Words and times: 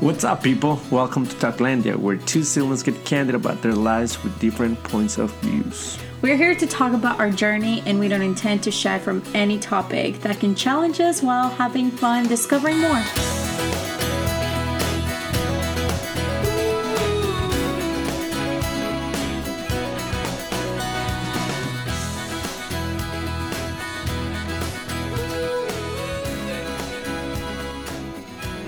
What's 0.00 0.24
up, 0.24 0.42
people? 0.42 0.80
Welcome 0.90 1.26
to 1.26 1.36
Talklandia, 1.36 1.94
where 1.94 2.16
two 2.16 2.42
siblings 2.42 2.82
get 2.82 3.04
candid 3.04 3.34
about 3.34 3.60
their 3.60 3.74
lives 3.74 4.24
with 4.24 4.38
different 4.38 4.82
points 4.82 5.18
of 5.18 5.30
views. 5.42 5.98
We're 6.22 6.38
here 6.38 6.54
to 6.54 6.66
talk 6.66 6.94
about 6.94 7.20
our 7.20 7.28
journey, 7.28 7.82
and 7.84 8.00
we 8.00 8.08
don't 8.08 8.22
intend 8.22 8.62
to 8.62 8.70
shy 8.70 8.98
from 8.98 9.22
any 9.34 9.58
topic 9.58 10.22
that 10.22 10.40
can 10.40 10.54
challenge 10.54 11.00
us 11.00 11.22
while 11.22 11.50
having 11.50 11.90
fun 11.90 12.26
discovering 12.28 12.78
more. 12.78 13.02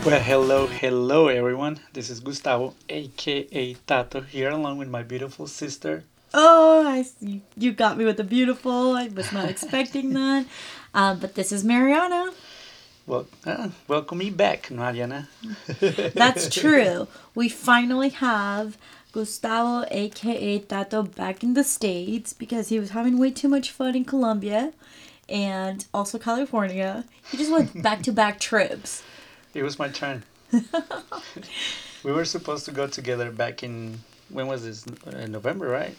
Well, 0.05 0.21
hello, 0.21 0.67
hello, 0.67 1.29
everyone. 1.29 1.79
This 1.93 2.11
is 2.11 2.19
Gustavo, 2.19 2.75
aka 2.89 3.75
Tato, 3.87 4.21
here 4.23 4.51
along 4.51 4.79
with 4.79 4.89
my 4.89 5.05
beautiful 5.05 5.47
sister. 5.47 6.03
Oh, 6.35 6.85
I 6.85 7.03
see. 7.03 7.43
You 7.57 7.71
got 7.73 7.97
me 7.97 8.05
with 8.05 8.17
the 8.17 8.25
beautiful. 8.25 8.97
I 8.97 9.07
was 9.07 9.33
not 9.33 9.49
expecting 9.49 10.13
that. 10.15 10.47
Uh, 10.93 11.15
but 11.15 11.37
this 11.37 11.53
is 11.53 11.63
Mariana. 11.63 12.33
Well, 13.07 13.29
uh, 13.47 13.69
welcome 13.87 14.19
me 14.19 14.31
back, 14.31 14.73
Mariana. 14.73 15.29
That's 16.15 16.53
true. 16.53 17.07
We 17.37 17.49
finally 17.49 18.09
have 18.09 18.77
Gustavo, 19.13 19.87
aka 19.89 20.59
Tato, 20.59 21.05
back 21.05 21.45
in 21.45 21.55
the 21.55 21.63
States 21.65 22.33
because 22.33 22.71
he 22.71 22.81
was 22.81 22.91
having 22.91 23.19
way 23.19 23.31
too 23.31 23.49
much 23.49 23.71
fun 23.71 23.95
in 23.95 24.05
Colombia 24.05 24.73
and 25.29 25.87
also 25.95 26.19
California. 26.19 27.05
He 27.31 27.37
just 27.37 27.53
went 27.53 27.83
back 27.83 28.03
to 28.03 28.13
back 28.13 28.41
trips. 28.41 29.05
It 29.55 29.63
was 29.63 29.79
my 29.79 29.89
turn. 29.89 30.25
we 32.03 32.13
were 32.13 32.25
supposed 32.25 32.65
to 32.67 32.73
go 32.73 32.87
together 32.87 33.31
back 33.31 33.63
in 33.63 34.01
when 34.29 34.47
was 34.47 34.65
this? 34.65 34.87
Uh, 35.07 35.27
November, 35.27 35.69
right? 35.69 35.97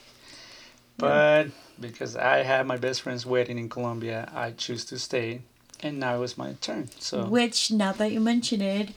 But 0.98 1.48
because 1.80 2.16
I 2.16 2.44
had 2.44 2.68
my 2.68 2.78
best 2.78 3.02
friend's 3.02 3.26
wedding 3.26 3.58
in 3.58 3.70
Colombia, 3.70 4.30
I 4.34 4.52
choose 4.52 4.86
to 4.86 5.00
stay, 5.00 5.42
and 5.82 6.00
now 6.00 6.16
it 6.16 6.20
was 6.20 6.38
my 6.38 6.54
turn. 6.62 6.90
So 7.00 7.26
Which, 7.26 7.72
now 7.72 7.92
that 7.94 8.12
you 8.12 8.20
mention 8.20 8.62
it, 8.62 8.90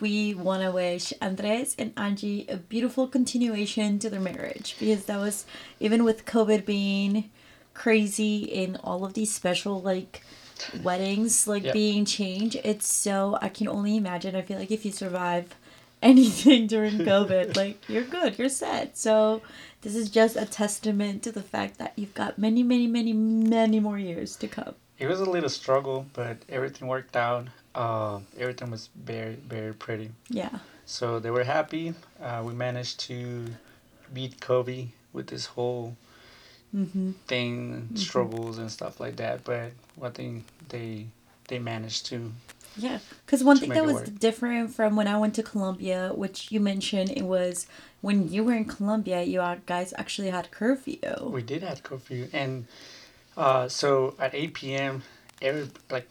we 0.00 0.34
want 0.34 0.62
to 0.62 0.70
wish 0.70 1.12
Andres 1.20 1.74
and 1.78 1.92
Angie 1.96 2.46
a 2.48 2.56
beautiful 2.56 3.06
continuation 3.06 3.98
to 3.98 4.10
their 4.10 4.20
marriage 4.20 4.76
because 4.78 5.04
that 5.06 5.18
was, 5.18 5.44
even 5.78 6.04
with 6.04 6.24
COVID 6.24 6.64
being 6.64 7.30
crazy 7.74 8.64
and 8.64 8.78
all 8.82 9.04
of 9.04 9.14
these 9.14 9.32
special, 9.34 9.80
like, 9.80 10.22
weddings, 10.82 11.46
like, 11.46 11.72
being 11.72 12.04
changed, 12.04 12.56
it's 12.64 12.86
so, 12.86 13.38
I 13.40 13.48
can 13.48 13.68
only 13.68 13.96
imagine. 13.96 14.34
I 14.36 14.42
feel 14.42 14.58
like 14.58 14.70
if 14.70 14.84
you 14.84 14.92
survive 14.92 15.54
anything 16.02 16.66
during 16.66 16.98
COVID, 16.98 17.56
like, 17.62 17.88
you're 17.88 18.04
good, 18.04 18.38
you're 18.38 18.48
set. 18.48 18.96
So, 18.96 19.42
this 19.82 19.94
is 19.94 20.10
just 20.10 20.36
a 20.36 20.44
testament 20.44 21.22
to 21.24 21.32
the 21.32 21.42
fact 21.42 21.78
that 21.78 21.92
you've 21.96 22.14
got 22.14 22.38
many, 22.38 22.62
many, 22.62 22.86
many, 22.86 23.12
many 23.12 23.80
more 23.80 23.98
years 23.98 24.36
to 24.36 24.48
come. 24.48 24.74
it 24.98 25.06
was 25.06 25.20
a 25.20 25.24
little 25.30 25.48
struggle, 25.48 26.06
but 26.12 26.36
everything 26.48 26.86
worked 26.88 27.16
out. 27.16 27.46
Uh, 27.74 28.20
everything 28.38 28.70
was 28.70 28.90
very, 28.94 29.34
very 29.36 29.72
pretty. 29.72 30.10
Yeah. 30.28 30.58
So 30.84 31.18
they 31.20 31.30
were 31.30 31.44
happy. 31.44 31.94
Uh, 32.20 32.42
we 32.44 32.52
managed 32.52 33.00
to 33.08 33.46
beat 34.12 34.40
Kobe 34.40 34.88
with 35.12 35.28
this 35.28 35.46
whole 35.46 35.96
Mm-hmm. 36.74 37.12
thing, 37.26 37.88
struggles 37.96 38.58
and 38.58 38.70
stuff 38.70 39.00
like 39.00 39.16
that. 39.16 39.42
But 39.42 39.72
one 40.00 40.12
thing 40.12 40.44
they 40.68 41.06
they 41.48 41.58
managed 41.58 42.06
to. 42.06 42.32
Yeah, 42.76 42.98
because 43.26 43.42
one 43.44 43.58
thing 43.58 43.70
that 43.70 43.84
was 43.84 43.94
work. 43.94 44.18
different 44.18 44.72
from 44.76 44.94
when 44.96 45.08
I 45.08 45.16
went 45.18 45.34
to 45.34 45.42
Colombia, 45.42 46.12
which 46.14 46.52
you 46.52 46.60
mentioned, 46.60 47.10
it 47.10 47.24
was 47.24 47.66
when 48.00 48.30
you 48.34 48.44
were 48.44 48.54
in 48.54 48.64
Colombia, 48.64 49.22
you 49.22 49.42
guys 49.66 49.92
actually 49.98 50.30
had 50.30 50.50
curfew. 50.50 50.98
We 51.38 51.42
did 51.42 51.62
have 51.62 51.82
curfew, 51.82 52.28
and 52.32 52.66
uh, 53.36 53.68
so 53.68 54.14
at 54.18 54.34
eight 54.34 54.54
p.m. 54.54 55.02
every 55.42 55.68
like 55.90 56.08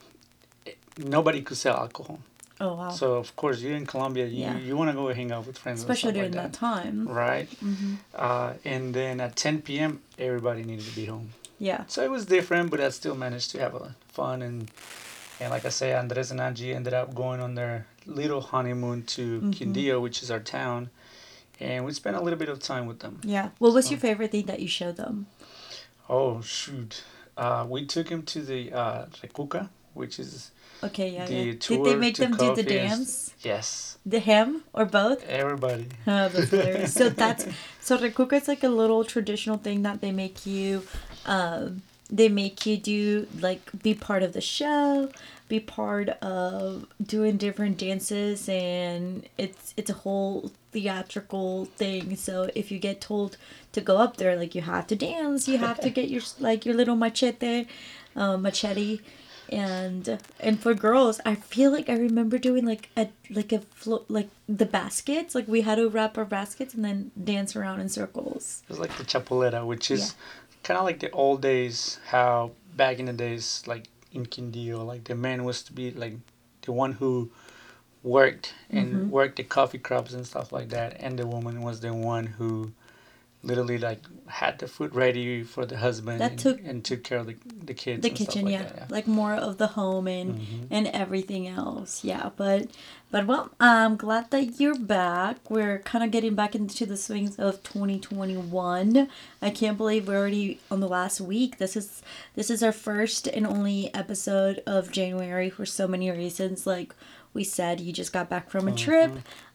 nobody 0.98 1.40
could 1.42 1.56
sell 1.56 1.76
alcohol. 1.76 2.18
Oh 2.60 2.74
wow! 2.76 2.90
So 2.90 3.14
of 3.14 3.34
course 3.36 3.60
you're 3.62 3.76
in 3.76 3.86
Colombia, 3.86 4.26
you 4.26 4.44
Yeah. 4.44 4.58
you 4.58 4.76
want 4.76 4.90
to 4.90 4.94
go 4.94 5.08
hang 5.14 5.32
out 5.32 5.46
with 5.46 5.56
friends, 5.58 5.80
Especially 5.80 6.12
during 6.12 6.32
like 6.32 6.42
that 6.42 6.52
time. 6.52 7.08
right? 7.08 7.48
hmm 7.60 7.94
Uh, 8.14 8.52
and 8.64 8.92
then 8.94 9.20
at 9.20 9.34
ten 9.34 9.62
p.m. 9.62 10.00
everybody 10.18 10.62
needed 10.62 10.84
to 10.84 10.94
be 10.94 11.06
home. 11.06 11.32
Yeah, 11.62 11.84
So 11.88 12.02
it 12.02 12.10
was 12.10 12.24
different, 12.24 12.70
but 12.70 12.80
I 12.80 12.88
still 12.88 13.14
managed 13.14 13.50
to 13.52 13.58
have 13.60 13.74
a 13.74 13.94
fun 14.08 14.40
and 14.42 14.70
and 15.42 15.50
like 15.50 15.64
I 15.64 15.70
say, 15.70 15.94
Andres 15.94 16.30
and 16.30 16.40
Angie 16.40 16.74
ended 16.74 16.92
up 16.94 17.14
going 17.14 17.40
on 17.40 17.54
their 17.54 17.86
little 18.06 18.40
honeymoon 18.40 19.02
to 19.16 19.40
Mhm. 19.40 19.54
Quindío, 19.54 20.00
which 20.02 20.22
is 20.22 20.30
our 20.30 20.40
town, 20.40 20.90
and 21.58 21.84
we 21.86 21.92
spent 21.92 22.16
a 22.16 22.20
little 22.20 22.38
bit 22.38 22.48
of 22.50 22.58
time 22.60 22.86
with 22.86 22.98
them. 23.00 23.20
yeah. 23.24 23.50
What 23.58 23.72
was 23.74 23.84
So- 23.86 23.90
your 23.92 24.00
favorite 24.00 24.32
thing 24.32 24.46
that 24.46 24.60
you 24.60 24.68
showed 24.68 24.96
them? 24.96 25.26
Oh 26.08 26.40
shoot, 26.40 27.02
uh, 27.36 27.66
we 27.68 27.84
took 27.86 28.08
him 28.08 28.22
to 28.32 28.40
the 28.42 28.72
uh, 28.72 29.06
Recuca, 29.22 29.68
which 29.94 30.18
is 30.18 30.50
Okay, 30.82 31.10
yeah, 31.10 31.26
The 31.26 31.34
yeah. 31.34 31.52
Did 31.68 31.84
they 31.84 31.94
make 31.94 32.16
them 32.16 32.34
do 32.38 32.54
the 32.56 32.62
dance? 32.62 33.34
yes, 33.42 33.98
The 34.06 34.18
him 34.18 34.64
or 34.72 34.86
both? 34.86 35.22
everybody. 35.28 35.86
Oh, 36.06 36.28
that's 36.30 36.48
hilarious. 36.50 36.94
so 36.94 37.08
that's 37.22 37.44
so 37.80 37.98
recuca 37.98 38.36
is 38.36 38.48
like 38.48 38.62
a 38.64 38.70
little 38.70 39.04
traditional 39.04 39.58
thing 39.58 39.82
that 39.82 40.00
they 40.00 40.10
make 40.10 40.46
you, 40.46 40.82
um, 41.26 41.82
they 42.08 42.28
make 42.28 42.66
you 42.66 42.76
do 42.76 43.26
like 43.40 43.60
be 43.82 43.94
part 43.94 44.22
of 44.22 44.32
the 44.32 44.40
show, 44.40 45.10
be 45.48 45.60
part 45.60 46.08
of 46.08 46.86
doing 47.04 47.36
different 47.36 47.78
dances, 47.78 48.48
and 48.48 49.28
it's 49.38 49.74
it's 49.76 49.90
a 49.90 49.94
whole 49.94 50.50
theatrical 50.72 51.66
thing. 51.66 52.16
So 52.16 52.50
if 52.54 52.70
you 52.70 52.78
get 52.78 53.00
told 53.00 53.36
to 53.72 53.80
go 53.80 53.98
up 53.98 54.16
there, 54.16 54.36
like 54.36 54.54
you 54.54 54.62
have 54.62 54.86
to 54.88 54.96
dance, 54.96 55.48
you 55.48 55.58
have 55.58 55.80
to 55.80 55.90
get 55.98 56.08
your 56.08 56.22
like 56.38 56.66
your 56.66 56.74
little 56.74 56.96
machete, 56.96 57.66
um, 58.16 58.42
machete. 58.42 59.00
And 59.52 60.20
and 60.38 60.60
for 60.60 60.74
girls 60.74 61.20
i 61.26 61.34
feel 61.34 61.72
like 61.72 61.88
i 61.88 61.94
remember 61.94 62.38
doing 62.38 62.64
like 62.64 62.88
a 62.96 63.08
like 63.30 63.52
a 63.52 63.58
float 63.58 64.06
like 64.08 64.28
the 64.48 64.66
baskets. 64.66 65.34
Like 65.34 65.48
we 65.48 65.62
had 65.62 65.76
to 65.76 65.88
wrap 65.88 66.18
our 66.18 66.24
baskets 66.24 66.74
and 66.74 66.84
then 66.84 67.10
dance 67.22 67.54
around 67.56 67.80
in 67.80 67.88
circles. 67.88 68.62
It 68.68 68.70
was 68.70 68.78
like 68.78 68.96
the 68.96 69.04
chapolera, 69.04 69.66
which 69.66 69.90
is 69.90 70.14
kind 70.62 70.78
of 70.78 70.84
like 70.84 71.00
the 71.00 71.10
old 71.10 71.42
days. 71.42 71.98
How 72.06 72.52
back 72.76 72.98
in 72.98 73.06
the 73.06 73.12
days, 73.12 73.62
like 73.66 73.88
in 74.12 74.26
Quindío, 74.26 74.84
like 74.84 75.04
the 75.04 75.14
man 75.14 75.44
was 75.44 75.62
to 75.64 75.72
be 75.72 75.90
like 75.90 76.14
the 76.62 76.72
one 76.72 76.92
who 76.92 77.30
worked 78.02 78.54
and 78.70 78.94
Mhm. 78.94 79.08
worked 79.10 79.36
the 79.36 79.44
coffee 79.44 79.78
crops 79.78 80.12
and 80.14 80.26
stuff 80.26 80.52
like 80.52 80.68
that, 80.70 80.96
and 81.00 81.18
the 81.18 81.26
woman 81.26 81.62
was 81.62 81.80
the 81.80 81.92
one 81.92 82.26
who 82.26 82.72
literally 83.42 83.78
like 83.78 84.00
had 84.26 84.58
the 84.58 84.68
food 84.68 84.94
ready 84.94 85.42
for 85.42 85.64
the 85.64 85.78
husband 85.78 86.20
That 86.20 86.32
and, 86.32 86.38
took- 86.40 86.60
and 86.62 86.84
took 86.84 87.02
care 87.04 87.18
of 87.18 87.26
the, 87.26 87.36
the 87.64 87.72
kids. 87.72 88.02
the 88.02 88.08
and 88.08 88.16
stuff 88.18 88.28
kitchen 88.28 88.44
like 88.44 88.52
yeah. 88.52 88.62
that, 88.64 88.90
like 88.90 89.06
more 89.06 89.32
of 89.34 89.56
the 89.56 89.68
home 89.68 90.06
and 90.06 90.34
Mhm. 90.38 90.66
and 90.70 90.86
everything 90.88 91.46
else 91.48 92.04
yeah 92.04 92.28
but 92.36 92.68
but 93.10 93.26
well 93.26 93.50
i'm 93.60 93.96
glad 93.96 94.30
that 94.30 94.60
you're 94.60 94.78
back. 94.78 95.50
We're 95.50 95.80
kind 95.80 96.04
of 96.04 96.10
getting 96.10 96.34
back 96.34 96.54
into 96.54 96.86
the 96.86 96.96
swings 96.96 97.36
of 97.38 97.62
2021 97.62 99.08
i 99.42 99.50
can't 99.50 99.76
believe 99.76 100.08
we're 100.08 100.18
already 100.18 100.60
on 100.70 100.80
the 100.80 100.88
last 100.88 101.20
week. 101.20 101.58
This 101.58 101.76
is 101.76 102.02
this 102.34 102.50
is 102.50 102.62
our 102.62 102.72
first 102.72 103.26
and 103.26 103.46
only 103.46 103.92
episode 103.94 104.62
of 104.66 104.92
january 104.92 105.50
for 105.50 105.66
so 105.66 105.86
many 105.88 106.10
reasons. 106.10 106.66
Like 106.66 106.94
we 107.34 107.44
said 107.44 107.80
you 107.80 107.92
just 107.92 108.12
got 108.12 108.28
back 108.28 108.50
from 108.50 108.68
a 108.68 108.74
trip. 108.74 109.12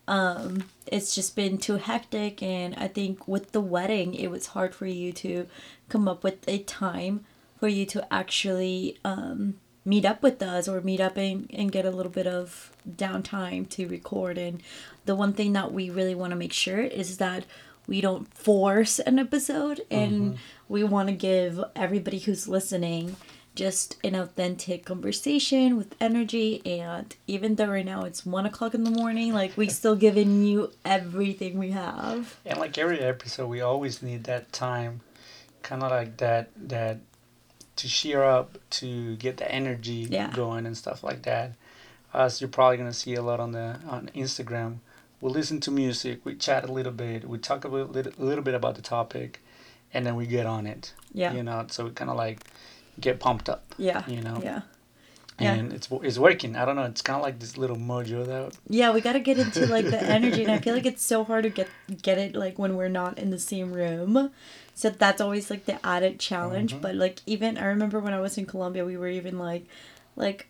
Um 0.08 0.66
it's 0.86 1.16
just 1.16 1.36
been 1.36 1.58
too 1.58 1.78
hectic 1.78 2.44
and 2.44 2.76
i 2.76 2.88
think 2.88 3.28
with 3.28 3.52
the 3.54 3.62
wedding 3.62 4.14
it 4.14 4.30
was 4.30 4.48
hard 4.48 4.76
for 4.76 4.86
you 4.86 5.12
to 5.12 5.48
come 5.90 6.08
up 6.08 6.24
with 6.24 6.48
a 6.48 6.60
time 6.60 7.26
for 7.60 7.68
you 7.68 7.86
to 7.88 8.14
actually 8.14 8.98
um 9.04 9.56
meet 9.86 10.04
up 10.04 10.24
with 10.24 10.42
us 10.42 10.68
or 10.68 10.82
meet 10.82 11.00
up 11.00 11.16
and, 11.16 11.50
and 11.54 11.72
get 11.72 11.86
a 11.86 11.92
little 11.92 12.12
bit 12.12 12.28
of 12.28 12.76
downtime 12.90 13.70
to 13.70 13.88
record. 13.88 14.38
And 14.38 14.62
the 15.06 15.16
one 15.16 15.34
thing 15.34 15.54
that 15.54 15.72
we 15.72 15.90
really 15.90 16.16
want 16.16 16.32
to 16.32 16.36
make 16.36 16.54
sure 16.54 16.82
is 16.82 17.18
that 17.18 17.46
we 17.88 18.02
don't 18.02 18.34
force 18.34 18.98
an 18.98 19.20
episode 19.20 19.82
and 19.92 20.14
mm-hmm. 20.14 20.36
we 20.68 20.84
want 20.84 21.10
to 21.10 21.14
give 21.14 21.64
everybody 21.76 22.18
who's 22.18 22.48
listening 22.48 23.16
just 23.54 23.96
an 24.04 24.16
authentic 24.16 24.86
conversation 24.86 25.78
with 25.78 25.96
energy. 26.02 26.62
And 26.66 27.16
even 27.28 27.56
though 27.56 27.68
right 27.68 27.86
now 27.86 28.04
it's 28.04 28.26
one 28.26 28.46
o'clock 28.46 28.74
in 28.74 28.84
the 28.84 28.92
morning 28.92 29.34
like 29.34 29.56
we 29.56 29.70
still 29.70 29.96
giving 29.96 30.44
you 30.44 30.72
everything 30.84 31.58
we 31.58 31.72
have. 31.72 32.38
And 32.46 32.60
like 32.60 32.78
every 32.78 33.00
episode, 33.00 33.48
we 33.48 33.62
always 33.62 34.02
need 34.02 34.26
that 34.26 34.52
time, 34.52 35.02
kind 35.62 35.84
of 35.84 35.92
like 35.92 36.18
that 36.18 36.50
that 36.70 37.00
to 37.78 37.88
cheer 37.88 38.24
up, 38.24 38.58
to 38.72 39.16
get 39.18 39.38
the 39.38 39.52
energy 39.52 40.08
Yeah. 40.10 40.32
going 40.34 40.66
and 40.66 40.78
stuff 40.78 41.04
like 41.04 41.24
that. 41.24 41.52
Us, 42.14 42.40
you're 42.40 42.48
probably 42.50 42.78
gonna 42.78 42.94
see 42.94 43.14
a 43.16 43.22
lot 43.22 43.40
on 43.40 43.52
the 43.52 43.80
on 43.90 44.10
Instagram. 44.16 44.78
We 45.22 45.30
listen 45.32 45.60
to 45.62 45.72
music, 45.72 46.20
we 46.24 46.36
chat 46.36 46.64
a 46.68 46.72
little 46.72 46.92
bit, 46.92 47.28
we 47.28 47.38
talk 47.38 47.66
a 47.66 47.68
little, 47.68 47.88
little, 47.92 48.14
a 48.20 48.24
little 48.24 48.44
bit 48.44 48.54
about 48.54 48.76
the 48.76 48.82
topic, 48.82 49.42
and 49.94 50.06
then 50.06 50.16
we 50.16 50.26
get 50.26 50.46
on 50.46 50.66
it. 50.68 50.94
yeah 51.14 51.34
You 51.34 51.44
know, 51.44 51.66
so 51.70 51.86
we 51.86 51.92
kind 51.92 52.10
of 52.10 52.18
like 52.18 52.40
get 53.00 53.20
pumped 53.20 53.50
up. 53.50 53.64
yeah 53.78 54.04
you 54.08 54.22
know. 54.22 54.40
yeah 54.44 54.62
Yeah. 55.40 55.54
and 55.56 55.74
it's 55.74 55.90
it's 55.92 56.18
working. 56.18 56.56
I 56.56 56.64
don't 56.64 56.78
know. 56.78 56.84
It's 56.86 57.02
kind 57.02 57.18
of 57.18 57.24
like 57.24 57.40
this 57.40 57.58
little 57.58 57.76
mojo 57.76 58.26
that 58.26 58.58
Yeah, 58.70 58.94
we 58.94 59.02
got 59.02 59.14
to 59.14 59.20
get 59.20 59.38
into 59.38 59.66
like 59.68 59.86
the 59.96 60.02
energy, 60.02 60.44
and 60.44 60.52
I 60.52 60.60
feel 60.60 60.74
like 60.76 60.86
it's 60.86 61.04
so 61.04 61.26
hard 61.26 61.44
to 61.44 61.50
get 61.50 61.68
get 62.02 62.18
it 62.18 62.36
like 62.36 62.58
when 62.58 62.78
we're 62.78 62.88
not 63.02 63.18
in 63.20 63.32
the 63.32 63.40
same 63.40 63.74
room. 63.74 64.32
So 64.76 64.90
that's 64.90 65.22
always 65.22 65.50
like 65.50 65.66
the 65.66 65.84
added 65.86 66.20
challenge. 66.20 66.80
But 66.82 66.96
like 66.96 67.22
even 67.26 67.58
I 67.58 67.66
remember 67.66 68.00
when 68.00 68.14
I 68.14 68.20
was 68.20 68.38
in 68.38 68.46
Colombia, 68.46 68.86
we 68.86 68.98
were 68.98 69.08
even 69.08 69.40
like 69.40 69.66
like 70.16 70.48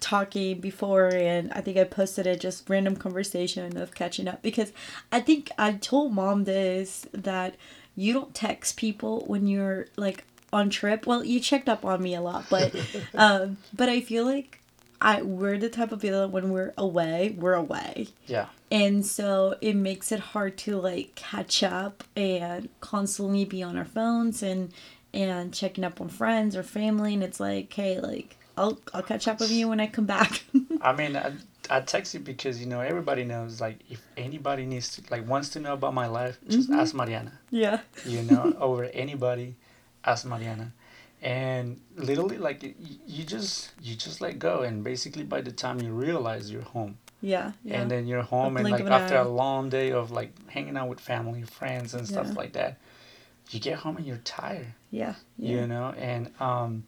talking 0.00 0.60
before, 0.60 1.08
and 1.08 1.52
I 1.52 1.60
think 1.60 1.76
I 1.76 1.84
posted 1.84 2.26
it 2.26 2.40
just 2.40 2.68
random 2.68 2.96
conversation 2.96 3.76
of 3.76 3.94
catching 3.94 4.28
up 4.28 4.42
because 4.42 4.72
I 5.12 5.20
think 5.20 5.50
I 5.56 5.72
told 5.74 6.12
mom 6.12 6.44
this 6.44 7.06
that 7.12 7.54
you 7.96 8.12
don't 8.12 8.34
text 8.34 8.76
people 8.76 9.24
when 9.26 9.46
you're 9.46 9.86
like 9.96 10.24
on 10.52 10.68
trip. 10.70 11.06
Well, 11.06 11.24
you 11.24 11.38
checked 11.40 11.68
up 11.68 11.84
on 11.84 12.02
me 12.02 12.14
a 12.14 12.20
lot, 12.20 12.46
but 12.50 12.74
um, 13.14 13.58
but 13.72 13.88
I 13.88 14.00
feel 14.00 14.24
like 14.24 14.59
I 15.00 15.22
we're 15.22 15.58
the 15.58 15.70
type 15.70 15.92
of 15.92 16.00
people 16.00 16.20
that 16.20 16.30
when 16.30 16.50
we're 16.50 16.74
away, 16.76 17.34
we're 17.36 17.54
away. 17.54 18.08
yeah. 18.26 18.46
And 18.70 19.04
so 19.04 19.56
it 19.60 19.74
makes 19.74 20.12
it 20.12 20.20
hard 20.20 20.56
to 20.58 20.76
like 20.76 21.14
catch 21.16 21.62
up 21.62 22.04
and 22.14 22.68
constantly 22.80 23.44
be 23.44 23.62
on 23.62 23.76
our 23.76 23.84
phones 23.84 24.42
and 24.42 24.72
and 25.12 25.52
checking 25.52 25.82
up 25.82 26.00
on 26.00 26.08
friends 26.08 26.54
or 26.54 26.62
family 26.62 27.14
and 27.14 27.22
it's 27.22 27.40
like, 27.40 27.72
hey, 27.72 27.98
like 27.98 28.36
I'll 28.56 28.78
I'll 28.92 29.02
catch 29.02 29.26
up 29.26 29.40
with 29.40 29.50
you 29.50 29.68
when 29.68 29.80
I 29.80 29.86
come 29.86 30.06
back. 30.06 30.44
I 30.82 30.92
mean, 30.92 31.16
I, 31.16 31.32
I 31.70 31.80
text 31.80 32.14
you 32.14 32.20
because 32.20 32.60
you 32.60 32.66
know 32.66 32.80
everybody 32.80 33.24
knows. 33.24 33.60
Like, 33.60 33.78
if 33.88 34.02
anybody 34.16 34.66
needs 34.66 34.96
to 34.96 35.02
like 35.10 35.26
wants 35.26 35.48
to 35.50 35.60
know 35.60 35.72
about 35.72 35.94
my 35.94 36.06
life, 36.06 36.38
just 36.48 36.68
mm-hmm. 36.68 36.80
ask 36.80 36.94
Mariana. 36.94 37.32
yeah. 37.50 37.80
You 38.04 38.22
know, 38.22 38.54
over 38.60 38.84
anybody, 38.84 39.56
ask 40.04 40.26
Mariana. 40.26 40.72
And 41.22 41.78
literally, 41.96 42.38
like 42.38 42.62
you 43.06 43.24
just 43.24 43.72
you 43.82 43.94
just 43.94 44.20
let 44.20 44.38
go, 44.38 44.62
and 44.62 44.82
basically 44.82 45.22
by 45.24 45.40
the 45.42 45.52
time 45.52 45.80
you 45.82 45.92
realize 45.92 46.50
you're 46.50 46.62
home, 46.62 46.96
Yeah. 47.20 47.52
Yeah. 47.62 47.80
and 47.82 47.90
then 47.90 48.06
you're 48.06 48.22
home, 48.22 48.56
and 48.56 48.68
like 48.70 48.80
an 48.80 48.88
after 48.88 49.16
eye. 49.18 49.20
a 49.20 49.28
long 49.28 49.68
day 49.68 49.92
of 49.92 50.10
like 50.10 50.32
hanging 50.48 50.76
out 50.78 50.88
with 50.88 50.98
family, 51.00 51.42
friends, 51.42 51.92
and 51.94 52.06
stuff 52.08 52.28
Yeah. 52.28 52.32
like 52.42 52.52
that, 52.54 52.78
you 53.50 53.60
get 53.60 53.80
home 53.80 53.98
and 53.98 54.06
you're 54.06 54.24
tired. 54.24 54.72
yeah. 54.90 55.14
Yeah. 55.36 55.60
you 55.60 55.66
know 55.66 55.94
and 55.98 56.30
um 56.40 56.84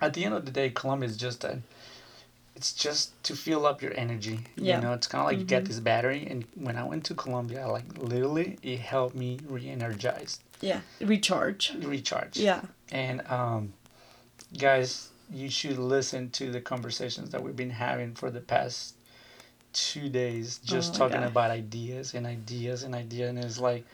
at 0.00 0.12
the 0.14 0.24
end 0.24 0.34
of 0.34 0.44
the 0.44 0.52
day 0.52 0.68
columbia 0.70 1.08
is 1.08 1.16
just 1.16 1.42
a 1.44 1.58
it's 2.54 2.72
just 2.72 3.04
to 3.24 3.34
fill 3.34 3.64
up 3.66 3.80
your 3.82 3.94
energy 3.96 4.38
Yeah. 4.56 4.76
Mm-hmm. 4.76 4.82
you 4.82 4.88
know 4.88 4.92
it's 4.94 5.06
kind 5.08 5.20
of 5.22 5.26
like 5.30 5.38
you 5.38 5.44
get 5.44 5.64
this 5.64 5.80
battery 5.80 6.26
and 6.30 6.44
when 6.54 6.76
i 6.76 6.84
went 6.84 7.02
to 7.06 7.14
colombia 7.14 7.66
like 7.66 7.84
literally 7.98 8.58
it 8.62 8.78
helped 8.80 9.14
me 9.16 9.38
re-energize 9.48 10.38
Yeah. 10.60 10.80
Recharge. 11.00 11.72
recharge 11.82 12.36
Yeah. 12.36 12.62
and 12.90 13.22
um 13.28 13.72
guys 14.58 15.08
you 15.30 15.50
should 15.50 15.78
listen 15.78 16.30
to 16.30 16.50
the 16.50 16.60
conversations 16.60 17.30
that 17.30 17.42
we've 17.42 17.56
been 17.56 17.70
having 17.70 18.14
for 18.14 18.30
the 18.30 18.40
past 18.40 18.94
two 19.72 20.08
days 20.08 20.58
just 20.64 20.94
Oh 20.94 20.98
talking 20.98 21.20
God. 21.20 21.28
about 21.28 21.50
ideas 21.50 22.14
and 22.14 22.26
ideas 22.26 22.82
and 22.82 22.94
ideas 22.94 23.28
and 23.30 23.38
it's 23.38 23.58
like 23.60 23.84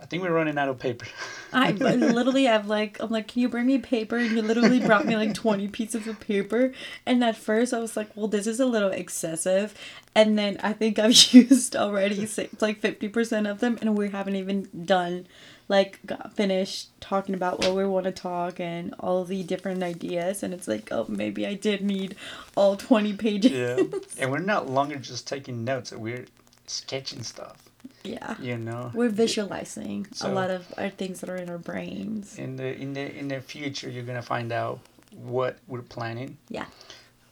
i 0.00 0.04
think 0.04 0.22
we're 0.22 0.30
running 0.32 0.58
out 0.58 0.68
of 0.68 0.78
paper 0.78 1.06
I 1.52 1.68
I 1.80 1.94
literally 1.94 2.44
have 2.44 2.68
like 2.68 3.00
I'm 3.00 3.08
like, 3.08 3.26
can 3.28 3.40
you 3.40 3.48
bring 3.48 3.64
me 3.66 3.78
paper? 3.78 4.18
And 4.18 4.30
you 4.32 4.42
literally 4.42 4.80
brought 4.80 5.06
me 5.06 5.16
like 5.16 5.32
twenty 5.32 5.66
pieces 5.66 6.06
of 6.06 6.20
paper. 6.20 6.72
And 7.06 7.24
at 7.24 7.36
first 7.36 7.72
I 7.72 7.78
was 7.78 7.96
like, 7.96 8.14
well, 8.14 8.28
this 8.28 8.46
is 8.46 8.60
a 8.60 8.66
little 8.66 8.90
excessive. 8.90 9.72
And 10.14 10.38
then 10.38 10.58
I 10.62 10.74
think 10.74 10.98
I've 10.98 11.16
used 11.32 11.74
already 11.74 12.28
like 12.60 12.80
fifty 12.80 13.08
percent 13.08 13.46
of 13.46 13.60
them, 13.60 13.78
and 13.80 13.96
we 13.96 14.10
haven't 14.10 14.36
even 14.36 14.68
done 14.84 15.26
like 15.68 16.04
got 16.06 16.32
finished 16.32 16.88
talking 17.00 17.34
about 17.34 17.58
what 17.60 17.74
we 17.74 17.86
want 17.86 18.04
to 18.04 18.12
talk 18.12 18.58
and 18.58 18.94
all 18.98 19.24
the 19.24 19.42
different 19.42 19.82
ideas. 19.82 20.42
And 20.42 20.54
it's 20.54 20.66
like, 20.66 20.88
oh, 20.90 21.06
maybe 21.08 21.46
I 21.46 21.54
did 21.54 21.82
need 21.82 22.16
all 22.56 22.76
twenty 22.76 23.12
pages. 23.12 23.52
Yeah. 23.52 23.98
and 24.18 24.30
we're 24.30 24.38
not 24.38 24.68
longer 24.68 24.96
just 24.96 25.26
taking 25.26 25.64
notes, 25.64 25.92
we're 25.92 26.26
sketching 26.66 27.22
stuff, 27.22 27.68
yeah. 28.04 28.36
you 28.40 28.56
know. 28.56 28.90
We're 28.94 29.08
visualizing 29.08 30.06
a 30.20 30.28
lot 30.28 30.50
of 30.50 30.72
our 30.76 30.90
things 30.90 31.20
that 31.20 31.30
are 31.30 31.36
in 31.36 31.50
our 31.50 31.58
brains. 31.58 32.38
In 32.38 32.56
the 32.56 32.74
in 32.74 32.92
the 32.92 33.16
in 33.16 33.28
the 33.28 33.40
future 33.40 33.88
you're 33.90 34.04
gonna 34.04 34.22
find 34.22 34.52
out 34.52 34.80
what 35.12 35.58
we're 35.66 35.82
planning. 35.82 36.38
Yeah. 36.48 36.66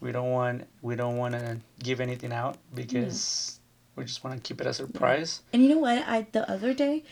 We 0.00 0.12
don't 0.12 0.30
want 0.30 0.66
we 0.82 0.96
don't 0.96 1.16
wanna 1.16 1.60
give 1.82 2.00
anything 2.00 2.32
out 2.32 2.58
because 2.74 3.60
we 3.94 4.04
just 4.04 4.24
wanna 4.24 4.38
keep 4.38 4.60
it 4.60 4.66
a 4.66 4.74
surprise. 4.74 5.42
And 5.52 5.62
you 5.62 5.70
know 5.70 5.78
what? 5.78 6.02
I 6.06 6.26
the 6.32 6.50
other 6.50 6.74
day, 6.74 7.04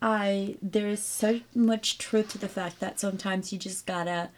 I 0.00 0.56
there 0.62 0.88
is 0.88 1.02
so 1.02 1.40
much 1.54 1.98
truth 1.98 2.30
to 2.30 2.38
the 2.38 2.48
fact 2.48 2.80
that 2.80 3.00
sometimes 3.00 3.52
you 3.52 3.58
just 3.58 3.86
gotta. 3.86 4.30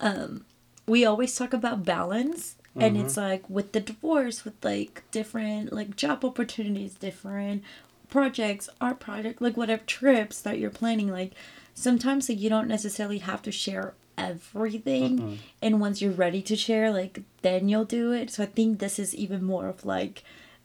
Um, 0.00 0.44
we 0.86 1.04
always 1.04 1.34
talk 1.34 1.52
about 1.52 1.84
balance, 1.84 2.56
and 2.76 2.96
it's 2.96 3.16
like 3.16 3.48
with 3.48 3.72
the 3.72 3.80
divorce, 3.80 4.44
with 4.44 4.62
like 4.64 5.02
different 5.10 5.72
like 5.72 5.96
job 5.96 6.24
opportunities, 6.24 6.94
different 6.94 7.62
projects, 8.08 8.68
art 8.80 9.00
project, 9.00 9.40
like 9.40 9.56
whatever 9.56 9.82
trips 9.86 10.40
that 10.42 10.58
you're 10.58 10.70
planning. 10.70 11.10
Like 11.10 11.32
sometimes 11.74 12.28
like, 12.28 12.38
you 12.38 12.48
don't 12.50 12.68
necessarily 12.68 13.18
have 13.18 13.42
to 13.42 13.52
share 13.52 13.94
everything 14.18 15.18
and 15.60 15.78
once 15.78 16.00
you're 16.00 16.10
ready 16.10 16.40
to 16.40 16.56
share 16.56 16.90
like 16.90 17.20
then 17.42 17.68
you'll 17.68 17.84
do 17.84 18.12
it 18.12 18.30
so 18.30 18.42
i 18.42 18.46
think 18.46 18.78
this 18.78 18.98
is 18.98 19.14
even 19.14 19.44
more 19.44 19.68
of 19.68 19.84
like 19.84 20.22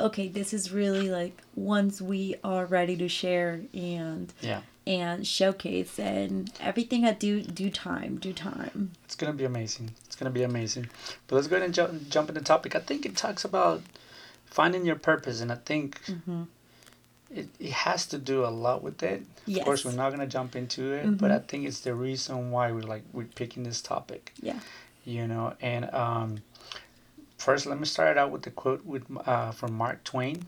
okay 0.07 0.27
this 0.27 0.53
is 0.53 0.71
really 0.71 1.09
like 1.09 1.41
once 1.55 2.01
we 2.01 2.35
are 2.43 2.65
ready 2.65 2.95
to 2.97 3.07
share 3.07 3.61
and 3.73 4.33
Yeah. 4.41 4.61
and 4.87 5.25
showcase 5.27 5.99
and 5.99 6.51
everything 6.59 7.05
at 7.05 7.19
due 7.19 7.41
due 7.41 7.69
time 7.69 8.17
due 8.17 8.33
time 8.33 8.91
It's 9.05 9.15
gonna 9.15 9.33
be 9.33 9.45
amazing. 9.45 9.91
It's 10.05 10.15
gonna 10.15 10.31
be 10.41 10.43
amazing. 10.43 10.89
But 11.27 11.35
let's 11.35 11.47
go 11.47 11.55
ahead 11.55 11.65
and 11.65 11.73
jump 11.73 12.09
jump 12.09 12.29
into 12.29 12.39
the 12.41 12.45
topic. 12.45 12.75
I 12.75 12.79
think 12.79 13.05
it 13.05 13.15
talks 13.15 13.43
about 13.45 13.81
finding 14.45 14.85
your 14.85 14.95
purpose 14.97 15.41
and 15.41 15.51
I 15.51 15.55
think 15.55 16.01
Mm-hmm. 16.05 16.43
it, 17.33 17.47
it 17.59 17.71
has 17.71 18.05
to 18.07 18.17
do 18.17 18.43
a 18.45 18.51
lot 18.65 18.83
with 18.83 19.01
it. 19.03 19.23
Of 19.47 19.63
course 19.65 19.85
we're 19.85 19.91
not 20.03 20.11
gonna 20.11 20.27
jump 20.27 20.55
into 20.55 20.91
it, 20.93 21.17
but 21.17 21.31
I 21.31 21.39
think 21.39 21.65
it's 21.67 21.81
the 21.81 21.93
reason 21.93 22.51
why 22.51 22.71
we're 22.71 22.81
like 22.95 23.03
we're 23.13 23.25
picking 23.41 23.63
this 23.63 23.81
topic. 23.81 24.33
yeah 24.41 24.59
you 25.03 25.27
know 25.27 25.51
and 25.61 25.83
um 25.95 26.29
first 27.41 27.65
let 27.65 27.79
me 27.79 27.85
start 27.85 28.17
out 28.17 28.31
with 28.31 28.43
the 28.43 28.51
quote 28.51 28.85
with 28.85 29.03
uh, 29.25 29.51
from 29.51 29.73
mark 29.73 30.03
twain. 30.03 30.45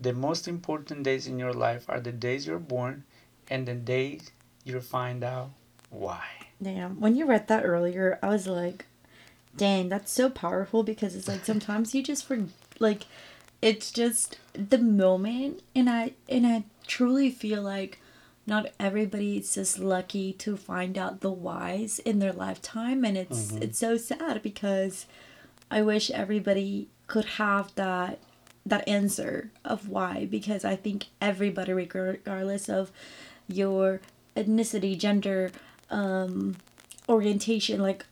The 0.00 0.12
most 0.12 0.48
important 0.48 1.02
days 1.02 1.26
in 1.26 1.38
your 1.38 1.52
life 1.52 1.84
are 1.88 2.00
the 2.00 2.12
days 2.12 2.46
you're 2.46 2.58
born 2.58 3.04
and 3.50 3.66
the 3.66 3.74
days 3.74 4.30
you 4.64 4.80
find 4.80 5.24
out 5.24 5.50
why. 5.90 6.24
Damn. 6.62 7.00
When 7.00 7.16
you 7.16 7.26
read 7.26 7.48
that 7.48 7.64
earlier 7.64 8.18
i 8.22 8.28
was 8.28 8.46
like 8.46 8.86
dang 9.56 9.88
that's 9.88 10.12
so 10.12 10.30
powerful 10.30 10.82
because 10.82 11.16
it's 11.16 11.28
like 11.28 11.44
sometimes 11.44 11.94
you 11.94 12.02
just 12.02 12.24
for 12.24 12.38
like 12.78 13.06
it's 13.60 13.90
just 13.90 14.38
the 14.54 14.78
moment 14.78 15.62
and 15.74 15.90
i 15.90 16.12
and 16.28 16.46
i 16.46 16.62
truly 16.86 17.30
feel 17.30 17.62
like 17.62 18.00
not 18.46 18.70
everybody 18.78 19.38
is 19.38 19.54
just 19.54 19.78
lucky 19.78 20.32
to 20.32 20.56
find 20.56 20.96
out 20.96 21.20
the 21.20 21.30
whys 21.30 21.98
in 22.00 22.20
their 22.20 22.32
lifetime 22.32 23.04
and 23.04 23.16
it's 23.16 23.52
it's 23.54 23.78
so 23.78 23.96
sad 23.96 24.42
because 24.42 25.06
i 25.70 25.80
wish 25.82 26.10
everybody 26.10 26.88
could 27.06 27.24
have 27.24 27.74
that 27.74 28.18
that 28.66 28.86
answer 28.88 29.50
of 29.64 29.88
why 29.88 30.26
because 30.30 30.64
i 30.64 30.76
think 30.76 31.06
everybody 31.20 31.72
regardless 31.72 32.68
of 32.68 32.90
your 33.48 34.00
ethnicity 34.36 34.96
gender 34.98 35.50
um 35.90 36.56
orientation 37.08 37.80
like 37.80 38.04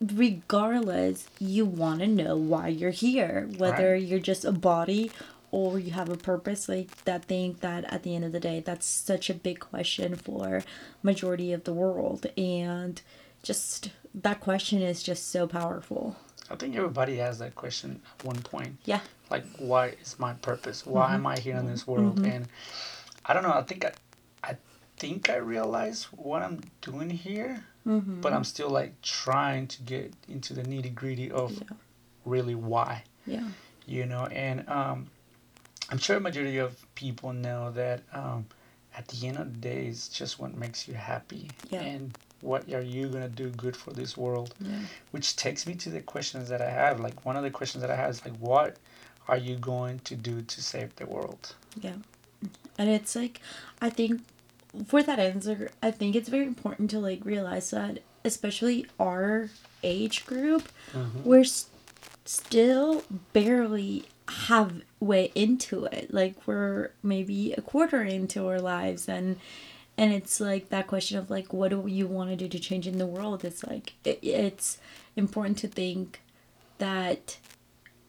regardless 0.00 1.26
you 1.38 1.64
want 1.64 2.00
to 2.00 2.06
know 2.06 2.36
why 2.36 2.68
you're 2.68 2.90
here 2.90 3.48
whether 3.56 3.92
Right. 3.92 4.02
you're 4.02 4.18
just 4.18 4.44
a 4.44 4.52
body 4.52 5.10
or 5.50 5.78
you 5.78 5.92
have 5.92 6.08
a 6.08 6.16
purpose 6.16 6.68
like 6.68 7.04
that 7.04 7.24
thing 7.24 7.56
that 7.60 7.84
at 7.92 8.02
the 8.02 8.14
end 8.14 8.24
of 8.24 8.32
the 8.32 8.40
day 8.40 8.60
that's 8.60 8.86
such 8.86 9.30
a 9.30 9.34
big 9.34 9.58
question 9.60 10.14
for 10.16 10.62
majority 11.02 11.52
of 11.52 11.64
the 11.64 11.72
world 11.72 12.26
and 12.36 13.00
just 13.42 13.90
that 14.14 14.40
question 14.40 14.82
is 14.82 15.02
just 15.02 15.28
so 15.30 15.46
powerful 15.46 16.16
i 16.50 16.56
think 16.56 16.76
everybody 16.76 17.16
has 17.16 17.38
that 17.38 17.54
question 17.54 18.00
at 18.18 18.24
one 18.24 18.40
point. 18.42 18.76
Yeah. 18.84 19.00
Like 19.30 19.44
why 19.58 19.94
is 20.00 20.18
my 20.18 20.34
purpose? 20.34 20.86
Why 20.86 21.14
am 21.14 21.26
i 21.26 21.36
here 21.38 21.56
in 21.56 21.66
this 21.66 21.86
world? 21.86 22.24
And 22.26 22.46
i 23.24 23.32
don't 23.34 23.42
know 23.42 23.52
i 23.52 23.62
think 23.62 23.84
i 23.84 23.92
i 24.44 24.56
think 24.96 25.28
i 25.30 25.36
realize 25.36 26.04
what 26.12 26.42
i'm 26.42 26.60
doing 26.80 27.10
here 27.10 27.64
but 27.84 28.32
i'm 28.32 28.44
still 28.44 28.70
like 28.70 29.00
trying 29.02 29.66
to 29.68 29.82
get 29.82 30.12
into 30.28 30.54
the 30.54 30.62
nitty 30.62 30.92
gritty 30.94 31.30
of 31.30 31.52
Yeah. 31.52 31.76
really 32.24 32.54
why. 32.54 33.04
Yeah. 33.26 33.48
You 33.86 34.06
know 34.06 34.26
and 34.26 34.68
um 34.68 35.06
i'm 35.90 35.98
sure 35.98 36.16
a 36.16 36.20
majority 36.20 36.58
of 36.58 36.72
people 36.94 37.32
know 37.32 37.70
that 37.72 38.02
um 38.12 38.46
at 38.96 39.06
the 39.08 39.26
end 39.28 39.36
of 39.38 39.52
the 39.52 39.58
day 39.58 39.86
it's 39.86 40.08
just 40.08 40.38
what 40.40 40.54
makes 40.56 40.88
you 40.88 40.94
happy. 40.94 41.50
Yeah. 41.70 41.82
and 41.82 42.16
what 42.40 42.72
are 42.72 42.82
you 42.82 43.08
gonna 43.08 43.28
do 43.28 43.50
good 43.50 43.76
for 43.76 43.92
this 43.92 44.16
world? 44.16 44.54
Yeah. 44.60 44.80
Which 45.10 45.36
takes 45.36 45.66
me 45.66 45.74
to 45.76 45.90
the 45.90 46.00
questions 46.00 46.48
that 46.48 46.60
i 46.60 46.70
have. 46.70 47.00
Like 47.00 47.24
one 47.24 47.36
of 47.36 47.42
the 47.42 47.50
questions 47.50 47.82
that 47.82 47.90
i 47.90 47.96
have 47.96 48.10
is 48.10 48.24
like 48.24 48.36
what 48.38 48.76
are 49.28 49.36
you 49.36 49.56
going 49.56 49.98
to 50.00 50.14
do 50.14 50.42
to 50.42 50.62
save 50.62 50.94
the 50.96 51.06
world? 51.06 51.54
Yeah. 51.80 51.96
And 52.78 52.90
it's 52.90 53.16
like, 53.16 53.40
I 53.80 53.90
think 53.90 54.22
for 54.86 55.02
that 55.02 55.18
answer, 55.18 55.70
I 55.82 55.90
think 55.90 56.14
it's 56.14 56.28
very 56.28 56.46
important 56.46 56.90
to 56.90 57.00
like 57.00 57.24
realize 57.24 57.70
that, 57.70 58.00
especially 58.24 58.86
our 59.00 59.50
age 59.82 60.26
group, 60.26 60.68
mm-hmm. 60.92 61.24
we're 61.24 61.46
still 62.24 63.02
barely 63.32 64.04
have 64.28 64.82
way 65.00 65.32
into 65.34 65.84
it. 65.86 66.12
Like 66.12 66.46
we're 66.46 66.90
maybe 67.02 67.52
a 67.52 67.62
quarter 67.62 68.02
into 68.02 68.46
our 68.48 68.60
lives 68.60 69.08
and 69.08 69.36
and 69.98 70.12
it's 70.12 70.40
like 70.40 70.68
that 70.68 70.86
question 70.86 71.18
of 71.18 71.30
like 71.30 71.52
what 71.52 71.70
do 71.70 71.84
you 71.86 72.06
want 72.06 72.30
to 72.30 72.36
do 72.36 72.48
to 72.48 72.58
change 72.58 72.86
in 72.86 72.98
the 72.98 73.06
world? 73.06 73.44
It's 73.44 73.64
like 73.64 73.94
it, 74.04 74.18
it's 74.22 74.78
important 75.16 75.58
to 75.58 75.68
think 75.68 76.20
that 76.78 77.38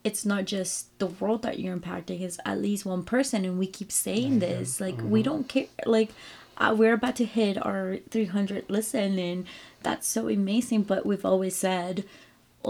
it's 0.04 0.26
not 0.26 0.46
just 0.46 0.98
the 1.00 1.08
world 1.08 1.42
that 1.42 1.60
you're 1.60 1.76
impacting 1.76 2.22
it's 2.22 2.40
at 2.46 2.62
least 2.62 2.86
one 2.86 3.04
person 3.04 3.46
and 3.46 3.58
we 3.58 3.68
keep 3.68 3.92
saying 3.92 4.40
this. 4.40 4.82
Like 4.82 5.00
we 5.02 5.24
don't 5.24 5.48
care 5.48 5.68
like 5.86 6.12
uh, 6.58 6.76
we're 6.78 6.94
about 6.94 7.16
to 7.16 7.26
hit 7.26 7.64
our 7.64 7.98
300 8.10 8.66
listen 8.70 9.20
and 9.20 9.46
that's 9.84 10.08
so 10.08 10.28
amazing 10.28 10.84
but 10.84 11.06
we've 11.06 11.26
always 11.26 11.56
said 11.56 12.04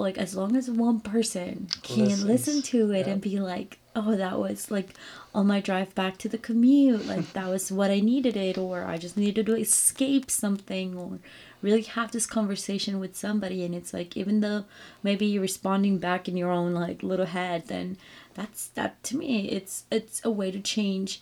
like 0.01 0.17
as 0.17 0.35
long 0.35 0.55
as 0.55 0.69
one 0.69 0.99
person 0.99 1.67
can 1.83 2.05
Listens. 2.05 2.25
listen 2.25 2.61
to 2.63 2.91
it 2.91 3.05
Yeah. 3.07 3.13
and 3.13 3.21
be 3.21 3.39
like 3.39 3.79
oh 3.95 4.15
that 4.15 4.37
was 4.39 4.69
like 4.69 4.93
on 5.33 5.47
my 5.47 5.59
drive 5.59 5.93
back 5.95 6.17
to 6.19 6.29
the 6.29 6.37
commute 6.37 7.05
like 7.07 7.33
that 7.37 7.47
was 7.49 7.71
what 7.71 7.89
i 7.91 7.99
needed 7.99 8.37
it 8.37 8.57
or 8.57 8.83
i 8.85 8.97
just 8.97 9.17
needed 9.17 9.45
to 9.47 9.55
escape 9.55 10.29
something 10.29 10.95
or 10.97 11.19
really 11.63 11.81
have 11.81 12.11
this 12.11 12.27
conversation 12.27 12.99
with 12.99 13.15
somebody 13.15 13.63
and 13.65 13.73
it's 13.73 13.93
like 13.93 14.15
even 14.15 14.41
though 14.41 14.65
maybe 15.01 15.25
you're 15.25 15.41
responding 15.41 15.97
back 15.97 16.27
in 16.29 16.37
your 16.37 16.51
own 16.51 16.73
like 16.73 17.01
little 17.01 17.25
head 17.25 17.63
then 17.67 17.97
that's 18.35 18.67
that 18.69 19.01
to 19.03 19.17
me 19.17 19.49
it's 19.49 19.83
it's 19.89 20.23
a 20.23 20.29
way 20.29 20.51
to 20.51 20.59
change 20.59 21.21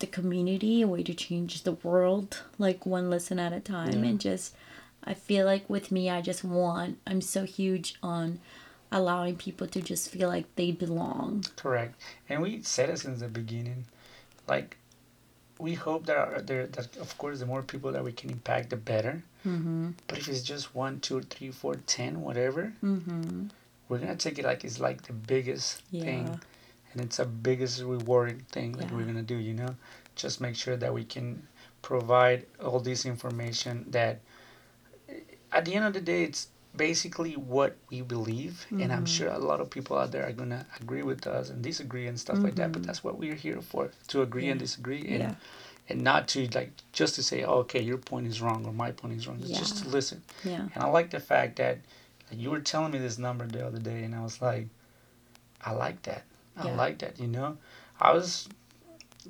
the 0.00 0.06
community 0.06 0.82
a 0.82 0.86
way 0.88 1.02
to 1.02 1.14
change 1.14 1.62
the 1.62 1.72
world 1.72 2.42
like 2.58 2.84
one 2.84 3.08
listen 3.08 3.38
at 3.38 3.52
a 3.52 3.60
time 3.60 4.02
Yeah. 4.02 4.10
and 4.10 4.20
just 4.20 4.54
i 5.06 5.14
feel 5.14 5.44
like 5.46 5.68
with 5.70 5.90
me 5.92 6.10
i 6.10 6.20
just 6.20 6.42
want 6.44 6.98
i'm 7.06 7.20
so 7.20 7.44
huge 7.44 7.94
on 8.02 8.38
allowing 8.92 9.36
people 9.36 9.66
to 9.66 9.80
just 9.82 10.08
feel 10.10 10.28
like 10.28 10.46
they 10.56 10.70
belong 10.70 11.44
Correct. 11.56 12.00
And 12.28 12.40
we 12.42 12.62
said 12.62 12.88
it 12.88 12.98
since 13.00 13.18
the 13.20 13.26
beginning. 13.28 13.84
Like, 14.46 14.76
we 15.58 15.74
hope 15.74 16.06
that 16.06 16.16
our, 16.16 16.40
there 16.40 16.66
that 16.68 16.96
of 16.98 17.18
course 17.18 17.40
the 17.40 17.46
more 17.46 17.62
people 17.62 17.90
that 17.92 18.04
we 18.04 18.12
can 18.12 18.30
impact, 18.30 18.70
the 18.70 18.76
better. 18.76 19.22
mm-hmm. 19.44 19.90
But 20.06 20.18
if 20.18 20.28
it's 20.28 20.42
just 20.42 20.74
one, 20.74 21.00
two, 21.00 21.20
three, 21.22 21.50
four, 21.50 21.74
ten, 21.86 22.20
whatever, 22.22 22.74
Mm-hmm. 22.84 23.48
we're 23.88 23.98
gonna 23.98 24.14
take 24.16 24.38
it 24.38 24.44
like 24.44 24.64
it's 24.64 24.78
like 24.78 25.02
the 25.02 25.12
biggest 25.14 25.82
thing, 25.90 26.38
and 26.92 27.02
it's 27.02 27.18
a 27.18 27.24
biggest 27.26 27.82
rewarding 27.82 28.40
thing 28.52 28.72
that 28.78 28.92
we're 28.92 29.02
gonna 29.10 29.22
do. 29.22 29.36
You 29.36 29.54
know, 29.54 29.74
just 30.14 30.40
make 30.40 30.54
sure 30.54 30.76
that 30.76 30.94
we 30.94 31.04
can 31.04 31.42
provide 31.82 32.46
all 32.64 32.78
this 32.80 33.04
information 33.04 33.84
that 33.90 34.20
at 35.52 35.64
the 35.64 35.74
end 35.74 35.84
of 35.84 35.92
the 35.92 36.00
day 36.00 36.22
it's 36.24 36.48
basically 36.76 37.32
what 37.36 37.76
we 37.90 38.02
believe 38.02 38.66
and 38.70 38.92
i'm 38.92 39.04
Mhm. 39.04 39.08
sure 39.16 39.28
a 39.28 39.38
lot 39.38 39.60
of 39.60 39.70
people 39.70 39.96
out 39.96 40.12
there 40.12 40.26
are 40.28 40.32
gonna 40.32 40.66
agree 40.80 41.02
with 41.02 41.26
us 41.26 41.48
and 41.48 41.62
disagree 41.62 42.06
and 42.06 42.20
stuff 42.20 42.38
like 42.42 42.54
that 42.56 42.70
but 42.72 42.82
Mhm. 42.82 42.86
that's 42.86 43.02
what 43.02 43.16
we're 43.18 43.34
here 43.34 43.62
for 43.62 43.90
to 44.08 44.20
agree 44.22 44.48
and 44.48 44.60
disagree 44.60 45.00
and 45.08 45.20
Yeah. 45.22 45.34
and 45.88 46.02
not 46.02 46.26
to 46.28 46.48
like 46.48 46.72
just 46.92 47.14
to 47.14 47.22
say 47.22 47.44
oh, 47.44 47.60
okay 47.64 47.80
your 47.80 47.96
point 47.96 48.26
is 48.26 48.42
wrong 48.42 48.66
or 48.66 48.72
my 48.74 48.90
point 48.92 49.14
is 49.14 49.26
wrong 49.26 49.38
It's 49.40 49.58
just 49.58 49.78
to 49.84 49.88
listen 49.88 50.22
Yeah. 50.44 50.68
and 50.74 50.84
i 50.84 50.86
like 50.88 51.10
the 51.10 51.20
fact 51.20 51.56
that 51.56 51.78
like, 52.30 52.38
you 52.40 52.50
were 52.50 52.60
telling 52.60 52.92
me 52.92 52.98
this 52.98 53.16
number 53.18 53.46
the 53.46 53.64
other 53.66 53.78
day 53.78 54.02
and 54.04 54.14
i 54.14 54.22
was 54.22 54.42
like 54.42 54.66
i 55.62 55.72
like 55.72 56.02
that 56.02 56.24
i 56.58 56.66
Yeah. 56.66 56.76
like 56.76 56.98
that 56.98 57.18
you 57.18 57.28
know 57.28 57.56
i 58.00 58.12
was 58.12 58.48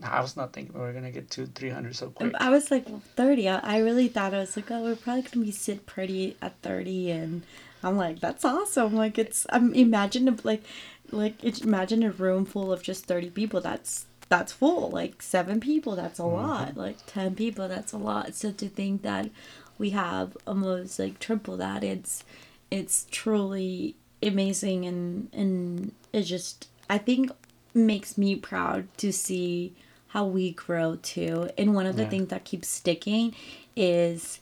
i 0.02 0.20
was 0.20 0.36
not 0.36 0.52
thinking 0.52 0.74
we 0.74 0.80
were 0.80 0.92
gonna 0.92 1.10
get 1.10 1.30
to 1.30 1.46
300 1.46 1.94
so 1.94 2.10
quick 2.10 2.34
I 2.38 2.50
was 2.50 2.70
like 2.70 2.88
well, 2.88 3.02
30. 3.16 3.48
I, 3.48 3.58
I 3.58 3.78
really 3.78 4.08
thought 4.08 4.34
I 4.34 4.38
was 4.38 4.56
like, 4.56 4.70
oh, 4.70 4.82
we're 4.82 4.96
probably 4.96 5.22
gonna 5.22 5.44
be 5.44 5.52
sit 5.52 5.86
pretty 5.86 6.36
at 6.40 6.54
30, 6.62 7.10
and 7.10 7.42
I'm 7.82 7.96
like, 7.96 8.20
that's 8.20 8.44
awesome. 8.44 8.94
Like 8.94 9.18
it's 9.18 9.46
I'm 9.50 9.74
imagine 9.74 10.38
like 10.44 10.62
like 11.10 11.42
it's, 11.42 11.60
imagine 11.60 12.02
a 12.02 12.10
room 12.10 12.44
full 12.44 12.72
of 12.72 12.82
just 12.82 13.06
30 13.06 13.30
people. 13.30 13.60
That's 13.60 14.06
that's 14.28 14.52
full. 14.52 14.90
Like 14.90 15.22
seven 15.22 15.60
people, 15.60 15.96
that's 15.96 16.18
a 16.18 16.22
mm-hmm. 16.22 16.46
lot. 16.46 16.76
Like 16.76 16.98
10 17.06 17.34
people, 17.34 17.68
that's 17.68 17.92
a 17.92 17.98
lot. 17.98 18.34
So 18.34 18.52
to 18.52 18.68
think 18.68 19.02
that 19.02 19.30
we 19.78 19.90
have 19.90 20.36
almost 20.46 20.98
like 20.98 21.18
triple 21.18 21.56
that, 21.58 21.84
it's 21.84 22.24
it's 22.70 23.06
truly 23.10 23.94
amazing 24.22 24.84
and 24.86 25.28
and 25.32 25.92
it 26.12 26.22
just 26.22 26.68
I 26.88 26.98
think 26.98 27.30
makes 27.74 28.16
me 28.16 28.34
proud 28.34 28.88
to 28.98 29.12
see 29.12 29.74
how 30.16 30.24
we 30.24 30.50
grow 30.52 30.96
too. 31.02 31.50
And 31.58 31.74
one 31.74 31.84
of 31.84 31.96
the 31.96 32.04
Yeah. 32.04 32.08
things 32.08 32.28
that 32.28 32.42
keeps 32.44 32.68
sticking 32.68 33.34
is 33.76 34.40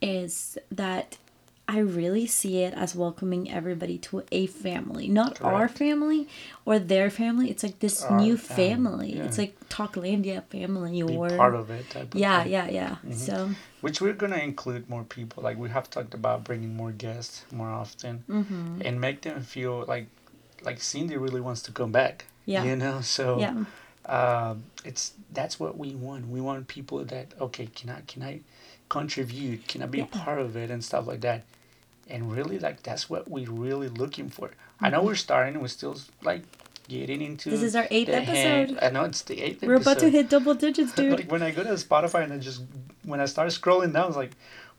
is 0.00 0.56
that 0.70 1.18
I 1.66 1.78
really 1.80 2.26
see 2.28 2.62
it 2.62 2.72
as 2.72 2.94
welcoming 2.94 3.50
everybody 3.50 3.98
to 4.08 4.22
a 4.30 4.46
family, 4.46 5.08
not 5.08 5.32
our 5.42 5.66
family 5.68 6.28
or 6.64 6.78
their 6.78 7.10
family. 7.10 7.50
It's 7.50 7.64
like 7.64 7.80
this 7.80 8.04
Our 8.04 8.16
new 8.22 8.36
family, 8.36 8.68
family. 8.68 9.16
yeah. 9.16 9.24
It's 9.24 9.38
like 9.38 9.54
Talklandia 9.68 10.44
family 10.44 11.02
be 11.02 11.16
or 11.16 11.28
part 11.36 11.54
of 11.56 11.68
it 11.70 11.90
type 11.90 12.14
of 12.14 12.20
yeah, 12.20 12.44
yeah, 12.44 12.68
yeah. 12.70 12.96
Mhm. 13.04 13.12
So 13.26 13.50
which 13.80 14.00
we're 14.00 14.18
gonna 14.22 14.42
include 14.50 14.88
more 14.88 15.02
people 15.16 15.42
like 15.42 15.58
we 15.58 15.68
have 15.76 15.90
talked 15.90 16.14
about 16.14 16.44
bringing 16.44 16.72
more 16.82 16.92
guests 16.92 17.44
more 17.50 17.72
often 17.82 18.22
mhm. 18.28 18.86
and 18.86 19.00
make 19.00 19.18
them 19.22 19.42
feel 19.42 19.84
like 19.94 20.06
like 20.68 20.80
cindy 20.80 21.16
really 21.16 21.40
wants 21.48 21.62
to 21.62 21.72
come 21.72 21.90
back 21.90 22.14
Yeah. 22.46 22.64
you 22.66 22.76
know 22.76 23.00
so 23.02 23.24
yeah. 23.40 23.54
Um, 24.08 24.64
it's 24.84 25.12
that's 25.32 25.60
what 25.60 25.76
we 25.76 25.94
want 25.94 26.26
we 26.28 26.40
want 26.40 26.66
people 26.68 27.04
that 27.04 27.26
okay 27.40 27.66
can 27.74 27.90
i 27.90 28.00
can 28.06 28.22
i 28.22 28.40
contribute 28.88 29.66
can 29.68 29.82
i 29.82 29.86
be 29.86 30.00
a 30.00 30.06
part 30.06 30.38
of 30.38 30.56
it 30.56 30.70
and 30.70 30.82
stuff 30.82 31.06
like 31.06 31.20
that 31.20 31.44
and 32.08 32.32
really 32.32 32.58
like 32.58 32.82
that's 32.82 33.10
what 33.10 33.28
we're 33.28 33.50
really 33.50 33.88
looking 33.88 34.30
for 34.30 34.50
i 34.80 34.88
know 34.88 35.00
Mhm. 35.02 35.04
we're 35.04 35.14
starting 35.14 35.60
we're 35.60 35.68
still 35.68 35.96
like 36.22 36.42
getting 36.88 37.20
into 37.20 37.50
This 37.50 37.62
is 37.62 37.76
our 37.76 37.86
eighth 37.90 38.08
episode. 38.08 38.78
i 38.80 38.88
know 38.88 39.04
it's 39.04 39.20
the 39.22 39.42
eighth 39.42 39.62
We're 39.62 39.74
about 39.74 39.98
to 39.98 40.08
hit 40.08 40.30
double 40.30 40.54
digits, 40.54 40.92
dude. 40.96 41.12
like 41.12 41.30
when 41.30 41.42
I 41.42 41.50
go 41.50 41.62
to 41.62 41.74
Spotify 41.74 42.24
and 42.24 42.32
I 42.32 42.38
just 42.38 42.62
when 43.04 43.20
I 43.20 43.26
start 43.26 43.48
scrolling 43.50 43.92
down, 43.92 44.08
it's 44.08 44.16
like 44.16 44.32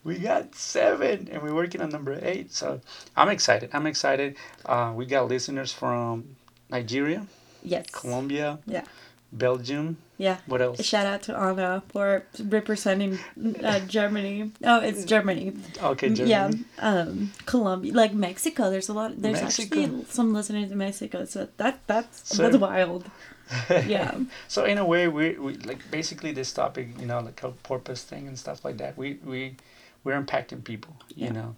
we 0.04 0.18
got 0.18 0.56
seven 0.56 1.30
and 1.32 1.44
we're 1.44 1.54
working 1.54 1.82
on 1.82 1.90
number 1.90 2.18
eight. 2.24 2.52
So 2.52 2.82
I'm 3.16 3.30
excited. 3.30 3.70
I'm 3.74 3.86
excited. 3.86 4.38
Uh, 4.66 4.92
we 4.96 5.06
got 5.06 5.28
listeners 5.28 5.72
from 5.72 6.36
Nigeria, 6.72 7.28
yes. 7.62 7.86
Colombia, 7.92 8.58
Yeah. 8.66 8.86
Belgium. 9.32 9.98
Yeah. 10.18 10.38
What 10.48 10.62
else? 10.62 10.84
Shout 10.84 11.06
out 11.06 11.22
to 11.24 11.38
Anna 11.38 11.82
for 11.90 12.24
representing 12.44 13.20
uh, 13.64 13.80
Germany. 13.82 14.52
Oh, 14.64 14.82
it's 14.82 15.06
Germany. 15.06 15.54
Okay, 15.82 16.10
Germany. 16.10 16.30
Yeah, 16.30 16.52
um, 16.80 17.32
Colombia, 17.46 17.94
like 17.94 18.14
Mexico. 18.14 18.70
There's 18.70 18.90
a 18.90 18.94
lot. 18.94 19.22
There's 19.22 19.42
Mexico. 19.42 19.80
actually 19.82 20.06
some 20.10 20.34
listeners 20.34 20.72
in 20.72 20.78
Mexico. 20.78 21.26
So 21.26 21.48
that 21.58 21.80
that's 21.88 22.36
So- 22.36 22.44
that's 22.44 22.58
wild. 22.58 23.06
Yeah, 23.88 24.14
so 24.48 24.64
in 24.66 24.78
a 24.78 24.86
way, 24.86 25.08
we, 25.08 25.32
we 25.32 25.56
like 25.58 25.90
basically 25.90 26.32
this 26.32 26.54
topic, 26.54 26.90
you 27.00 27.08
know, 27.08 27.20
like 27.20 27.42
a 27.42 27.50
porpoise 27.50 28.04
thing 28.04 28.28
and 28.28 28.38
stuff 28.38 28.64
like 28.64 28.78
that. 28.78 28.96
We 28.96 29.18
we 29.26 29.56
we're 30.04 30.22
impacting 30.22 30.64
people, 30.64 30.96
you 31.16 31.32
know, 31.32 31.56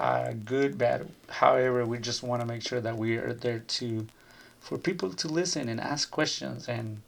uh, 0.00 0.32
good, 0.44 0.76
bad. 0.76 1.08
However, 1.28 1.86
we 1.86 1.98
just 1.98 2.24
want 2.24 2.40
to 2.42 2.46
make 2.46 2.62
sure 2.62 2.80
that 2.80 2.96
we 2.96 3.16
are 3.16 3.32
there 3.32 3.60
to 3.60 4.06
for 4.60 4.78
people 4.78 5.10
to 5.12 5.28
listen 5.28 5.68
and 5.68 5.80
ask 5.80 6.10
questions 6.10 6.68
and 6.68 7.02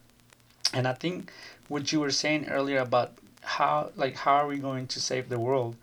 and 0.74 0.88
I 0.88 0.94
think 0.94 1.30
what 1.68 1.92
you 1.92 2.00
were 2.00 2.10
saying 2.10 2.48
earlier 2.48 2.78
about 2.78 3.12
how 3.42 3.90
like 3.96 4.16
how 4.16 4.34
are 4.34 4.46
we 4.46 4.58
going 4.58 4.86
to 4.88 5.00
save 5.00 5.28
the 5.28 5.38
world? 5.38 5.76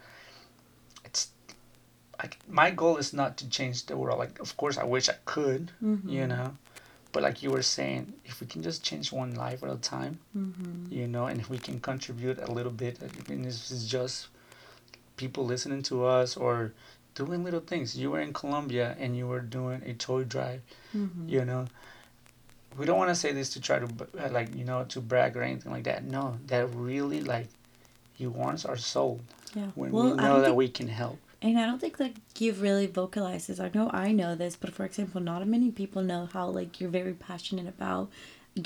It's 1.05 1.29
like 2.17 2.37
my 2.47 2.71
goal 2.71 2.97
is 2.97 3.13
not 3.13 3.37
to 3.37 3.49
change 3.49 3.85
the 3.85 3.97
world. 3.97 4.19
Like 4.19 4.39
of 4.39 4.57
course 4.57 4.77
I 4.77 4.83
wish 4.83 5.09
I 5.09 5.15
could, 5.25 5.71
mm-hmm. 5.83 6.09
you 6.09 6.27
know 6.27 6.57
but 7.11 7.23
like 7.23 7.41
you 7.41 7.51
were 7.51 7.61
saying 7.61 8.13
if 8.25 8.39
we 8.41 8.47
can 8.47 8.61
just 8.61 8.83
change 8.83 9.11
one 9.11 9.35
life 9.35 9.63
at 9.63 9.69
a 9.69 9.77
time 9.77 10.19
Mm-hmm. 10.37 10.93
you 10.93 11.07
know 11.07 11.25
and 11.25 11.39
if 11.39 11.49
we 11.49 11.57
can 11.57 11.79
contribute 11.79 12.39
a 12.39 12.51
little 12.51 12.71
bit 12.71 12.99
even 13.01 13.45
if 13.45 13.53
it's 13.71 13.85
just 13.85 14.27
people 15.17 15.45
listening 15.45 15.81
to 15.83 16.05
us 16.05 16.37
or 16.37 16.71
doing 17.23 17.43
little 17.43 17.59
things 17.71 17.97
you 18.01 18.09
were 18.13 18.21
in 18.27 18.31
colombia 18.33 18.87
and 18.99 19.09
you 19.19 19.25
were 19.31 19.41
doing 19.57 19.79
a 19.85 19.93
toy 20.07 20.23
drive 20.35 20.61
Mm-hmm. 20.95 21.29
you 21.33 21.43
know 21.49 21.63
we 22.77 22.85
don't 22.85 22.97
want 22.97 23.09
to 23.09 23.19
say 23.23 23.31
this 23.31 23.49
to 23.55 23.59
try 23.61 23.77
to 23.79 23.87
uh, 24.17 24.29
like 24.37 24.49
you 24.55 24.65
know 24.69 24.79
to 24.93 25.01
brag 25.01 25.35
or 25.37 25.43
anything 25.43 25.71
like 25.71 25.83
that 25.91 26.03
no 26.03 26.37
that 26.47 26.65
really 26.73 27.21
like 27.21 27.47
you 28.17 28.29
warms 28.39 28.65
our 28.65 28.77
soul 28.93 29.19
Yeah. 29.55 29.71
when 29.75 29.91
well, 29.91 30.11
we 30.15 30.21
know 30.27 30.37
that 30.41 30.45
think, 30.47 30.57
we 30.63 30.69
can 30.79 30.87
help 30.87 31.19
and 31.41 31.57
I 31.61 31.65
don't 31.67 31.79
think 31.79 31.99
like 31.99 32.15
you've 32.37 32.61
really 32.61 32.87
vocalized 33.01 33.47
this. 33.49 33.59
I 33.61 33.69
know 33.73 33.89
I 34.07 34.11
know 34.11 34.31
this, 34.35 34.55
but 34.63 34.71
for 34.77 34.83
example, 34.89 35.21
not 35.21 35.39
many 35.47 35.69
people 35.71 36.01
know 36.11 36.23
how 36.35 36.45
like 36.59 36.71
you're 36.81 36.89
very 37.01 37.13
passionate 37.29 37.67
about 37.75 38.09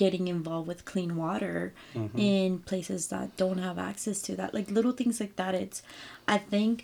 getting 0.03 0.27
involved 0.27 0.67
with 0.71 0.79
clean 0.91 1.11
water 1.25 1.57
Mhm. 1.95 2.17
in 2.29 2.49
places 2.71 3.01
that 3.13 3.27
don't 3.43 3.59
have 3.67 3.77
access 3.91 4.17
to 4.27 4.31
that 4.39 4.53
like 4.57 4.67
little 4.77 4.91
things 4.99 5.19
like 5.23 5.35
that 5.41 5.53
it's 5.63 5.79
i 6.35 6.37
think 6.53 6.75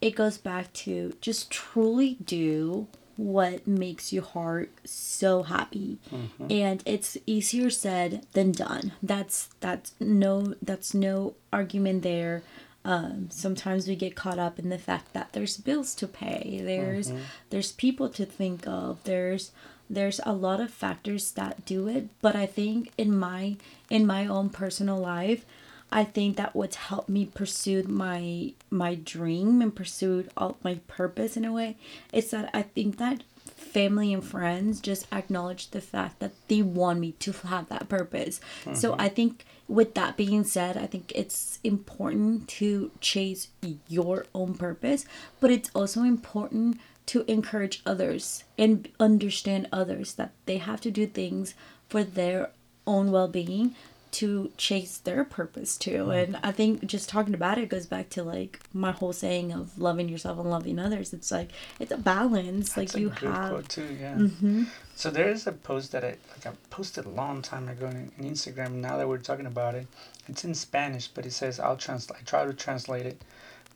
it 0.00 0.12
goes 0.16 0.38
back 0.38 0.72
to 0.72 1.14
just 1.20 1.50
truly 1.50 2.16
do 2.24 2.86
what 3.16 3.66
makes 3.66 4.12
your 4.14 4.22
heart 4.22 4.70
so 4.84 5.42
happy. 5.42 5.98
Mhm. 6.10 6.50
and 6.50 6.82
it's 6.86 7.18
easier 7.26 7.68
said 7.70 8.24
than 8.32 8.50
done. 8.52 8.92
That's 9.02 9.48
that's 9.60 9.92
no 10.00 10.54
that's 10.62 10.94
no 10.94 11.34
argument 11.52 12.02
there. 12.02 12.42
Um, 12.82 13.28
sometimes 13.30 13.86
we 13.86 13.94
get 13.94 14.16
caught 14.16 14.38
up 14.38 14.58
in 14.58 14.70
the 14.70 14.78
fact 14.78 15.12
that 15.12 15.34
there's 15.34 15.58
bills 15.58 15.94
to 15.96 16.06
pay 16.08 16.62
there's 16.64 17.12
there's 17.50 17.72
people 17.72 18.08
to 18.08 18.24
think 18.24 18.66
of 18.66 19.04
there's 19.04 19.52
there's 19.90 20.20
a 20.24 20.32
lot 20.32 20.60
of 20.60 20.70
factors 20.70 21.32
that 21.32 21.66
do 21.66 21.88
it. 21.88 22.08
But 22.22 22.34
i 22.36 22.46
think 22.46 22.90
in 22.96 23.10
my 23.18 23.56
in 23.90 24.06
my 24.06 24.24
own 24.26 24.48
personal 24.48 24.96
life 24.98 25.44
i 25.92 26.04
think 26.04 26.36
that 26.36 26.54
what's 26.54 26.76
helped 26.76 27.08
me 27.08 27.26
pursue 27.26 27.82
my 27.84 28.52
my 28.70 28.94
dream 28.94 29.60
and 29.60 29.74
pursued 29.74 30.30
all 30.36 30.56
my 30.62 30.74
purpose 30.86 31.36
in 31.36 31.44
a 31.44 31.52
way 31.52 31.76
is 32.12 32.30
that 32.30 32.50
i 32.54 32.62
think 32.62 32.98
that 32.98 33.22
family 33.44 34.12
and 34.12 34.24
friends 34.24 34.80
just 34.80 35.06
acknowledge 35.12 35.70
the 35.70 35.80
fact 35.80 36.18
that 36.18 36.32
they 36.48 36.62
want 36.62 36.98
me 36.98 37.12
to 37.12 37.32
have 37.32 37.68
that 37.68 37.88
purpose. 37.88 38.40
So 38.74 38.92
mm-hmm. 38.92 39.00
i 39.00 39.08
think 39.08 39.44
with 39.68 39.94
that 39.94 40.16
being 40.16 40.42
said 40.42 40.76
i 40.76 40.86
think 40.86 41.12
it's 41.14 41.60
important 41.62 42.48
to 42.48 42.90
chase 43.00 43.48
your 43.88 44.26
own 44.34 44.54
purpose 44.54 45.04
but 45.38 45.50
it's 45.50 45.70
also 45.74 46.02
important 46.02 46.80
to 47.06 47.24
encourage 47.30 47.82
others 47.86 48.44
and 48.58 48.88
understand 48.98 49.68
others 49.72 50.14
that 50.14 50.32
they 50.46 50.58
have 50.58 50.80
to 50.80 50.90
do 50.90 51.06
things 51.06 51.54
for 51.88 52.02
their 52.02 52.50
own 52.86 53.12
well-being 53.12 53.74
to 54.10 54.50
chase 54.56 54.98
their 54.98 55.24
purpose 55.24 55.76
too 55.76 56.04
mm-hmm. 56.04 56.10
and 56.10 56.38
i 56.42 56.50
think 56.50 56.84
just 56.86 57.08
talking 57.08 57.34
about 57.34 57.58
it 57.58 57.68
goes 57.68 57.86
back 57.86 58.08
to 58.08 58.22
like 58.22 58.60
my 58.72 58.92
whole 58.92 59.12
saying 59.12 59.52
of 59.52 59.78
loving 59.78 60.08
yourself 60.08 60.38
and 60.38 60.50
loving 60.50 60.78
others 60.78 61.12
it's 61.12 61.30
like 61.30 61.50
it's 61.78 61.92
a 61.92 61.96
balance 61.96 62.72
That's 62.74 62.94
like 62.94 62.94
a 62.94 63.00
you 63.00 63.10
good 63.10 63.34
have 63.34 63.50
quote 63.50 63.68
too. 63.68 63.96
Yeah. 64.00 64.14
Mm-hmm. 64.14 64.64
So 64.94 65.10
there 65.10 65.28
is 65.28 65.46
a 65.46 65.52
post 65.52 65.92
that 65.92 66.04
I 66.04 66.16
like 66.32 66.46
I 66.46 66.52
posted 66.70 67.04
a 67.06 67.08
long 67.08 67.42
time 67.42 67.68
ago 67.68 67.86
on, 67.86 68.12
on 68.18 68.24
Instagram. 68.24 68.72
Now 68.72 68.96
that 68.98 69.08
we're 69.08 69.18
talking 69.18 69.46
about 69.46 69.74
it, 69.74 69.86
it's 70.28 70.44
in 70.44 70.54
Spanish, 70.54 71.08
but 71.08 71.26
it 71.26 71.32
says 71.32 71.58
I'll 71.58 71.76
translate. 71.76 72.20
I 72.20 72.22
try 72.24 72.44
to 72.44 72.52
translate 72.52 73.06
it, 73.06 73.22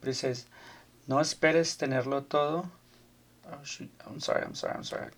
but 0.01 0.09
it 0.09 0.15
says, 0.15 0.47
"No 1.09 1.17
esperes 1.17 1.77
tenerlo 1.77 2.29
todo." 2.29 2.69
Oh 3.51 3.65
shoot! 3.65 3.91
I'm 4.07 4.21
sorry. 4.21 4.43
I'm 4.43 4.55
sorry. 4.55 4.75
I'm 4.75 4.85
sorry. 4.85 5.11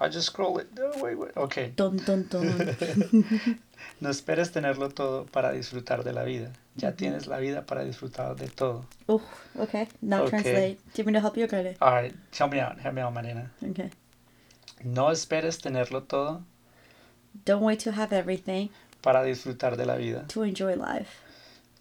I 0.00 0.08
just 0.08 0.26
scroll 0.26 0.58
it. 0.58 0.68
Oh, 0.78 1.02
wait, 1.02 1.16
wait. 1.16 1.36
Okay. 1.36 1.72
dun 1.76 1.96
dun 1.98 2.26
No 4.00 4.10
esperes 4.10 4.50
tenerlo 4.52 4.88
todo 4.90 5.26
para 5.26 5.52
disfrutar 5.52 6.02
de 6.04 6.12
la 6.12 6.24
vida. 6.24 6.52
Ya 6.76 6.92
tienes 6.92 7.26
la 7.26 7.38
vida 7.38 7.64
para 7.64 7.84
disfrutar 7.84 8.34
de 8.36 8.48
todo. 8.48 8.84
oh 9.08 9.22
okay 9.58 9.86
now 10.02 10.22
Okay. 10.24 10.30
translate 10.30 10.78
do 10.92 11.02
you 11.02 11.04
want 11.04 11.06
me 11.06 11.12
to 11.12 11.20
help 11.20 11.36
you 11.36 11.44
or 11.44 11.74
All 11.80 11.92
right. 11.94 12.14
Help 12.36 12.50
me 12.52 12.60
out. 12.60 12.78
Help 12.80 12.94
me 12.94 13.02
out, 13.02 13.12
Marina. 13.14 13.50
okay 13.62 13.90
No 14.82 15.10
esperes 15.10 15.58
tenerlo 15.60 16.02
todo 16.02 16.42
don't 17.44 17.62
wait 17.62 17.78
to 17.80 17.92
have 17.92 18.12
everything 18.12 18.70
para 19.02 19.22
disfrutar 19.22 19.76
de 19.76 19.84
la 19.86 19.96
vida. 19.96 20.24
to 20.28 20.42
enjoy 20.42 20.74
life 20.74 21.20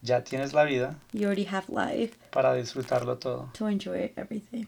Ya 0.03 0.21
tienes 0.23 0.53
la 0.53 0.65
vida 0.65 0.95
you 1.13 1.25
already 1.25 1.45
have 1.45 1.65
life 1.69 2.15
para 2.31 2.53
disfrutarlo 2.53 3.17
todo. 3.19 3.49
to 3.53 3.65
enjoy 3.67 4.11
everything 4.15 4.67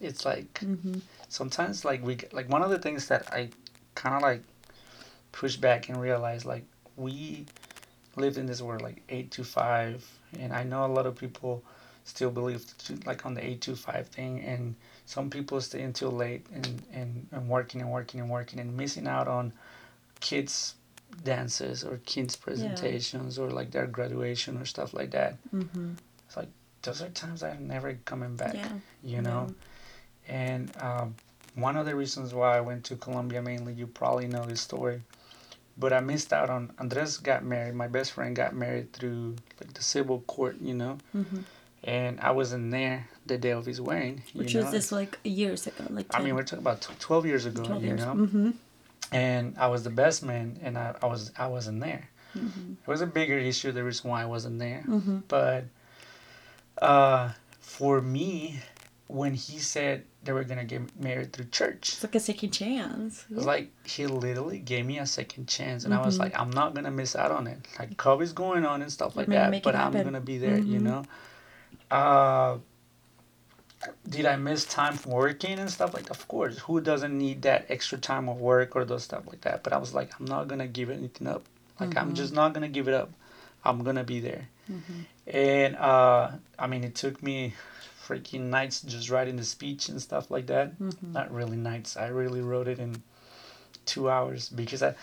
It's 0.00 0.24
like 0.24 0.58
hmm 0.60 0.98
sometimes 1.28 1.84
like 1.84 2.04
we 2.04 2.18
like 2.32 2.48
one 2.48 2.62
of 2.62 2.70
the 2.70 2.78
things 2.78 3.08
that 3.08 3.32
I 3.32 3.50
kind 3.94 4.14
of 4.16 4.22
like 4.22 4.42
push 5.32 5.56
back 5.56 5.88
and 5.88 6.00
realize 6.00 6.44
like 6.44 6.64
we 6.96 7.46
lived 8.16 8.38
in 8.38 8.46
this 8.46 8.62
world 8.62 8.82
like 8.82 9.02
8 9.08 9.30
to 9.32 9.44
5 9.44 10.18
and 10.38 10.52
I 10.52 10.62
know 10.62 10.84
a 10.84 10.86
lot 10.86 11.06
of 11.06 11.16
people 11.16 11.62
still 12.04 12.30
believe 12.30 12.64
like 13.06 13.26
on 13.26 13.34
the 13.34 13.44
8 13.44 13.60
to 13.62 13.76
5 13.76 14.08
thing 14.08 14.40
and 14.40 14.76
some 15.06 15.30
people 15.30 15.60
stay 15.60 15.82
until 15.82 16.10
late 16.10 16.46
and, 16.54 16.82
and, 16.92 17.26
and 17.32 17.48
working 17.48 17.80
and 17.80 17.90
working 17.90 18.20
and 18.20 18.30
working 18.30 18.60
and 18.60 18.76
missing 18.76 19.08
out 19.08 19.26
on 19.26 19.52
kids 20.20 20.74
dances 21.24 21.84
or 21.84 22.00
kids 22.06 22.36
presentations 22.36 23.38
or 23.38 23.50
like 23.50 23.70
their 23.70 23.86
graduation 23.86 24.56
or 24.56 24.64
stuff 24.64 24.94
like 24.94 25.10
that. 25.12 25.36
Hmm 25.50 25.92
it's 26.34 26.36
like 26.36 26.48
those 26.82 27.02
are 27.02 27.08
times 27.10 27.40
that 27.40 27.56
are 27.56 27.60
never 27.60 27.98
coming 28.04 28.36
back 28.36 28.54
yeah. 28.54 28.68
you 29.02 29.22
know 29.22 29.46
and 30.28 30.72
um, 30.80 31.14
one 31.54 31.76
of 31.76 31.86
the 31.86 31.94
reasons 31.94 32.34
why 32.34 32.56
I 32.56 32.60
went 32.60 32.84
to 32.84 32.96
Colombia 32.96 33.40
mainly, 33.42 33.72
you 33.74 33.86
probably 33.86 34.26
know 34.26 34.44
this 34.44 34.60
story, 34.60 35.02
but 35.78 35.92
I 35.92 36.00
missed 36.00 36.32
out 36.32 36.50
on. 36.50 36.72
Andres 36.78 37.18
got 37.18 37.44
married. 37.44 37.74
My 37.74 37.86
best 37.88 38.12
friend 38.12 38.34
got 38.34 38.54
married 38.54 38.92
through 38.92 39.36
like 39.60 39.72
the 39.74 39.82
civil 39.82 40.20
court, 40.26 40.56
you 40.60 40.74
know, 40.74 40.98
hmm 41.12 41.40
and 41.86 42.18
I 42.20 42.30
wasn't 42.30 42.70
there 42.70 43.08
the 43.26 43.36
day 43.36 43.50
of 43.50 43.66
his 43.66 43.78
wedding. 43.78 44.22
You 44.32 44.40
which 44.40 44.54
know? 44.54 44.62
was 44.62 44.70
this 44.70 44.90
like 44.90 45.18
years 45.22 45.66
ago 45.66 45.84
like 45.90 46.06
I 46.14 46.22
mean, 46.22 46.34
we're 46.34 46.42
talking 46.42 46.60
about 46.60 46.80
twelve 46.98 47.26
years 47.26 47.44
ago, 47.44 47.62
12 47.64 47.82
you 47.82 47.88
years 47.88 48.00
know, 48.00 48.14
hmm 48.14 48.50
and 49.12 49.54
I 49.58 49.66
was 49.68 49.84
the 49.84 49.90
best 49.90 50.22
man, 50.24 50.58
and 50.62 50.78
I, 50.78 50.94
I 51.02 51.06
was 51.06 51.30
I 51.36 51.46
wasn't 51.46 51.80
there. 51.80 52.08
hmm 52.32 52.72
It 52.82 52.88
was 52.88 53.00
a 53.02 53.06
bigger 53.06 53.38
issue. 53.38 53.70
The 53.72 53.84
reason 53.84 54.10
why 54.10 54.22
I 54.22 54.26
wasn't 54.26 54.58
there, 54.58 54.80
hmm 54.82 55.18
but 55.28 55.64
uh, 56.80 57.30
for 57.60 58.00
me, 58.00 58.60
when 59.06 59.34
he 59.34 59.58
said 59.58 60.04
they 60.24 60.32
were 60.32 60.44
gonna 60.44 60.64
get 60.64 60.82
married 61.00 61.32
through 61.32 61.46
church, 61.46 61.90
it's 61.90 62.02
like 62.02 62.14
a 62.14 62.20
second 62.20 62.50
chance 62.50 63.24
It 63.30 63.36
was 63.36 63.44
like 63.46 63.70
he 63.86 64.06
literally 64.06 64.58
gave 64.58 64.86
me 64.86 64.98
a 64.98 65.06
second 65.06 65.46
chance, 65.48 65.84
and 65.84 65.92
I 65.94 66.00
was 66.04 66.16
Mhm. 66.16 66.20
like, 66.20 66.38
I'm 66.38 66.50
not 66.50 66.74
gonna 66.74 66.90
miss 66.90 67.14
out 67.16 67.30
on 67.30 67.46
it. 67.46 67.58
Like 67.78 67.96
COVID's 67.96 68.32
going 68.32 68.64
on 68.64 68.82
and 68.82 68.90
stuff 68.90 69.16
like 69.16 69.28
that, 69.28 69.62
but 69.62 69.74
I'm 69.76 69.92
gonna 69.92 70.20
be 70.20 70.38
there. 70.38 70.58
You 70.58 70.80
Mhm. 70.80 70.82
know. 70.82 71.04
Uh, 71.90 72.58
did 74.08 74.24
I 74.24 74.36
miss 74.36 74.64
time 74.64 74.94
from 74.96 75.12
working 75.12 75.58
and 75.58 75.70
stuff 75.70 75.92
like 75.92 76.04
that? 76.04 76.16
Of 76.16 76.26
course. 76.28 76.58
Who 76.60 76.80
doesn't 76.80 77.16
need 77.16 77.42
that 77.42 77.66
extra 77.68 77.98
time 77.98 78.28
of 78.28 78.40
work 78.40 78.76
or 78.76 78.84
those 78.84 79.04
stuff 79.04 79.26
like 79.26 79.42
that? 79.42 79.62
But 79.62 79.72
I 79.72 79.78
was 79.78 79.92
like, 79.92 80.18
I'm 80.18 80.24
not 80.26 80.48
gonna 80.48 80.66
give 80.66 80.88
anything 80.90 81.26
up. 81.26 81.44
Like 81.78 81.96
I'm 81.96 82.12
Mhm. 82.12 82.16
just 82.16 82.32
not 82.32 82.54
gonna 82.54 82.68
give 82.68 82.88
it 82.88 82.94
up. 82.94 83.10
I'm 83.64 83.82
gonna 83.82 84.04
be 84.04 84.20
there. 84.20 84.48
Mhm. 84.70 85.04
And 85.26 85.76
uh, 85.76 86.30
I 86.58 86.66
mean, 86.66 86.84
it 86.84 86.94
took 86.94 87.22
me 87.22 87.54
freaking 88.08 88.42
nights 88.50 88.80
just 88.82 89.10
writing 89.10 89.36
the 89.36 89.44
speech 89.44 89.88
and 89.88 90.00
stuff 90.00 90.30
like 90.30 90.46
that 90.46 90.78
Mhm. 90.80 91.12
not 91.12 91.32
really 91.32 91.56
nights. 91.56 91.96
I 91.96 92.08
really 92.08 92.40
wrote 92.40 92.68
it 92.68 92.78
in 92.78 93.02
two 93.86 94.10
hours 94.10 94.48
because 94.48 94.82
I, 94.82 94.94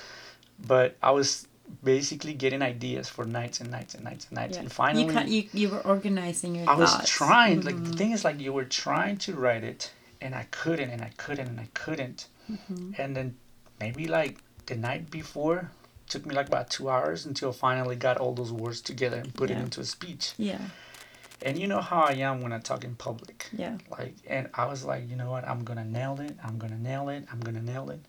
but 0.67 0.95
I 1.01 1.11
was 1.11 1.47
basically 1.83 2.33
getting 2.33 2.61
ideas 2.61 3.07
for 3.09 3.25
nights 3.25 3.61
and 3.61 3.71
nights 3.71 3.95
and 3.95 4.03
nights 4.03 4.25
and 4.27 4.35
nights. 4.35 4.55
Yeah. 4.55 4.61
And 4.63 4.71
finally, 4.71 5.05
you, 5.05 5.11
ca- 5.11 5.25
you 5.27 5.43
you 5.53 5.69
were 5.69 5.81
organizing 5.81 6.55
your 6.55 6.67
I 6.69 6.75
was 6.75 6.91
thoughts. 6.91 7.09
trying. 7.09 7.61
Like 7.61 7.75
the 7.83 7.91
Mhm. 7.91 7.97
thing 7.97 8.11
is, 8.11 8.23
like 8.23 8.39
you 8.39 8.53
were 8.53 8.65
trying 8.65 9.17
to 9.25 9.33
write 9.35 9.63
it, 9.63 9.91
and 10.19 10.35
I 10.35 10.45
couldn't, 10.51 10.89
and 10.89 11.01
I 11.01 11.11
couldn't, 11.17 11.47
and 11.47 11.59
I 11.59 11.69
couldn't. 11.73 12.27
Mhm. 12.51 12.95
And 12.99 13.15
then 13.15 13.37
maybe 13.79 14.05
like 14.07 14.35
the 14.65 14.75
night 14.75 15.09
before, 15.09 15.71
took 16.09 16.25
me 16.25 16.35
like 16.35 16.47
about 16.47 16.69
two 16.69 16.89
hours 16.89 17.25
until 17.25 17.49
I 17.49 17.53
finally 17.53 17.95
got 17.95 18.17
all 18.17 18.33
those 18.33 18.51
words 18.51 18.81
together 18.81 19.17
and 19.17 19.33
put 19.33 19.49
it 19.49 19.57
into 19.57 19.79
a 19.81 19.85
speech. 19.85 20.33
yeah 20.37 20.59
And 21.43 21.57
you 21.57 21.67
know 21.67 21.81
how 21.81 22.01
I 22.03 22.13
am 22.13 22.41
when 22.41 22.53
I 22.53 22.59
talk 22.59 22.83
in 22.83 22.95
public. 22.95 23.47
yeah 23.51 23.77
Like, 23.89 24.15
and 24.27 24.49
I 24.53 24.65
was 24.65 24.83
like, 24.85 25.09
you 25.09 25.15
know 25.15 25.31
what? 25.31 25.47
I'm 25.47 25.63
gonna 25.63 25.85
nail 25.85 26.19
it. 26.21 26.35
I'm 26.43 26.57
gonna 26.57 26.77
nail 26.77 27.09
it. 27.09 27.25
I'm 27.31 27.39
gonna 27.39 27.61
nail 27.61 27.89
it. 27.89 27.99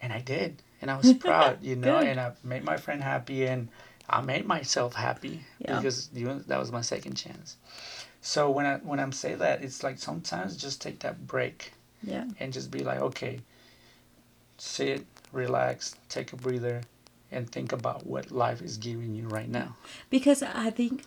And 0.00 0.12
I 0.12 0.20
did. 0.20 0.62
And 0.80 0.90
I 0.90 0.96
was 0.96 1.12
proud, 1.26 1.62
you 1.62 1.76
know. 1.76 1.98
And 1.98 2.18
I 2.20 2.32
made 2.44 2.64
my 2.64 2.76
friend 2.76 3.02
happy, 3.02 3.46
and 3.46 3.68
I 4.08 4.20
made 4.22 4.46
myself 4.46 4.94
happy 4.94 5.40
Yeah. 5.58 5.76
because 5.76 6.10
you 6.14 6.26
know, 6.26 6.38
that 6.46 6.58
was 6.58 6.70
my 6.72 6.80
second 6.80 7.14
chance. 7.14 7.56
So 8.22 8.50
when 8.50 8.66
I 8.66 8.76
when 8.78 9.00
I'm 9.00 9.12
say 9.12 9.34
that, 9.34 9.62
it's 9.64 9.82
like 9.82 9.98
sometimes 9.98 10.56
just 10.56 10.80
take 10.80 11.00
that 11.00 11.26
break 11.26 11.72
yeah 12.02 12.24
and 12.38 12.52
just 12.52 12.70
be 12.70 12.82
like, 12.84 13.00
okay, 13.00 13.40
sit, 14.58 15.04
relax, 15.32 15.94
take 16.08 16.32
a 16.32 16.36
breather, 16.36 16.82
and 17.32 17.50
think 17.50 17.72
about 17.72 18.06
what 18.06 18.30
life 18.30 18.62
is 18.62 18.76
giving 18.76 19.14
you 19.14 19.26
right 19.28 19.48
now. 19.48 19.76
because 20.10 20.42
i 20.42 20.70
think 20.70 21.04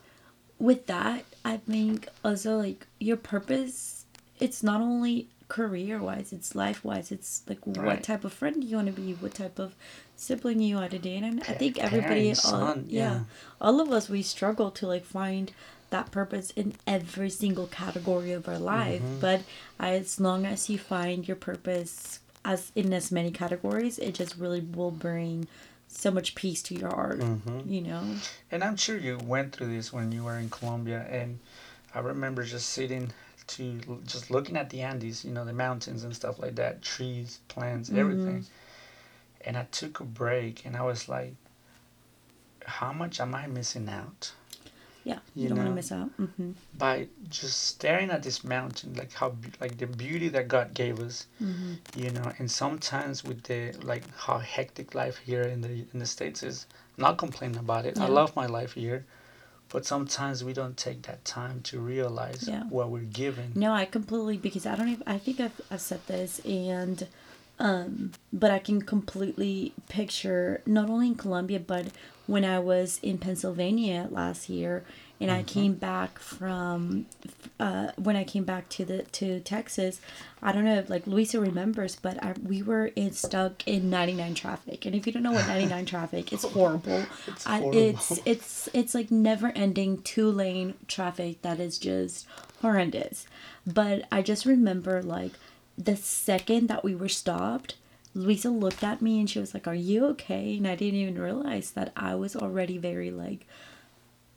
with 0.60 0.86
that 0.88 1.24
i 1.44 1.58
think 1.58 2.08
also 2.24 2.58
like 2.58 2.88
your 3.00 3.18
purpose 3.18 4.06
it's 4.40 4.64
not 4.64 4.82
only 4.82 5.28
career 5.50 6.00
wise 6.00 6.32
it's 6.34 6.56
life 6.56 6.84
wise 6.84 7.12
it's 7.12 7.44
like 7.48 7.66
what 7.68 7.78
Right. 7.78 8.04
type 8.04 8.24
of 8.24 8.34
friend 8.34 8.62
do 8.62 8.68
you 8.68 8.76
want 8.78 8.88
to 8.88 8.94
be 9.02 9.14
what 9.14 9.34
type 9.36 9.60
of 9.60 9.76
sibling 10.16 10.60
you 10.62 10.76
want 10.78 10.92
to 10.92 11.00
date 11.00 11.22
and 11.24 11.42
i 11.42 11.54
think 11.54 11.78
everybody 11.78 12.24
parent, 12.34 12.46
all, 12.46 12.52
son, 12.52 12.86
yeah. 12.88 13.12
yeah. 13.12 13.20
all 13.62 13.80
of 13.82 13.92
us 13.92 14.10
we 14.10 14.22
struggle 14.22 14.72
to 14.72 14.88
like 14.88 15.04
find 15.06 15.52
that 15.90 16.10
purpose 16.12 16.50
in 16.52 16.74
every 16.88 17.30
single 17.30 17.68
category 17.68 18.32
of 18.32 18.48
our 18.48 18.58
life 18.58 19.02
Mm-hmm. 19.02 19.20
but 19.20 19.42
as 19.80 20.20
long 20.20 20.46
as 20.46 20.70
you 20.70 20.78
find 20.80 21.28
your 21.28 21.38
purpose 21.38 22.20
as 22.46 22.72
in 22.76 22.92
as 22.94 23.12
many 23.12 23.30
categories 23.32 24.00
it 24.00 24.14
just 24.16 24.38
really 24.38 24.62
will 24.62 24.92
bring 24.92 25.48
so 25.96 26.12
much 26.12 26.36
peace 26.36 26.62
to 26.64 26.76
your 26.76 26.90
heart 26.90 27.20
Mm-hmm. 27.20 27.72
you 27.72 27.82
know 27.82 28.04
And 28.52 28.64
I'm 28.64 28.76
sure 28.78 28.98
you 28.98 29.18
went 29.18 29.56
through 29.56 29.74
this 29.76 29.92
when 29.94 30.12
you 30.12 30.24
were 30.24 30.38
in 30.38 30.50
Colombia. 30.50 31.06
And 31.10 31.40
I 31.96 32.00
remember 32.00 32.44
just 32.44 32.70
sitting 32.70 33.12
to 33.48 33.80
just 34.06 34.32
looking 34.32 34.56
at 34.58 34.70
the 34.70 34.82
Andes, 34.82 35.24
you 35.26 35.32
know, 35.32 35.46
the 35.46 35.54
mountains 35.54 36.04
and 36.04 36.16
stuff 36.16 36.40
like 36.40 36.56
that, 36.56 36.82
trees, 36.82 37.40
plants, 37.48 37.90
everything. 37.92 38.46
And 39.42 39.58
I 39.58 39.66
took 39.72 40.00
a 40.00 40.04
break 40.04 40.66
and 40.66 40.76
I 40.78 40.84
was 40.84 41.10
like, 41.10 41.36
how 42.66 42.94
much 42.94 43.20
am 43.20 43.36
I 43.36 43.48
missing 43.48 43.90
out 43.90 44.32
yeah 45.04 45.20
you, 45.36 45.44
You 45.44 45.50
don't 45.50 45.58
want 45.58 45.70
to 45.70 45.76
miss 45.76 45.92
out 45.92 46.10
hmm 46.18 46.52
by 46.76 47.08
just 47.30 47.64
staring 47.66 48.10
at 48.10 48.24
this 48.24 48.44
mountain, 48.44 48.96
like 48.96 49.14
how, 49.14 49.36
like 49.62 49.78
the 49.78 49.86
beauty 49.86 50.28
that 50.30 50.48
God 50.48 50.74
gave 50.74 51.00
us, 51.00 51.28
hmm 51.38 51.74
you 51.96 52.10
know, 52.10 52.32
and 52.40 52.50
sometimes 52.50 53.24
with 53.24 53.44
the, 53.44 53.74
like 53.84 54.04
how 54.18 54.40
hectic 54.40 54.96
life 54.96 55.18
here 55.18 55.44
in 55.44 55.62
the, 55.62 55.86
in 55.94 56.00
the 56.00 56.06
States 56.08 56.42
is, 56.42 56.66
not 56.98 57.18
complaining 57.18 57.58
about 57.58 57.86
it. 57.86 58.00
I 58.00 58.08
love 58.08 58.36
my 58.36 58.48
life 58.48 58.74
here. 58.74 59.06
but 59.70 59.86
sometimes 59.86 60.44
we 60.44 60.54
don't 60.54 60.78
take 60.78 61.02
that 61.04 61.24
time 61.26 61.62
to 61.70 61.80
realize 61.80 62.48
Yeah. 62.48 62.64
what 62.70 62.90
we're 62.94 63.12
given. 63.24 63.52
No, 63.56 63.72
I 63.74 63.86
completely 63.86 64.38
because 64.38 64.66
I 64.66 64.76
don't 64.76 64.90
even 64.90 65.04
I 65.08 65.18
think 65.20 65.40
I've, 65.40 65.60
I've 65.72 65.82
said 65.82 66.02
this 66.08 66.40
and 66.46 67.08
um 67.64 68.12
but 68.32 68.52
I 68.52 68.60
can 68.60 68.82
completely 68.82 69.74
picture 69.90 70.62
not 70.66 70.90
only 70.90 71.08
in 71.08 71.16
Colombia 71.16 71.60
but 71.60 71.88
when 72.28 72.46
I 72.46 72.60
was 72.60 73.00
in 73.02 73.18
Pennsylvania 73.18 74.08
last 74.12 74.50
year 74.50 74.84
and 75.20 75.32
I 75.32 75.44
came 75.44 75.76
back 75.76 76.20
from 76.20 77.06
uh 77.60 77.92
when 77.98 78.18
I 78.18 78.26
came 78.26 78.44
back 78.44 78.68
to 78.70 78.84
the 78.84 79.04
to 79.04 79.40
Texas, 79.40 80.02
I 80.42 80.52
don't 80.52 80.66
know 80.66 80.76
if 80.76 80.90
like 80.90 81.08
Luisa 81.08 81.40
remembers, 81.40 81.96
but 81.96 82.22
I, 82.22 82.34
we 82.46 82.62
were 82.62 82.88
in 82.88 83.14
stuck 83.14 83.66
in 83.66 83.90
99 83.90 84.36
traffic. 84.36 84.86
And 84.86 84.94
if 84.94 85.08
you 85.08 85.14
don't 85.14 85.24
know 85.24 85.32
what 85.32 85.48
99 85.48 85.86
traffic, 85.86 86.34
it's 86.34 86.44
horrible. 86.58 87.06
It's 87.28 87.48
I, 87.48 87.60
horrible. 87.60 87.80
it's 87.80 88.20
it's 88.26 88.70
it's 88.74 88.94
like 88.94 89.12
never 89.12 89.54
ending 89.56 90.02
two 90.02 90.30
lane 90.30 90.74
traffic 90.90 91.42
that 91.42 91.62
is 91.62 91.78
just 91.78 92.28
horrendous. 92.62 93.26
But 93.66 94.06
I 94.12 94.22
just 94.22 94.46
remember 94.46 95.02
like 95.02 95.32
the 95.78 95.96
second 95.96 96.68
that 96.68 96.84
we 96.84 96.96
were 96.96 97.10
stopped, 97.10 97.76
Luisa 98.14 98.50
looked 98.50 98.84
at 98.84 99.02
me 99.02 99.20
and 99.20 99.30
she 99.30 99.40
was 99.40 99.54
like, 99.54 99.68
Are 99.68 99.76
you 99.76 100.06
okay? 100.08 100.58
And 100.58 100.68
I 100.68 100.76
didn't 100.76 101.00
even 101.00 101.20
realize 101.20 101.72
that 101.72 101.92
I 101.96 102.16
was 102.16 102.36
already 102.36 102.78
very 102.78 103.12
like 103.12 103.48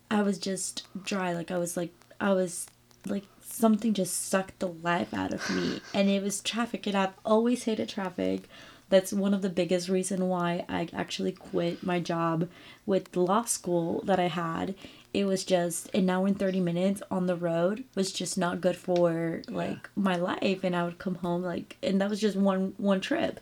I 0.09 0.21
was 0.21 0.37
just 0.37 0.87
dry. 1.03 1.33
Like 1.33 1.51
I 1.51 1.57
was 1.57 1.77
like 1.77 1.93
I 2.19 2.33
was 2.33 2.67
like 3.05 3.25
something 3.41 3.93
just 3.93 4.27
sucked 4.27 4.59
the 4.59 4.67
life 4.67 5.13
out 5.13 5.33
of 5.33 5.49
me. 5.49 5.81
And 5.93 6.09
it 6.09 6.23
was 6.23 6.41
traffic 6.41 6.87
and 6.87 6.95
I've 6.95 7.13
always 7.25 7.63
hated 7.63 7.89
traffic. 7.89 8.43
That's 8.89 9.11
one 9.11 9.33
of 9.33 9.41
the 9.41 9.49
biggest 9.49 9.89
reason 9.89 10.29
why 10.29 10.65
I 10.69 10.87
actually 10.93 11.33
quit 11.33 11.83
my 11.83 11.99
job 11.99 12.47
with 12.85 13.15
law 13.15 13.43
school 13.43 14.01
that 14.05 14.19
I 14.19 14.27
had. 14.27 14.75
It 15.17 15.25
was 15.25 15.43
just 15.43 15.89
an 15.95 16.11
hour 16.11 16.27
and 16.27 16.37
30 16.37 16.59
minutes 16.59 17.01
on 17.09 17.25
the 17.25 17.35
road 17.35 17.85
was 17.95 18.11
just 18.11 18.37
not 18.37 18.61
good 18.61 18.77
for 18.77 19.41
like 19.49 19.89
my 19.95 20.15
life 20.15 20.63
and 20.63 20.75
I 20.75 20.83
would 20.83 20.99
come 20.99 21.15
home 21.15 21.41
like 21.41 21.75
and 21.81 21.99
that 21.99 22.07
was 22.07 22.21
just 22.21 22.37
one 22.37 22.75
one 22.77 23.01
trip. 23.01 23.39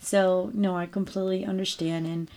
So, 0.00 0.50
no, 0.54 0.74
I 0.74 0.86
completely 0.86 1.44
understand 1.44 2.06
and 2.06 2.30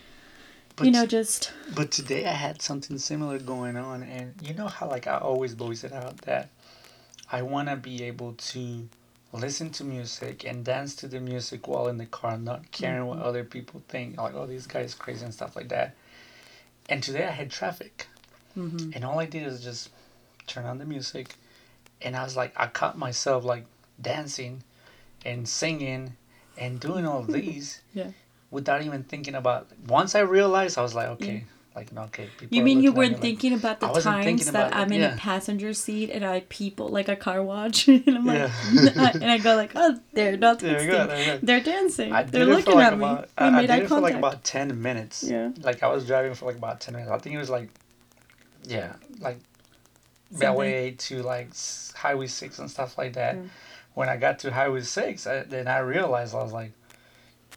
you 0.82 0.90
know 0.90 1.06
just 1.06 1.52
But 1.74 1.90
today 1.90 2.26
I 2.26 2.32
had 2.32 2.60
something 2.60 2.98
similar 2.98 3.38
going 3.38 3.76
on, 3.76 4.02
and 4.02 4.34
you 4.42 4.52
know 4.52 4.68
how 4.68 4.90
like 4.90 5.06
I 5.06 5.16
always 5.16 5.54
voice 5.54 5.84
it 5.84 5.92
out 5.94 6.18
that 6.22 6.50
I 7.30 7.40
want 7.40 7.68
to 7.70 7.76
be 7.76 8.02
able 8.04 8.34
to 8.34 8.88
listen 9.32 9.70
to 9.70 9.84
music 9.84 10.44
and 10.44 10.66
dance 10.66 10.94
to 10.96 11.08
the 11.08 11.20
music 11.20 11.66
while 11.66 11.88
in 11.88 11.96
the 11.96 12.04
car, 12.04 12.36
not 12.36 12.70
caring 12.72 13.06
what 13.06 13.20
mm-hmm. 13.20 13.26
other 13.26 13.44
people 13.44 13.82
think, 13.88 14.18
like 14.18 14.34
oh 14.34 14.46
this 14.46 14.66
guy 14.66 14.80
is 14.80 14.94
crazy 14.94 15.24
and 15.24 15.32
stuff 15.32 15.56
like 15.56 15.70
that. 15.70 15.94
And 16.90 17.02
today 17.02 17.24
I 17.24 17.30
had 17.30 17.50
traffic, 17.50 18.06
Mm-hmm. 18.56 18.90
and 18.94 19.04
all 19.04 19.18
I 19.18 19.26
did 19.26 19.46
is 19.46 19.62
just 19.62 19.90
turn 20.46 20.66
on 20.66 20.78
the 20.78 20.84
music, 20.84 21.34
and 22.02 22.16
I 22.16 22.22
was 22.24 22.36
like 22.36 22.52
I 22.56 22.66
caught 22.66 22.98
myself 22.98 23.44
like 23.44 23.64
dancing, 24.00 24.62
and 25.24 25.48
singing, 25.48 26.16
and 26.58 26.78
doing 26.80 27.06
all 27.06 27.22
these 27.38 27.80
yeah. 27.94 28.08
without 28.50 28.82
even 28.82 29.02
thinking 29.04 29.34
about. 29.34 29.68
Once 29.86 30.14
I 30.14 30.20
realized, 30.20 30.76
I 30.78 30.82
was 30.82 30.94
like, 30.94 31.08
okay, 31.08 31.44
like 31.74 31.88
okay. 31.96 32.28
People 32.36 32.54
You 32.56 32.62
mean 32.62 32.82
you 32.82 32.92
weren't 32.92 33.12
like- 33.12 33.22
thinking 33.22 33.54
about 33.54 33.80
the 33.80 33.86
I 33.86 34.00
times 34.00 34.50
that 34.50 34.76
I'm 34.76 34.92
in 34.92 35.00
yeah. 35.00 35.14
a 35.14 35.16
passenger 35.16 35.72
seat 35.72 36.10
and 36.10 36.22
I 36.24 36.40
people 36.50 36.88
like 36.88 37.08
a 37.08 37.16
car 37.16 37.42
watch 37.42 37.88
and 37.88 38.02
I'm 38.06 38.26
like 38.26 38.50
Yeah. 38.74 39.10
and 39.14 39.30
I 39.30 39.38
go 39.38 39.56
like 39.56 39.72
oh 39.74 39.98
they're 40.12 40.36
not 40.36 40.60
you 40.60 40.68
go, 40.68 41.38
they're 41.42 41.62
dancing 41.62 42.12
I 42.12 42.24
they're 42.24 42.44
looking 42.44 42.74
like 42.74 42.92
at 42.92 42.98
me 42.98 43.04
about. 43.06 43.22
we 43.22 43.28
I, 43.38 43.46
I 43.46 43.50
made 43.50 43.66
did 43.68 43.82
it 43.84 43.88
for 43.88 44.00
like 44.00 44.14
about 44.14 44.44
ten 44.44 44.82
minutes. 44.82 45.24
Yeah. 45.24 45.52
Like 45.62 45.82
I 45.82 45.86
was 45.88 46.06
driving 46.06 46.34
for 46.34 46.44
like 46.44 46.56
about 46.56 46.80
ten 46.82 46.92
minutes. 46.94 47.10
I 47.10 47.16
think 47.18 47.34
it 47.36 47.38
was 47.38 47.48
like, 47.48 47.70
yeah, 48.64 48.94
like 49.20 49.38
Something. 50.30 50.48
Beltway 50.48 50.98
to 50.98 51.22
like 51.22 51.50
Highway 51.94 52.26
Six 52.26 52.58
and 52.58 52.70
stuff 52.70 52.96
like 52.96 53.14
that. 53.14 53.36
Yeah. 53.36 53.42
When 53.94 54.08
I 54.08 54.16
got 54.16 54.38
to 54.40 54.50
Highway 54.52 54.80
Six, 54.82 55.26
I, 55.26 55.40
then 55.42 55.68
I 55.68 55.78
realized 55.78 56.34
I 56.34 56.42
was 56.42 56.52
like, 56.52 56.72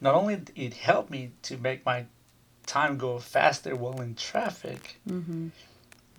not 0.02 0.14
only 0.14 0.42
it 0.54 0.74
helped 0.74 1.10
me 1.10 1.30
to 1.42 1.56
make 1.56 1.86
my 1.86 2.04
time 2.66 2.98
go 2.98 3.18
faster 3.18 3.74
while 3.74 4.00
in 4.02 4.14
traffic, 4.14 5.00
mm-hmm. 5.08 5.48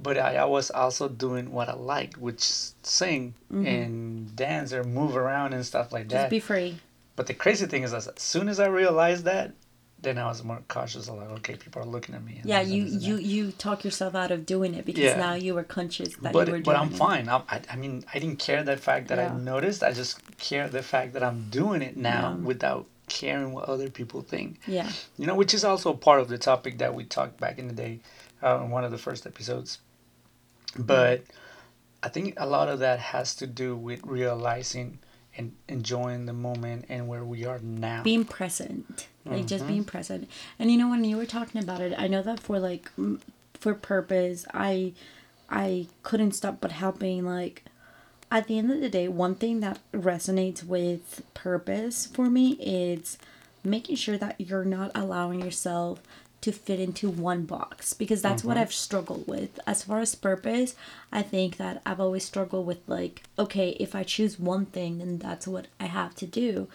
but 0.01 0.17
I, 0.17 0.37
I 0.37 0.45
was 0.45 0.71
also 0.71 1.07
doing 1.07 1.51
what 1.51 1.69
I 1.69 1.73
liked, 1.73 2.17
which 2.17 2.41
is 2.41 2.75
sing 2.81 3.35
and 3.51 4.35
dance 4.35 4.73
or 4.73 4.83
move 4.83 5.15
around 5.15 5.53
and 5.53 5.63
stuff 5.65 5.91
like 5.91 6.03
Mm-hmm. 6.03 6.09
just 6.11 6.23
that. 6.23 6.29
be 6.31 6.39
free 6.39 6.79
but 7.17 7.25
the 7.25 7.33
crazy 7.33 7.65
thing 7.65 7.81
is, 7.83 7.93
as 7.95 8.07
soon 8.17 8.47
as 8.47 8.59
I 8.59 8.67
realized 8.67 9.25
that, 9.25 9.51
then 9.99 10.17
I 10.19 10.27
was 10.27 10.43
more 10.43 10.61
cautious. 10.67 11.07
I'm 11.07 11.17
like, 11.17 11.29
okay, 11.39 11.55
people 11.55 11.81
are 11.81 11.85
looking 11.85 12.13
at 12.15 12.23
me. 12.23 12.37
and 12.37 12.45
yeah 12.45 12.61
you 12.61 12.83
you 12.83 13.15
that. 13.15 13.23
you 13.23 13.51
talk 13.51 13.83
yourself 13.83 14.13
out 14.15 14.31
of 14.31 14.45
doing 14.45 14.73
it 14.75 14.85
because 14.85 15.03
Yeah. 15.03 15.17
now 15.17 15.33
you 15.33 15.55
were 15.55 15.63
conscious 15.63 16.15
that 16.17 16.33
But 16.33 16.47
you 16.47 16.53
were 16.53 16.59
doing 16.59 16.61
it. 16.61 16.65
but 16.65 16.75
I'm 16.75 16.91
it. 16.93 16.97
fine. 16.97 17.27
I, 17.29 17.37
I 17.49 17.61
I 17.73 17.75
mean 17.75 18.03
I 18.13 18.19
didn't 18.19 18.39
care 18.39 18.63
the 18.63 18.77
fact 18.77 19.07
that 19.09 19.17
Yeah. 19.17 19.33
I 19.33 19.37
noticed. 19.37 19.81
I 19.83 19.91
just 19.93 20.19
care 20.37 20.67
the 20.69 20.83
fact 20.83 21.13
that 21.13 21.23
I'm 21.23 21.49
doing 21.49 21.81
it 21.81 21.97
now 21.97 22.35
Yeah. 22.37 22.45
without 22.51 22.85
caring 23.09 23.53
what 23.53 23.65
other 23.69 23.89
people 23.89 24.21
think. 24.21 24.59
yeah 24.67 24.89
You 25.17 25.25
know, 25.27 25.35
which 25.35 25.53
is 25.53 25.63
also 25.63 25.93
part 25.93 26.19
of 26.21 26.27
the 26.27 26.37
topic 26.37 26.77
that 26.77 26.93
we 26.93 27.03
talked 27.05 27.37
back 27.39 27.57
in 27.57 27.67
the 27.67 27.73
day, 27.73 27.99
uh, 28.43 28.59
in 28.63 28.69
one 28.69 28.83
of 28.83 28.91
the 28.91 28.97
first 29.07 29.25
episodes. 29.25 29.79
But 30.77 31.23
I 32.03 32.09
think 32.09 32.33
a 32.37 32.45
lot 32.45 32.67
of 32.69 32.79
that 32.79 32.99
has 32.99 33.33
to 33.37 33.47
do 33.47 33.75
with 33.75 34.01
realizing 34.05 34.99
and 35.37 35.53
enjoying 35.69 36.25
the 36.25 36.33
moment 36.33 36.85
and 36.89 37.07
where 37.07 37.23
we 37.23 37.45
are 37.45 37.59
now. 37.59 38.03
being 38.03 38.25
present 38.25 39.07
like 39.25 39.45
just 39.45 39.63
Mm-hmm. 39.63 39.73
being 39.73 39.83
present 39.83 40.29
and 40.57 40.71
you 40.71 40.77
know 40.77 40.89
when 40.89 41.03
you 41.03 41.17
were 41.17 41.25
talking 41.25 41.61
about 41.61 41.81
it 41.81 41.93
i 41.97 42.07
know 42.07 42.21
that 42.23 42.39
for 42.39 42.59
like 42.59 42.89
for 43.53 43.73
purpose 43.73 44.45
i 44.53 44.93
i 45.49 45.87
couldn't 46.03 46.31
stop 46.33 46.59
but 46.61 46.71
helping 46.71 47.25
like 47.25 47.63
at 48.31 48.47
the 48.47 48.57
end 48.57 48.71
of 48.71 48.79
the 48.81 48.89
day 48.89 49.07
one 49.07 49.35
thing 49.35 49.59
that 49.59 49.79
resonates 49.93 50.63
with 50.63 51.21
purpose 51.33 52.05
for 52.05 52.29
me 52.29 52.51
is 52.53 53.17
making 53.63 53.95
sure 53.97 54.17
that 54.17 54.39
you're 54.39 54.65
not 54.65 54.91
allowing 54.95 55.41
yourself 55.41 56.01
to 56.47 56.53
fit 56.53 56.79
into 56.79 57.09
one 57.09 57.43
box 57.43 57.93
because 57.93 58.21
that's 58.21 58.41
what 58.41 58.55
I've 58.57 58.71
struggled 58.71 59.27
with. 59.27 59.59
As 59.67 59.83
far 59.83 59.99
as 59.99 60.15
purpose, 60.15 60.75
I 61.11 61.21
think 61.21 61.57
that 61.57 61.81
I've 61.85 61.99
always 61.99 62.23
struggled 62.23 62.65
with 62.65 62.79
like, 62.87 63.23
okay, 63.37 63.71
if 63.81 63.93
I 63.93 64.03
choose 64.03 64.39
one 64.39 64.65
thing, 64.65 64.99
then 64.99 65.17
that's 65.17 65.45
what 65.45 65.67
I 65.77 65.87
have 65.87 66.15
to 66.15 66.25
do. 66.25 66.69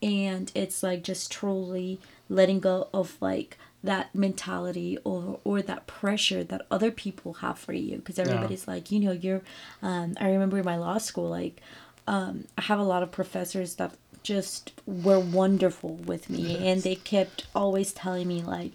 And 0.00 0.50
it's 0.54 0.82
like 0.82 1.02
just 1.02 1.30
truly 1.30 2.00
letting 2.30 2.58
go 2.58 2.88
of 2.94 3.18
like 3.20 3.58
that 3.84 4.14
mentality 4.14 4.96
or 5.04 5.40
or 5.44 5.60
that 5.60 5.86
pressure 5.86 6.42
that 6.42 6.66
other 6.70 6.90
people 6.90 7.34
have 7.34 7.58
for 7.58 7.74
you 7.74 7.98
because 7.98 8.18
everybody's 8.18 8.66
like 8.66 8.90
you 8.90 8.98
know 8.98 9.12
you're 9.12 9.40
um 9.82 10.14
i 10.20 10.28
remember 10.28 10.58
in 10.58 10.64
my 10.64 10.76
law 10.76 10.98
school 10.98 11.28
like 11.28 11.60
um 12.08 12.44
i 12.58 12.62
have 12.62 12.80
a 12.80 12.82
lot 12.82 13.04
of 13.04 13.12
professors 13.12 13.76
that 13.76 13.92
just 14.24 14.72
were 14.84 15.20
wonderful 15.20 15.94
with 15.94 16.28
me 16.28 16.56
and 16.68 16.82
they 16.82 16.96
kept 16.96 17.46
always 17.54 17.92
telling 17.92 18.26
me 18.26 18.42
like 18.42 18.72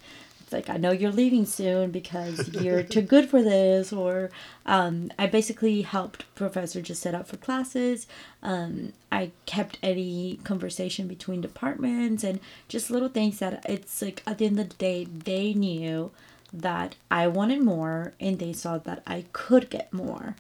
like 0.54 0.70
i 0.70 0.78
know 0.78 0.92
you're 0.92 1.12
leaving 1.12 1.46
soon 1.46 1.92
because 1.92 2.50
you're 2.50 2.84
too 2.84 3.02
good 3.14 3.30
for 3.30 3.42
this 3.42 3.92
or 3.92 4.30
um, 4.66 5.12
i 5.20 5.28
basically 5.28 5.82
helped 5.82 6.24
professor 6.36 6.82
just 6.82 7.02
set 7.02 7.16
up 7.16 7.28
for 7.28 7.38
classes. 7.38 8.08
Um, 8.42 8.94
i 9.12 9.32
kept 9.46 9.80
any 9.84 10.40
conversation 10.44 11.08
between 11.08 11.42
departments 11.42 12.24
and 12.24 12.40
just 12.68 12.90
little 12.90 13.10
things 13.10 13.40
that 13.40 13.66
it's 13.68 14.02
like 14.02 14.22
at 14.26 14.38
the 14.38 14.46
end 14.46 14.60
of 14.60 14.70
the 14.70 14.76
day 14.76 15.06
they 15.06 15.54
knew 15.54 16.12
that 16.52 16.96
i 17.10 17.28
wanted 17.28 17.62
more 17.62 18.14
and 18.20 18.40
they 18.40 18.54
saw 18.54 18.78
that 18.78 19.02
i 19.08 19.26
could 19.34 19.70
get 19.70 19.92
more. 19.92 20.36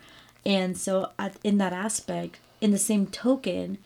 And 0.45 0.77
so 0.77 1.11
at, 1.17 1.37
in 1.43 1.57
that 1.59 1.71
aspect 1.71 2.37
in 2.59 2.71
the 2.71 2.77
same 2.77 3.07
token 3.07 3.77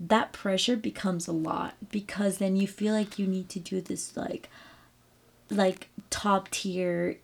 that 0.00 0.32
pressure 0.32 0.76
becomes 0.76 1.26
a 1.26 1.32
lot 1.32 1.74
because 1.90 2.38
then 2.38 2.56
you 2.56 2.68
feel 2.68 2.94
like 2.94 3.18
you 3.18 3.26
need 3.26 3.48
to 3.48 3.58
do 3.58 3.80
this 3.80 4.16
like 4.16 4.48
like 5.50 5.88
top 6.10 6.50
tier 6.50 7.16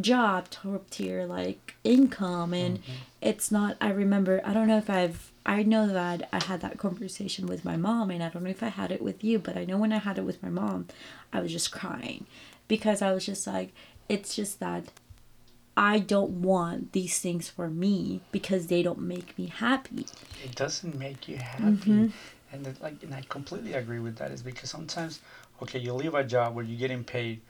job 0.00 0.48
top 0.50 0.88
tier 0.90 1.26
like 1.26 1.74
income 1.82 2.54
and 2.54 2.80
it's 3.20 3.50
not 3.50 3.76
i 3.80 3.90
remember 3.90 4.40
i 4.44 4.52
don't 4.52 4.68
know 4.68 4.78
if 4.78 4.88
i've 4.88 5.32
i 5.44 5.64
know 5.64 5.88
that 5.88 6.28
i 6.32 6.42
had 6.44 6.60
that 6.60 6.78
conversation 6.78 7.46
with 7.46 7.64
my 7.64 7.76
mom 7.76 8.08
and 8.10 8.22
i 8.22 8.28
don't 8.28 8.44
know 8.44 8.50
if 8.50 8.62
i 8.62 8.68
had 8.68 8.92
it 8.92 9.02
with 9.02 9.24
you 9.24 9.36
but 9.36 9.56
i 9.56 9.64
know 9.64 9.76
when 9.76 9.92
i 9.92 9.98
had 9.98 10.16
it 10.16 10.22
with 10.24 10.40
my 10.44 10.48
mom 10.48 10.86
i 11.32 11.40
was 11.40 11.50
just 11.52 11.72
crying. 11.72 12.24
Because 12.68 13.02
i 13.02 13.10
was 13.12 13.26
just 13.26 13.46
like 13.48 13.72
it's 14.08 14.36
just 14.36 14.60
that 14.60 14.84
i 15.76 15.98
don't 15.98 16.30
want 16.42 16.92
these 16.92 17.18
things 17.18 17.48
for 17.48 17.68
me 17.68 18.20
because 18.30 18.68
they 18.68 18.82
don't 18.84 19.00
make 19.00 19.36
me 19.36 19.46
happy. 19.46 20.06
It 20.44 20.54
doesn't 20.54 20.94
make 20.96 21.26
you 21.28 21.38
happy. 21.38 21.64
Mm-hmm. 21.64 22.06
and 22.52 22.66
it, 22.66 22.80
like 22.80 23.02
and 23.02 23.12
i 23.12 23.22
completely 23.28 23.72
agree 23.72 23.98
with 23.98 24.16
that 24.16 24.30
is 24.30 24.42
because 24.42 24.70
sometimes 24.70 25.20
okay 25.60 25.80
you 25.80 25.92
leave 25.92 26.14
a 26.14 26.22
job 26.22 26.54
where 26.54 26.64
you're 26.64 26.78
getting 26.78 27.02
paid 27.02 27.40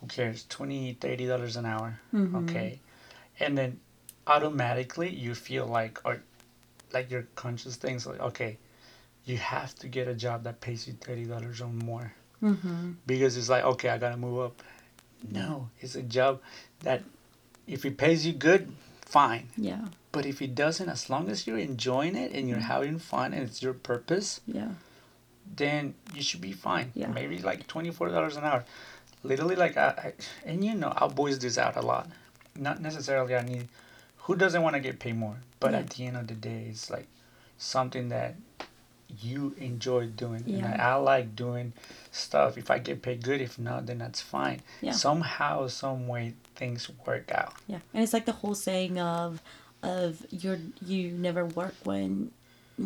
who 0.00 0.06
cares 0.06 0.44
20 0.48 0.94
30 1.00 1.26
dollars 1.26 1.56
an 1.56 1.66
hour 1.66 1.98
Mm-hmm. 2.14 2.36
okay 2.36 2.80
and 3.38 3.56
then 3.56 3.78
automatically 4.26 5.08
you 5.10 5.34
feel 5.34 5.66
like 5.66 6.00
or 6.04 6.20
like 6.92 7.10
your 7.10 7.26
conscious 7.34 7.76
things 7.76 8.06
like 8.06 8.20
okay 8.20 8.58
you 9.24 9.36
have 9.36 9.74
to 9.76 9.88
get 9.88 10.08
a 10.08 10.14
job 10.14 10.44
that 10.44 10.60
pays 10.60 10.86
you 10.86 10.94
30 10.94 11.24
dollars 11.24 11.60
or 11.60 11.68
more 11.68 12.12
mm-hmm. 12.42 12.92
because 13.06 13.36
it's 13.36 13.48
like 13.48 13.64
okay 13.64 13.88
i 13.90 13.98
gotta 13.98 14.16
move 14.16 14.38
up 14.40 14.62
no 15.30 15.68
it's 15.80 15.94
a 15.94 16.02
job 16.02 16.40
that 16.80 17.02
if 17.66 17.84
it 17.84 17.96
pays 17.98 18.26
you 18.26 18.32
good, 18.32 18.72
fine. 19.06 19.46
Yeah. 19.56 19.84
But 20.10 20.26
if 20.26 20.42
it 20.42 20.56
doesn't, 20.56 20.88
as 20.88 21.08
long 21.08 21.28
as 21.28 21.46
you're 21.46 21.58
enjoying 21.58 22.16
it 22.16 22.32
and 22.32 22.48
you're 22.48 22.58
Mm-hmm. 22.58 22.66
having 22.66 22.98
fun 22.98 23.32
and 23.32 23.42
it's 23.44 23.62
your 23.62 23.74
purpose, 23.74 24.40
Yeah. 24.44 24.70
then 25.56 25.94
you 26.12 26.22
should 26.22 26.40
be 26.40 26.50
fine. 26.50 26.90
Yeah. 26.94 27.06
Maybe 27.08 27.38
like 27.38 27.68
twenty 27.68 27.92
four 27.92 28.08
dollars 28.08 28.36
an 28.36 28.42
hour. 28.44 28.64
Literally, 29.22 29.56
like 29.56 29.76
I, 29.76 29.88
I, 29.88 30.12
and 30.44 30.64
you 30.64 30.74
know, 30.74 30.92
I'll 30.96 31.08
voice 31.08 31.38
this 31.38 31.58
out 31.58 31.76
a 31.76 31.82
lot. 31.82 32.08
Not 32.56 32.80
necessarily 32.80 33.34
I 33.36 33.42
need. 33.42 33.68
Who 34.24 34.36
doesn't 34.36 34.62
want 34.62 34.74
to 34.74 34.80
get 34.80 34.98
paid 34.98 35.16
more? 35.16 35.36
But 35.60 35.72
Yeah. 35.72 35.78
at 35.78 35.90
the 35.90 36.06
end 36.06 36.16
of 36.16 36.26
the 36.26 36.34
day, 36.34 36.66
it's 36.70 36.90
like 36.90 37.06
something 37.58 38.08
that 38.10 38.36
you 39.20 39.54
enjoy 39.58 40.06
doing, 40.06 40.42
and 40.46 40.60
Yeah. 40.60 40.76
I, 40.78 40.92
I 40.92 40.94
like 40.94 41.34
doing 41.34 41.72
stuff. 42.12 42.56
If 42.56 42.70
I 42.70 42.78
get 42.78 43.02
paid 43.02 43.22
good, 43.24 43.40
if 43.40 43.58
not, 43.58 43.86
then 43.86 43.98
that's 43.98 44.20
fine. 44.20 44.60
Yeah. 44.80 44.92
Somehow, 44.92 45.66
some 45.66 46.06
way, 46.06 46.34
things 46.54 46.88
work 47.06 47.30
out. 47.32 47.54
Yeah, 47.66 47.80
and 47.92 48.02
it's 48.04 48.12
like 48.12 48.24
the 48.26 48.32
whole 48.32 48.54
saying 48.54 48.98
of 48.98 49.42
of 49.82 50.24
you're 50.30 50.58
you 50.84 51.10
never 51.10 51.44
work 51.44 51.74
when 51.84 52.30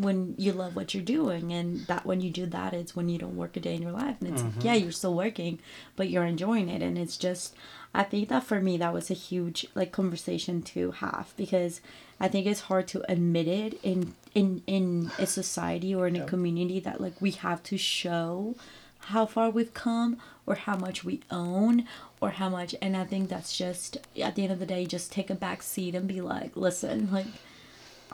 when 0.01 0.35
you 0.39 0.53
love 0.53 0.75
what 0.75 0.93
you're 0.95 1.03
doing 1.03 1.53
and 1.53 1.87
that 1.87 2.05
when 2.05 2.21
you 2.21 2.31
do 2.31 2.47
that 2.47 2.73
it's 2.73 2.97
when 2.97 3.09
you 3.09 3.19
don't 3.19 3.37
work 3.37 3.57
a 3.57 3.61
day 3.61 3.75
in 3.75 3.83
your 3.83 3.93
life. 3.93 4.17
And 4.21 4.33
it's 4.33 4.43
like 4.43 4.65
yeah 4.65 4.75
you're 4.75 4.93
still 4.93 5.15
working 5.15 5.59
but 5.97 6.09
you're 6.11 6.25
enjoying 6.25 6.69
it. 6.69 6.83
And 6.83 6.99
it's 6.99 7.17
just 7.17 7.55
i 7.95 8.03
think 8.03 8.29
that 8.29 8.43
for 8.43 8.61
me 8.61 8.77
that 8.77 8.93
was 8.93 9.11
a 9.11 9.15
huge 9.15 9.67
like 9.75 9.93
conversation 9.93 10.61
to 10.63 10.91
have 10.91 11.33
because 11.37 11.81
i 12.19 12.27
think 12.27 12.45
it's 12.45 12.63
hard 12.63 12.89
to 12.89 13.09
admit 13.11 13.47
it 13.47 13.79
in 13.85 14.15
in 14.35 14.63
in 14.67 15.13
a 15.19 15.27
society 15.27 15.95
or 15.95 16.09
in 16.09 16.17
a 16.17 16.27
community 16.27 16.81
that 16.81 17.01
like 17.01 17.21
we 17.21 17.31
have 17.31 17.63
to 17.63 17.79
show 17.79 18.57
how 18.99 19.27
far 19.27 19.49
we've 19.51 19.75
come 19.75 20.17
or 20.47 20.55
how 20.55 20.77
much 20.77 21.05
we 21.05 21.21
own 21.31 21.87
or 22.21 22.31
how 22.31 22.49
much. 22.49 22.75
And 22.83 22.97
i 22.97 23.05
think 23.05 23.29
that's 23.29 23.57
just 23.57 23.99
at 24.21 24.35
the 24.35 24.43
end 24.43 24.53
of 24.53 24.59
the 24.59 24.67
day 24.67 24.87
just 24.87 25.13
take 25.13 25.31
a 25.31 25.35
back 25.35 25.63
seat 25.63 25.95
and 25.95 26.09
be 26.09 26.21
like 26.21 26.57
listen 26.57 27.09
like 27.13 27.27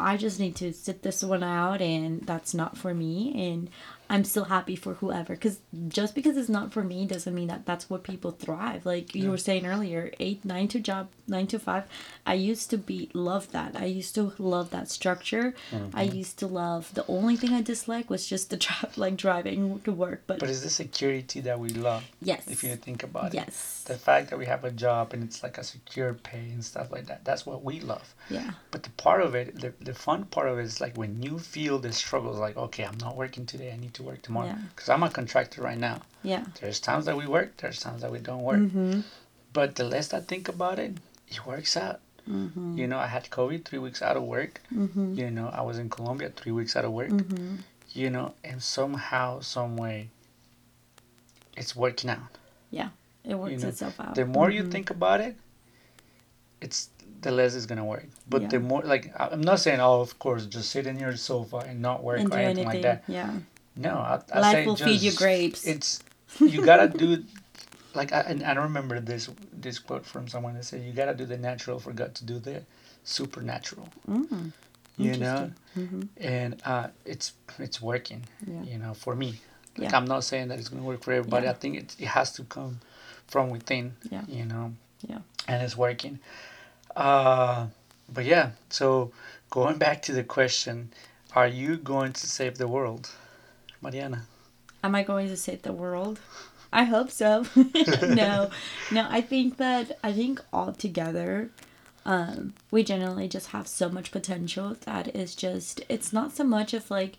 i 0.00 0.16
just 0.16 0.40
need 0.40 0.56
to 0.56 0.72
sit 0.72 1.02
this 1.02 1.22
one 1.22 1.42
out 1.42 1.80
and 1.80 2.26
that's 2.26 2.54
not 2.54 2.76
for 2.76 2.94
me. 2.94 3.50
And 3.50 3.70
i'm 4.10 4.24
still 4.24 4.44
happy 4.56 4.76
for 4.76 4.94
whoever 4.94 5.32
because 5.34 5.60
just 5.88 6.14
because 6.14 6.36
it's 6.36 6.48
not 6.58 6.72
for 6.74 6.82
me 6.84 7.06
doesn't 7.06 7.34
mean 7.34 7.48
that 7.48 7.64
that's 7.64 7.88
what 7.88 8.02
people 8.02 8.30
thrive 8.32 8.84
like 8.84 9.14
you 9.14 9.30
were 9.30 9.38
saying 9.48 9.64
earlier 9.64 10.10
eight 10.20 10.44
nine 10.44 10.68
to 10.68 10.78
job 10.80 11.08
nine 11.26 11.46
to 11.46 11.58
five 11.58 11.84
i 12.26 12.34
used 12.34 12.68
to 12.70 12.76
be 12.76 13.08
love 13.14 13.50
that 13.52 13.72
i 13.76 13.84
used 14.00 14.14
to 14.14 14.32
love 14.38 14.68
that 14.70 14.90
structure 14.90 15.54
mm-hmm. 15.70 15.96
i 15.96 16.02
used 16.02 16.36
to 16.38 16.46
love 16.46 16.92
the 16.94 17.06
only 17.06 17.36
thing 17.36 17.52
i 17.52 17.62
dislike 17.62 18.10
was 18.10 18.26
just 18.26 18.50
the 18.50 18.56
tra- 18.64 18.90
like 18.96 19.16
driving 19.16 19.80
to 19.80 19.92
work 19.92 20.20
but, 20.26 20.40
But 20.40 20.50
it's 20.50 20.60
the 20.62 20.70
security 20.84 21.40
that 21.42 21.58
we 21.60 21.70
love. 21.70 22.02
yes 22.20 22.42
If 22.48 22.64
you 22.64 22.74
think 22.76 23.02
about 23.04 23.28
it. 23.32 23.34
yes 23.34 23.84
The 23.86 23.96
fact 24.08 24.24
that 24.30 24.38
we 24.42 24.46
have 24.46 24.64
a 24.64 24.70
job 24.86 25.12
and 25.14 25.22
it's 25.26 25.40
like 25.46 25.56
a 25.58 25.64
secure 25.64 26.12
pay 26.14 26.44
and 26.54 26.64
stuff 26.64 26.90
like 26.90 27.06
that. 27.10 27.20
That's 27.24 27.44
what 27.46 27.62
we 27.68 27.80
love. 27.92 28.06
yeah 28.28 28.50
But 28.72 28.82
the 28.82 28.90
part 29.06 29.20
of 29.22 29.34
it, 29.40 29.46
the, 29.60 29.70
the 29.80 29.94
fun 29.94 30.20
part 30.34 30.48
of 30.50 30.58
it 30.58 30.64
is 30.70 30.80
like 30.80 30.94
when 30.96 31.22
you 31.22 31.38
feel 31.38 31.78
the 31.78 31.92
struggles, 31.92 32.38
like, 32.46 32.56
okay, 32.66 32.84
I'm 32.84 32.98
not 33.06 33.14
working 33.16 33.44
today, 33.46 33.70
I 33.72 33.76
need 33.84 33.94
to 33.94 33.99
work 34.02 34.22
tomorrow. 34.22 34.46
Yeah. 34.48 34.58
Because 34.74 34.88
I'm 34.88 35.02
a 35.02 35.10
contractor 35.10 35.62
right 35.62 35.78
now. 35.78 36.00
yeah 36.22 36.44
There's 36.60 36.80
times 36.80 37.04
that 37.06 37.16
we 37.16 37.26
work, 37.26 37.56
there's 37.58 37.80
times 37.80 38.00
that 38.02 38.10
we 38.12 38.18
don't 38.18 38.42
work. 38.42 38.58
mm-hmm. 38.60 39.00
But 39.52 39.74
the 39.74 39.84
less 39.84 40.12
I 40.14 40.20
think 40.20 40.48
about 40.48 40.78
it, 40.78 40.92
it 41.28 41.44
works 41.46 41.76
out. 41.76 41.98
Mm-hmm. 42.28 42.78
You 42.78 42.86
know, 42.86 42.98
I 42.98 43.06
had 43.06 43.24
COVID, 43.30 43.64
three 43.64 43.78
weeks 43.86 44.00
out 44.02 44.16
of 44.16 44.22
work. 44.22 44.60
Mm-hmm. 44.72 45.14
You 45.14 45.30
know, 45.30 45.48
I 45.52 45.62
was 45.62 45.78
in 45.78 45.88
Colombia, 45.90 46.30
three 46.30 46.52
weeks 46.52 46.76
out 46.76 46.84
of 46.84 46.92
work. 46.92 47.10
Mm-hmm. 47.10 47.56
You 47.92 48.10
know, 48.10 48.34
and 48.44 48.62
somehow, 48.62 49.40
some 49.40 49.76
way, 49.76 50.10
it's 51.56 51.74
working 51.74 52.10
out. 52.10 52.30
Yeah, 52.70 52.90
it 53.24 53.34
works 53.34 53.62
know, 53.62 53.68
itself 53.70 53.98
out 54.00 54.14
the 54.14 54.24
more 54.24 54.48
you 54.50 54.62
Mhm. 54.64 54.70
think 54.72 54.90
about 54.90 55.20
it, 55.20 55.34
it's 56.60 56.90
the 57.22 57.30
less 57.30 57.54
it's 57.54 57.66
gonna 57.66 57.84
work. 57.84 58.06
But 58.28 58.42
Yeah. 58.42 58.48
the 58.48 58.60
more 58.60 58.82
like 58.82 59.12
I'm 59.18 59.40
not 59.40 59.58
saying, 59.60 59.80
oh, 59.80 60.00
of 60.00 60.18
course, 60.18 60.46
just 60.46 60.70
sit 60.70 60.86
in 60.86 60.98
your 60.98 61.16
sofa 61.16 61.58
and 61.68 61.80
not 61.82 62.02
work 62.04 62.20
and 62.20 62.32
or 62.32 62.36
anything 62.38 62.66
anything 62.66 62.82
like 62.82 62.82
that. 62.82 63.12
yeah 63.12 63.30
No, 63.80 63.94
I, 63.94 64.20
I 64.32 64.40
life 64.40 64.52
say 64.52 64.66
will 64.66 64.76
just, 64.76 64.90
feed 64.90 65.00
you 65.00 65.12
grapes 65.12 65.66
It's 65.66 66.00
you 66.38 66.64
gotta 66.64 66.88
do 66.88 67.24
like 67.94 68.12
I 68.12 68.20
and 68.20 68.44
I 68.44 68.54
remember 68.54 69.00
this 69.00 69.30
this 69.52 69.78
quote 69.78 70.06
from 70.06 70.28
someone 70.28 70.54
that 70.54 70.64
said 70.64 70.82
you 70.82 70.92
gotta 70.92 71.14
do 71.14 71.26
the 71.26 71.38
natural 71.38 71.78
for 71.78 71.92
God 71.92 72.14
to 72.16 72.24
do 72.24 72.38
the 72.38 72.62
supernatural. 73.04 73.88
mm. 74.08 74.52
You 74.96 75.16
know, 75.16 75.50
mm-hmm. 75.78 76.02
and 76.18 76.60
uh, 76.66 76.88
it's 77.06 77.32
it's 77.58 77.80
working. 77.80 78.22
yeah 78.46 78.62
You 78.62 78.78
know, 78.78 78.92
for 78.94 79.14
me. 79.14 79.40
Like 79.78 79.92
Yeah. 79.92 79.96
I'm 79.96 80.04
not 80.04 80.24
saying 80.24 80.48
that 80.48 80.58
it's 80.58 80.68
gonna 80.68 80.82
work 80.82 81.02
for 81.02 81.12
everybody. 81.12 81.46
Yeah. 81.46 81.52
I 81.52 81.54
think 81.54 81.76
it 81.76 81.96
it 81.98 82.08
has 82.08 82.32
to 82.32 82.44
come 82.44 82.80
from 83.26 83.48
within. 83.50 83.94
Yeah. 84.10 84.24
You 84.28 84.44
know. 84.44 84.74
Yeah. 85.08 85.20
And 85.48 85.62
it's 85.62 85.76
working. 85.76 86.18
Uh, 86.94 87.68
but 88.12 88.24
yeah. 88.26 88.50
So 88.68 89.12
going 89.48 89.78
back 89.78 90.02
to 90.02 90.12
the 90.12 90.24
question, 90.24 90.92
are 91.34 91.48
you 91.48 91.76
going 91.76 92.12
to 92.12 92.26
save 92.26 92.58
the 92.58 92.68
world, 92.68 93.10
Mariana? 93.80 94.22
Am 94.82 94.94
I 94.94 95.02
going 95.02 95.28
to 95.28 95.36
save 95.36 95.62
the 95.62 95.72
world? 95.72 96.20
I 96.72 96.84
hope 96.84 97.10
so. 97.10 97.46
no, 98.06 98.50
no. 98.90 99.06
I 99.10 99.20
think 99.20 99.56
that 99.56 99.98
I 100.04 100.12
think 100.12 100.40
all 100.52 100.72
together, 100.72 101.50
um, 102.04 102.54
we 102.70 102.84
generally 102.84 103.28
just 103.28 103.48
have 103.48 103.66
so 103.66 103.88
much 103.88 104.12
potential 104.12 104.76
that 104.84 105.14
is 105.14 105.34
just. 105.34 105.82
It's 105.88 106.12
not 106.12 106.32
so 106.32 106.44
much 106.44 106.72
of 106.72 106.90
like 106.90 107.16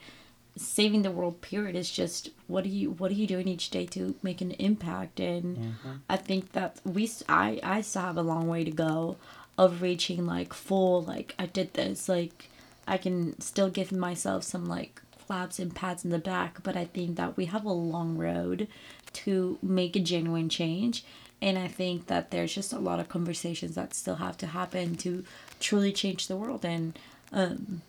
saving 0.57 1.01
the 1.01 1.11
world. 1.11 1.41
Period. 1.41 1.75
It's 1.75 1.91
just 1.91 2.29
what 2.47 2.63
are 2.65 2.69
you 2.69 2.91
what 2.91 3.11
are 3.11 3.15
you 3.15 3.27
doing 3.27 3.47
each 3.47 3.69
day 3.69 3.85
to 3.87 4.15
make 4.23 4.39
an 4.41 4.51
impact? 4.51 5.19
And 5.19 5.75
I 6.09 6.15
think 6.17 6.53
that 6.53 6.79
we 6.85 7.09
i 7.27 7.59
i 7.61 7.81
still 7.81 8.03
have 8.03 8.17
a 8.17 8.21
long 8.21 8.47
way 8.47 8.63
to 8.63 8.71
go 8.71 9.17
of 9.57 9.81
reaching 9.81 10.25
like 10.25 10.53
full 10.53 11.01
like 11.03 11.35
I 11.37 11.45
did 11.45 11.73
this 11.73 12.07
like 12.09 12.49
I 12.87 12.97
can 12.97 13.39
still 13.39 13.69
give 13.69 13.91
myself 13.91 14.43
some 14.43 14.65
like 14.65 15.01
claps 15.25 15.59
and 15.59 15.75
pads 15.75 16.03
in 16.03 16.11
the 16.11 16.19
back, 16.19 16.63
but 16.63 16.75
I 16.75 16.85
think 16.85 17.17
that 17.17 17.37
we 17.37 17.45
have 17.45 17.65
a 17.65 17.71
long 17.71 18.17
road 18.17 18.67
to 19.13 19.57
make 19.61 19.95
a 19.95 19.99
genuine 19.99 20.49
change. 20.49 21.03
And 21.41 21.57
I 21.57 21.67
think 21.67 22.07
that 22.07 22.29
there's 22.29 22.53
just 22.53 22.71
a 22.71 22.79
lot 22.79 22.99
of 22.99 23.09
conversations 23.09 23.75
that 23.75 23.93
still 23.93 24.15
have 24.15 24.37
to 24.37 24.47
happen 24.47 24.95
to 24.97 25.23
truly 25.59 25.91
change 25.91 26.27
the 26.27 26.37
world. 26.37 26.63
And 26.63 26.97
um, 27.31 27.81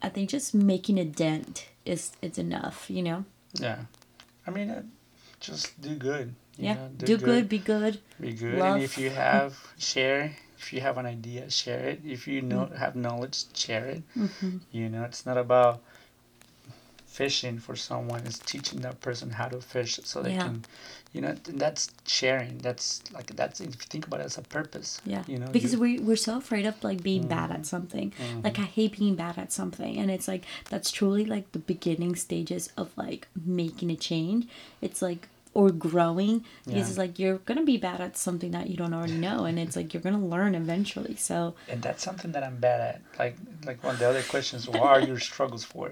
I 0.00 0.08
think 0.08 0.30
just 0.30 0.54
making 0.54 0.98
a 0.98 1.04
dent 1.04 1.68
is 1.84 2.12
it's 2.22 2.38
enough, 2.38 2.88
you 2.88 3.02
know. 3.02 3.24
Yeah. 3.54 3.78
I 4.46 4.50
mean, 4.50 4.70
uh, 4.70 4.82
just 5.40 5.80
do 5.80 5.96
good. 5.96 6.34
you 6.56 6.66
yeah, 6.66 6.74
know, 6.74 6.90
do, 6.96 7.16
good. 7.16 7.48
be 7.48 7.58
good. 7.58 7.98
Be 8.20 8.32
good. 8.32 8.58
love. 8.58 8.76
And 8.76 8.84
if 8.84 8.96
you 8.96 9.10
have, 9.10 9.58
share. 9.78 10.32
If 10.58 10.72
you 10.72 10.80
have 10.82 10.98
an 10.98 11.06
idea, 11.06 11.50
share 11.50 11.80
it. 11.88 12.02
If 12.04 12.28
you 12.28 12.42
know 12.42 12.70
have 12.76 12.94
knowledge, 12.94 13.46
share 13.56 13.86
it. 13.86 14.02
Mm-hmm. 14.16 14.58
You 14.70 14.90
know, 14.90 15.04
it's 15.04 15.24
not 15.24 15.38
about 15.38 15.82
fishing 17.10 17.58
for 17.58 17.74
someone. 17.76 18.20
is 18.30 18.38
teaching 18.38 18.80
that 18.86 19.00
person 19.00 19.30
how 19.30 19.48
to 19.48 19.60
fish 19.60 19.98
so 20.04 20.22
they 20.22 20.34
Yeah. 20.34 20.44
can, 20.46 20.64
you 21.12 21.20
know, 21.20 21.34
that's 21.64 21.90
sharing. 22.06 22.58
That's 22.58 22.86
like 23.16 23.28
that's 23.40 23.60
if 23.60 23.66
you 23.80 23.86
think 23.92 24.06
about 24.06 24.20
it 24.20 24.26
as 24.30 24.38
a 24.38 24.42
purpose. 24.42 25.00
Yeah, 25.04 25.24
You 25.26 25.38
know, 25.40 25.48
because 25.56 25.72
you- 25.72 25.80
we 25.84 25.90
we're 25.98 26.24
so 26.30 26.36
afraid 26.38 26.66
of 26.66 26.76
like 26.88 27.02
being 27.02 27.26
bad 27.26 27.48
Mm-hmm. 27.50 27.60
at 27.60 27.66
something. 27.74 28.08
Like 28.46 28.58
I 28.58 28.68
hate 28.78 28.92
being 28.98 29.16
bad 29.16 29.36
at 29.44 29.50
something, 29.60 29.92
and 30.00 30.08
it's 30.10 30.28
like 30.32 30.44
that's 30.72 30.90
truly 30.98 31.24
like 31.34 31.46
the 31.56 31.58
beginning 31.72 32.14
stages 32.26 32.64
of 32.76 32.86
like 33.04 33.22
making 33.60 33.90
a 33.90 33.96
change. 34.10 34.42
It's 34.86 35.02
like 35.08 35.22
or 35.52 35.68
growing 35.72 36.36
because 36.64 36.84
Yeah. 36.86 36.88
it's 36.90 36.98
like 37.04 37.18
you're 37.18 37.38
gonna 37.48 37.64
be 37.74 37.76
bad 37.88 38.00
at 38.00 38.16
something 38.16 38.52
that 38.56 38.70
you 38.70 38.76
don't 38.76 38.94
already 38.94 39.18
know, 39.28 39.38
and 39.48 39.58
it's 39.58 39.74
like 39.74 39.88
you're 39.92 40.06
gonna 40.08 40.24
learn 40.34 40.54
eventually. 40.54 41.16
So 41.16 41.36
and 41.72 41.82
that's 41.82 42.02
something 42.08 42.30
that 42.34 42.44
I'm 42.48 42.58
bad 42.68 42.80
at. 42.90 42.96
Like 43.18 43.36
like 43.68 43.78
one 43.82 43.94
of 43.94 43.98
the 44.02 44.08
other 44.12 44.22
questions, 44.34 44.68
what 44.68 44.80
are 44.92 45.00
your 45.10 45.18
struggles 45.30 45.64
for? 45.64 45.90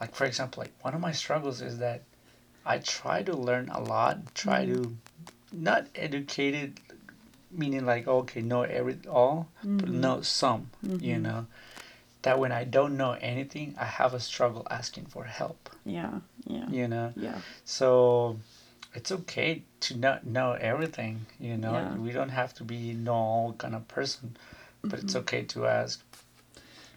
Like 0.00 0.14
for 0.14 0.24
example, 0.24 0.62
like 0.62 0.72
one 0.82 0.94
of 0.94 1.00
my 1.00 1.12
struggles 1.12 1.60
is 1.60 1.78
that 1.78 2.02
I 2.64 2.78
try 2.78 3.22
to 3.22 3.36
learn 3.36 3.68
a 3.68 3.80
lot, 3.80 4.34
try 4.34 4.64
to 4.66 4.96
not 5.52 5.86
educated 5.94 6.80
meaning 7.50 7.84
like 7.84 8.06
okay, 8.06 8.40
know 8.40 8.62
every 8.62 8.98
all, 9.08 9.48
but 9.62 9.86
mm-hmm. 9.86 10.00
know 10.00 10.20
some, 10.22 10.70
you 10.82 10.90
mm-hmm. 10.90 11.22
know. 11.22 11.46
That 12.22 12.38
when 12.38 12.52
I 12.52 12.64
don't 12.64 12.98
know 12.98 13.12
anything, 13.12 13.74
I 13.80 13.86
have 13.86 14.12
a 14.12 14.20
struggle 14.20 14.66
asking 14.70 15.06
for 15.06 15.24
help, 15.24 15.70
yeah, 15.86 16.20
yeah, 16.46 16.68
you 16.68 16.86
know. 16.86 17.14
yeah, 17.16 17.38
So 17.64 18.38
it's 18.94 19.10
okay 19.10 19.62
to 19.80 19.96
not 19.96 20.26
know 20.26 20.52
everything, 20.52 21.26
you 21.38 21.56
know. 21.56 21.72
Yeah. 21.72 21.94
We 21.94 22.12
don't 22.12 22.28
have 22.28 22.52
to 22.54 22.64
be 22.64 22.92
know 22.92 23.14
all 23.14 23.52
kind 23.54 23.74
of 23.74 23.88
person, 23.88 24.36
but 24.82 25.00
it's 25.00 25.14
mm-hmm. 25.14 25.20
okay 25.20 25.42
to 25.44 25.66
ask. 25.66 26.02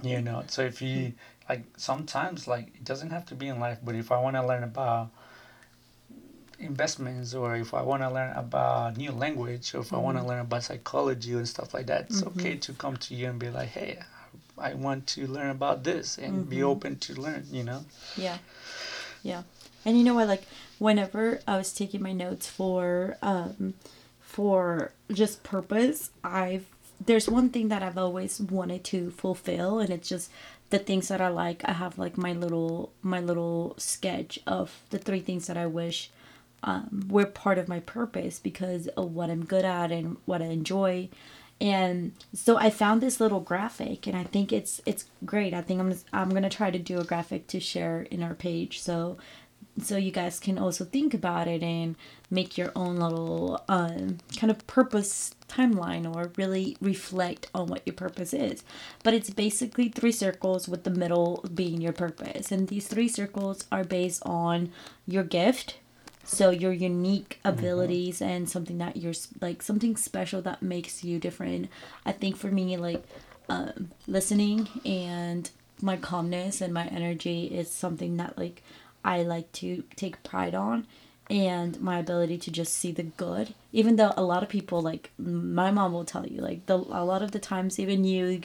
You 0.01 0.21
know, 0.21 0.43
so 0.47 0.63
if 0.63 0.81
you 0.81 1.13
like 1.49 1.63
sometimes 1.77 2.47
like 2.47 2.67
it 2.75 2.83
doesn't 2.83 3.09
have 3.09 3.25
to 3.27 3.35
be 3.35 3.47
in 3.47 3.59
life, 3.59 3.79
but 3.83 3.95
if 3.95 4.11
I 4.11 4.19
want 4.19 4.35
to 4.35 4.45
learn 4.45 4.63
about 4.63 5.09
investments 6.59 7.33
or 7.33 7.55
if 7.55 7.73
I 7.73 7.81
want 7.81 8.03
to 8.03 8.09
learn 8.09 8.35
about 8.35 8.97
new 8.97 9.11
language 9.11 9.73
or 9.75 9.79
if 9.79 9.93
I 9.93 9.97
want 9.97 10.17
to 10.17 10.21
mm-hmm. 10.21 10.29
learn 10.29 10.39
about 10.41 10.63
psychology 10.63 11.33
and 11.33 11.47
stuff 11.47 11.73
like 11.73 11.87
that, 11.87 12.07
it's 12.09 12.23
okay 12.23 12.51
mm-hmm. 12.51 12.59
to 12.59 12.73
come 12.73 12.97
to 12.97 13.15
you 13.15 13.27
and 13.29 13.39
be 13.39 13.49
like, 13.49 13.69
"Hey, 13.69 13.99
I 14.57 14.73
want 14.73 15.07
to 15.07 15.27
learn 15.27 15.49
about 15.49 15.83
this 15.83 16.17
and 16.17 16.49
be 16.49 16.57
mm-hmm. 16.57 16.65
open 16.65 16.99
to 16.99 17.13
learn," 17.21 17.45
you 17.51 17.63
know. 17.63 17.85
yeah, 18.15 18.37
yeah. 19.21 19.43
And 19.85 19.97
you 19.97 20.03
know 20.03 20.13
what? 20.13 20.27
Like 20.27 20.43
whenever 20.79 21.41
I 21.47 21.57
was 21.57 21.73
taking 21.73 22.01
my 22.01 22.13
notes 22.13 22.49
for 22.49 23.17
um 23.21 23.73
for 24.21 24.91
just 25.11 25.43
purpose, 25.43 26.09
i've 26.23 26.65
there's 27.05 27.29
one 27.29 27.49
thing 27.49 27.67
that 27.69 27.83
I've 27.83 27.97
always 27.97 28.39
wanted 28.39 28.83
to 28.85 29.11
fulfill, 29.11 29.79
and 29.79 29.89
it's 29.89 30.07
just 30.07 30.29
the 30.73 30.79
things 30.79 31.07
that 31.09 31.21
I 31.21 31.27
like. 31.27 31.61
I 31.65 31.73
have 31.73 31.99
like 31.99 32.17
my 32.17 32.33
little 32.33 32.91
my 33.03 33.19
little 33.19 33.75
sketch 33.77 34.39
of 34.47 34.81
the 34.89 34.97
three 34.97 35.19
things 35.19 35.45
that 35.45 35.55
I 35.55 35.67
wish 35.67 36.09
um, 36.63 37.05
were 37.09 37.27
part 37.27 37.59
of 37.59 37.67
my 37.67 37.79
purpose 37.81 38.39
because 38.39 38.87
of 38.87 39.13
what 39.13 39.29
I'm 39.29 39.45
good 39.45 39.65
at 39.65 39.91
and 39.91 40.17
what 40.25 40.41
I 40.41 40.45
enjoy. 40.45 41.09
And 41.61 42.13
so 42.33 42.57
I 42.57 42.71
found 42.71 43.01
this 43.01 43.19
little 43.19 43.39
graphic, 43.39 44.07
and 44.07 44.17
I 44.17 44.23
think 44.23 44.51
it's 44.51 44.81
it's 44.87 45.05
great. 45.23 45.53
I 45.53 45.61
think 45.61 45.79
I'm 45.79 45.93
I'm 46.11 46.29
gonna 46.31 46.49
try 46.49 46.71
to 46.71 46.79
do 46.79 46.99
a 46.99 47.03
graphic 47.03 47.45
to 47.49 47.59
share 47.59 48.07
in 48.09 48.23
our 48.23 48.33
page. 48.33 48.81
So 48.81 49.17
so 49.79 49.95
you 49.95 50.11
guys 50.11 50.39
can 50.39 50.57
also 50.57 50.85
think 50.85 51.13
about 51.13 51.47
it 51.47 51.61
and 51.61 51.95
make 52.31 52.57
your 52.57 52.71
own 52.75 52.95
little 52.97 53.63
um, 53.69 54.17
kind 54.37 54.49
of 54.49 54.65
purpose 54.65 55.35
timeline 55.53 56.13
or 56.13 56.31
really 56.37 56.77
reflect 56.81 57.47
on 57.53 57.67
what 57.67 57.83
your 57.85 57.95
purpose 57.95 58.33
is. 58.33 58.63
But 59.03 59.13
it's 59.13 59.29
basically 59.29 59.89
three 59.89 60.11
circles 60.11 60.67
with 60.67 60.83
the 60.83 60.89
middle 60.89 61.45
being 61.53 61.81
your 61.81 61.93
purpose. 61.93 62.51
And 62.51 62.67
these 62.67 62.87
three 62.87 63.07
circles 63.07 63.65
are 63.71 63.83
based 63.83 64.23
on 64.25 64.71
your 65.07 65.23
gift 65.23 65.77
so 66.23 66.49
your 66.51 66.71
unique 66.71 67.39
abilities 67.43 68.19
mm-hmm. 68.19 68.31
and 68.31 68.49
something 68.49 68.77
that 68.77 68.97
you're 68.97 69.13
like 69.41 69.61
something 69.61 69.97
special 69.97 70.41
that 70.43 70.61
makes 70.61 71.03
you 71.03 71.19
different. 71.19 71.69
I 72.05 72.13
think 72.13 72.37
for 72.37 72.47
me 72.47 72.77
like 72.77 73.03
um, 73.49 73.91
listening 74.07 74.69
and 74.85 75.49
my 75.81 75.97
calmness 75.97 76.61
and 76.61 76.73
my 76.73 76.85
energy 76.87 77.45
is 77.45 77.69
something 77.69 78.17
that 78.17 78.37
like 78.37 78.63
I 79.03 79.23
like 79.23 79.51
to 79.53 79.83
take 79.95 80.23
pride 80.23 80.55
on 80.55 80.87
and 81.33 81.81
my 81.81 81.97
ability 81.97 82.37
to 82.37 82.51
just 82.51 82.73
see 82.73 82.91
the 82.91 83.01
good 83.03 83.55
even 83.71 83.95
though 83.95 84.13
a 84.15 84.23
lot 84.23 84.43
of 84.43 84.49
people 84.49 84.81
like 84.81 85.09
my 85.17 85.71
mom 85.71 85.91
will 85.91 86.05
tell 86.05 86.27
you 86.27 86.39
like 86.39 86.63
the 86.67 86.75
a 86.75 87.03
lot 87.03 87.23
of 87.23 87.31
the 87.31 87.39
times 87.39 87.79
even 87.79 88.05
you 88.05 88.39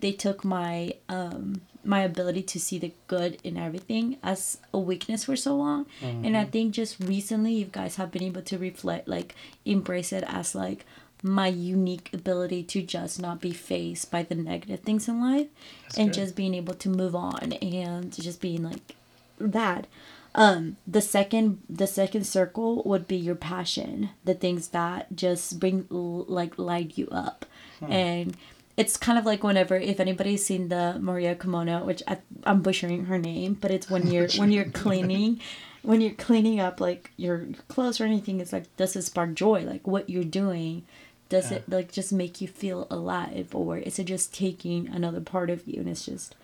they 0.00 0.12
took 0.12 0.44
my 0.44 0.94
um 1.08 1.60
my 1.84 2.00
ability 2.02 2.42
to 2.42 2.60
see 2.60 2.78
the 2.78 2.92
good 3.08 3.38
in 3.42 3.56
everything 3.56 4.16
as 4.22 4.58
a 4.72 4.78
weakness 4.78 5.24
for 5.24 5.34
so 5.34 5.56
long 5.56 5.84
mm-hmm. 6.00 6.24
and 6.24 6.36
i 6.36 6.44
think 6.44 6.72
just 6.72 6.96
recently 7.00 7.52
you 7.52 7.64
guys 7.64 7.96
have 7.96 8.12
been 8.12 8.22
able 8.22 8.42
to 8.42 8.56
reflect 8.56 9.08
like 9.08 9.34
embrace 9.64 10.12
it 10.12 10.22
as 10.28 10.54
like 10.54 10.86
my 11.24 11.48
unique 11.48 12.08
ability 12.12 12.62
to 12.62 12.82
just 12.82 13.20
not 13.20 13.40
be 13.40 13.52
faced 13.52 14.10
by 14.12 14.22
the 14.22 14.34
negative 14.34 14.80
things 14.80 15.08
in 15.08 15.20
life 15.20 15.48
That's 15.82 15.98
and 15.98 16.08
good. 16.08 16.14
just 16.14 16.36
being 16.36 16.54
able 16.54 16.74
to 16.74 16.88
move 16.88 17.16
on 17.16 17.52
and 17.54 18.12
just 18.12 18.40
being 18.40 18.62
like 18.62 18.94
that 19.40 19.86
um 20.34 20.76
the 20.86 21.00
second 21.00 21.62
the 21.68 21.86
second 21.86 22.24
circle 22.24 22.82
would 22.84 23.06
be 23.06 23.16
your 23.16 23.34
passion 23.34 24.10
the 24.24 24.34
things 24.34 24.68
that 24.68 25.14
just 25.14 25.60
bring 25.60 25.86
like 25.90 26.58
light 26.58 26.96
you 26.96 27.08
up. 27.10 27.44
Hmm. 27.80 27.92
and 27.92 28.36
it's 28.76 28.96
kind 28.96 29.18
of 29.18 29.26
like 29.26 29.44
whenever 29.44 29.76
if 29.76 30.00
anybody's 30.00 30.44
seen 30.44 30.68
the 30.68 30.96
maria 31.00 31.34
kimono 31.34 31.84
which 31.84 32.02
I, 32.06 32.18
i'm 32.44 32.62
butchering 32.62 33.06
her 33.06 33.18
name 33.18 33.54
but 33.54 33.70
it's 33.70 33.90
when 33.90 34.06
you're 34.12 34.28
when 34.38 34.50
you're 34.50 34.70
cleaning 34.70 35.40
when 35.82 36.00
you're 36.00 36.14
cleaning 36.14 36.60
up 36.60 36.80
like 36.80 37.10
your, 37.16 37.42
your 37.42 37.62
clothes 37.68 38.00
or 38.00 38.04
anything 38.04 38.40
it's 38.40 38.52
like 38.52 38.74
does 38.76 38.96
it 38.96 39.02
spark 39.02 39.34
joy? 39.34 39.62
Like 39.62 39.86
what 39.86 40.08
you're 40.08 40.24
doing 40.24 40.84
does 41.28 41.50
yeah. 41.50 41.58
it 41.58 41.68
like 41.68 41.92
just 41.92 42.12
make 42.12 42.40
you 42.40 42.48
feel 42.48 42.86
alive? 42.90 43.48
Or 43.52 43.78
is 43.78 43.98
it 43.98 44.04
just 44.04 44.34
taking 44.34 44.88
another 44.88 45.20
part 45.20 45.50
of 45.50 45.66
you 45.66 45.80
and 45.80 45.88
it's 45.88 46.06
just 46.06 46.34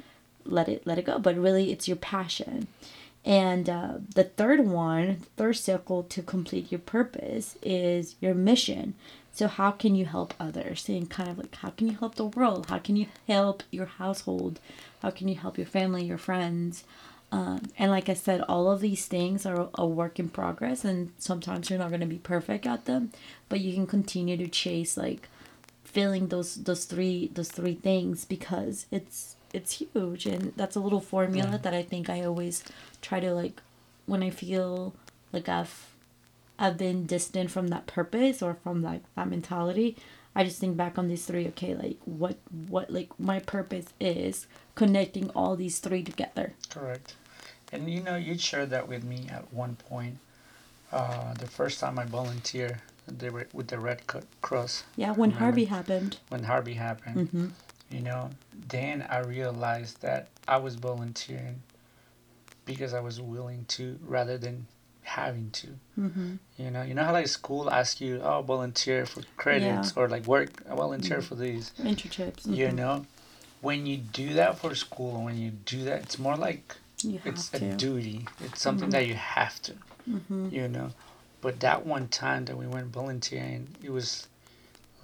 let 0.45 0.69
it 0.69 0.87
let 0.87 0.99
it 0.99 1.07
go? 1.07 1.19
But 1.19 1.37
really 1.37 1.73
it's 1.73 1.89
your 1.89 1.97
passion 1.97 2.67
and 3.29 3.69
uh, 3.69 3.99
the 4.15 4.25
third 4.25 4.61
one 4.67 5.19
third 5.37 5.53
circle 5.53 6.03
to 6.05 6.23
complete 6.23 6.73
your 6.73 6.79
purpose 6.81 7.59
is 7.63 8.17
your 8.21 8.35
mission. 8.35 8.95
So 9.33 9.47
how 9.47 9.71
can 9.71 9.95
you 9.95 10.07
help 10.07 10.33
others? 10.41 10.89
And 10.89 11.09
kind 11.09 11.29
of 11.29 11.37
like 11.39 11.55
how 11.57 11.69
can 11.71 11.89
you 11.89 11.99
help 11.99 12.15
the 12.15 12.25
world? 12.25 12.67
How 12.71 12.79
can 12.79 12.97
you 12.97 13.07
help 13.29 13.63
your 13.71 13.85
household? 13.85 14.61
How 15.03 15.11
can 15.11 15.29
you 15.29 15.35
help 15.35 15.59
your 15.59 15.67
family 15.67 16.05
your 16.05 16.19
friends? 16.19 16.85
Um, 17.31 17.65
and 17.79 17.91
like 17.91 18.09
i 18.09 18.15
said 18.15 18.41
all 18.49 18.71
of 18.71 18.81
these 18.81 19.05
things 19.05 19.45
are 19.45 19.69
a 19.75 19.87
work 19.87 20.19
in 20.19 20.31
progress 20.31 20.83
and 20.83 21.13
sometimes 21.19 21.69
you're 21.69 21.79
not 21.79 21.91
going 21.91 22.01
to 22.01 22.07
be 22.07 22.17
perfect 22.17 22.67
at 22.67 22.87
them 22.87 23.11
but 23.51 23.61
you 23.61 23.75
can 23.75 23.87
continue 23.87 24.39
to 24.39 24.49
chase 24.49 24.97
like 24.97 25.29
filling 25.85 26.29
those 26.29 26.55
those 26.55 26.87
three 26.87 27.29
those 27.35 27.51
three 27.51 27.75
things 27.75 28.25
because 28.25 28.87
it's 28.91 29.37
it's 29.53 29.81
huge 29.81 30.27
and 30.27 30.53
that's 30.57 30.77
a 30.77 30.81
little 30.81 31.01
formula 31.01 31.53
yeah. 31.53 31.57
that 31.59 31.75
I 31.75 31.83
think 31.83 32.11
I 32.11 32.23
always 32.23 32.63
try 33.01 33.21
to 33.21 33.33
like 33.33 33.63
when 34.07 34.23
I 34.23 34.31
feel 34.31 34.95
like 35.33 35.49
I've 35.49 35.95
I've 36.59 36.77
been 36.77 37.07
distant 37.07 37.51
from 37.51 37.69
that 37.69 37.87
purpose 37.87 38.43
or 38.43 38.55
from 38.55 38.83
like 38.83 39.03
that 39.15 39.29
mentality. 39.29 39.97
I 40.35 40.45
just 40.45 40.59
think 40.61 40.77
back 40.77 40.99
on 40.99 41.09
these 41.09 41.25
three, 41.25 41.47
okay, 41.49 41.75
like 41.75 41.99
what 42.05 42.37
what 42.69 42.91
like 42.91 43.09
my 43.19 43.39
purpose 43.39 43.87
is 44.01 44.47
connecting 44.75 45.31
all 45.31 45.57
these 45.57 45.79
three 45.79 46.03
together. 46.03 46.55
Correct. 46.71 47.15
And 47.73 47.91
you 47.91 48.03
know, 48.03 48.17
you 48.17 48.39
shared 48.39 48.71
that 48.71 48.89
with 48.89 49.05
me 49.05 49.27
at 49.31 49.53
one 49.53 49.77
point. 49.77 50.19
Uh, 50.91 51.35
the 51.35 51.47
first 51.47 51.81
time 51.81 51.99
I 51.99 52.07
volunteered, 52.07 52.79
they 53.07 53.29
were 53.29 53.47
with 53.53 53.69
the 53.69 53.79
Red 53.79 54.03
Cross. 54.41 54.85
Yeah, 54.97 55.13
when 55.13 55.33
Harvey 55.33 55.67
happened. 55.67 56.17
When 56.31 56.45
Harvey 56.45 56.75
happened. 56.75 57.29
Mm-hmm 57.29 57.47
you 57.91 58.01
know 58.01 58.31
then 58.69 59.07
i 59.11 59.19
realized 59.19 60.01
that 60.03 60.29
i 60.47 60.57
was 60.57 60.75
volunteering 60.75 61.63
because 62.65 62.95
i 62.95 63.01
was 63.01 63.21
willing 63.21 63.65
to 63.67 63.99
rather 64.03 64.37
than 64.39 64.67
having 65.03 65.51
to 65.51 65.69
mm-hmm. 65.99 66.35
you 66.59 66.71
know 66.71 66.83
you 66.83 66.93
know 66.93 67.03
how 67.03 67.13
like 67.13 67.27
school 67.27 67.71
asks 67.71 68.01
you 68.01 68.21
oh 68.23 68.43
volunteer 68.43 69.07
for 69.07 69.23
credits 69.39 69.93
yeah. 69.97 70.03
or 70.03 70.07
like 70.07 70.27
work 70.27 70.63
volunteer 70.67 71.19
mm-hmm. 71.19 71.27
for 71.27 71.35
these 71.35 71.73
internships 71.79 72.43
mm-hmm. 72.43 72.55
you 72.55 72.71
know 72.71 73.07
when 73.63 73.87
you 73.87 73.97
do 73.97 74.35
that 74.35 74.59
for 74.59 74.75
school 74.75 75.25
when 75.25 75.39
you 75.39 75.51
do 75.51 75.85
that 75.85 76.03
it's 76.03 76.19
more 76.19 76.37
like 76.37 76.77
it's 77.25 77.53
a 77.55 77.61
duty 77.77 78.27
it's 78.45 78.61
something 78.61 78.89
mm-hmm. 78.89 78.91
that 78.91 79.07
you 79.07 79.15
have 79.15 79.61
to 79.63 79.73
mm-hmm. 80.09 80.49
you 80.51 80.69
know 80.69 80.91
but 81.41 81.61
that 81.61 81.87
one 81.87 82.07
time 82.09 82.45
that 82.45 82.57
we 82.57 82.67
went 82.67 82.89
volunteering 82.89 83.67
it 83.83 83.91
was 83.91 84.29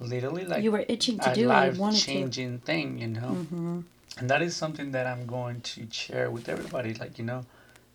literally 0.05 0.45
like 0.45 0.63
you 0.63 0.71
were 0.71 0.85
itching 0.87 1.19
to 1.19 1.31
a 1.31 1.35
do 1.35 1.47
life 1.47 1.77
changing 1.95 2.59
thing, 2.59 2.99
you 2.99 3.07
know. 3.07 3.37
Mm-hmm. 3.39 3.79
And 4.17 4.29
that 4.29 4.41
is 4.41 4.55
something 4.55 4.91
that 4.91 5.05
I'm 5.07 5.25
going 5.25 5.61
to 5.61 5.87
share 5.91 6.31
with 6.31 6.47
everybody. 6.47 6.93
Like 6.93 7.17
you 7.17 7.25
know, 7.25 7.45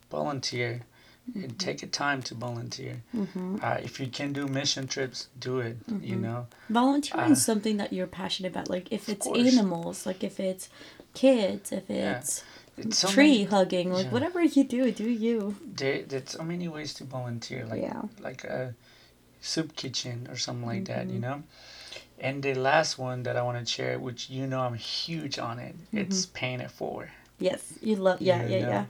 volunteer 0.09 0.81
mm-hmm. 1.29 1.43
and 1.43 1.59
take 1.59 1.83
a 1.83 1.87
time 1.87 2.21
to 2.23 2.35
volunteer. 2.35 3.01
Mm-hmm. 3.15 3.57
Uh, 3.61 3.77
if 3.83 3.99
you 3.99 4.07
can 4.07 4.33
do 4.33 4.47
mission 4.47 4.87
trips, 4.87 5.27
do 5.39 5.59
it. 5.59 5.77
You 5.87 5.95
mm-hmm. 5.95 6.21
know, 6.21 6.47
volunteering 6.69 7.29
uh, 7.29 7.33
is 7.33 7.43
something 7.43 7.77
that 7.77 7.93
you're 7.93 8.07
passionate 8.07 8.49
about. 8.49 8.69
Like 8.69 8.91
if 8.91 9.09
it's 9.09 9.27
animals, 9.27 10.05
like 10.05 10.23
if 10.23 10.39
it's 10.39 10.69
kids, 11.13 11.71
if 11.71 11.89
it's. 11.89 12.39
Yeah. 12.39 12.45
It's 12.77 12.99
so 12.99 13.09
tree 13.09 13.39
many, 13.39 13.43
hugging, 13.43 13.91
like 13.91 14.05
yeah. 14.05 14.11
whatever 14.11 14.41
you 14.41 14.63
do, 14.63 14.91
do 14.91 15.03
you. 15.03 15.57
There, 15.61 16.03
there's 16.03 16.29
so 16.29 16.41
many 16.41 16.69
ways 16.69 16.93
to 16.95 17.03
volunteer, 17.03 17.65
like 17.65 17.81
yeah. 17.81 18.01
like 18.21 18.45
a 18.45 18.73
soup 19.41 19.75
kitchen 19.75 20.27
or 20.29 20.37
something 20.37 20.65
like 20.65 20.85
that, 20.85 21.07
you 21.07 21.19
mm-hmm. 21.19 21.21
know. 21.21 21.43
And 22.21 22.43
the 22.43 22.53
last 22.53 22.99
one 22.99 23.23
that 23.23 23.35
I 23.35 23.41
want 23.41 23.57
to 23.57 23.65
share, 23.65 23.97
which 23.97 24.29
you 24.29 24.45
know 24.45 24.61
I'm 24.61 24.75
huge 24.75 25.39
on 25.39 25.57
it, 25.57 25.75
mm-hmm. 25.75 25.97
it's 25.97 26.27
paying 26.27 26.61
it 26.61 26.69
forward. 26.69 27.09
Yes, 27.39 27.73
you 27.81 27.95
love. 27.95 28.21
Yeah, 28.21 28.45
you 28.45 28.57
yeah, 28.57 28.61
know? 28.61 28.69
yeah. 28.69 28.85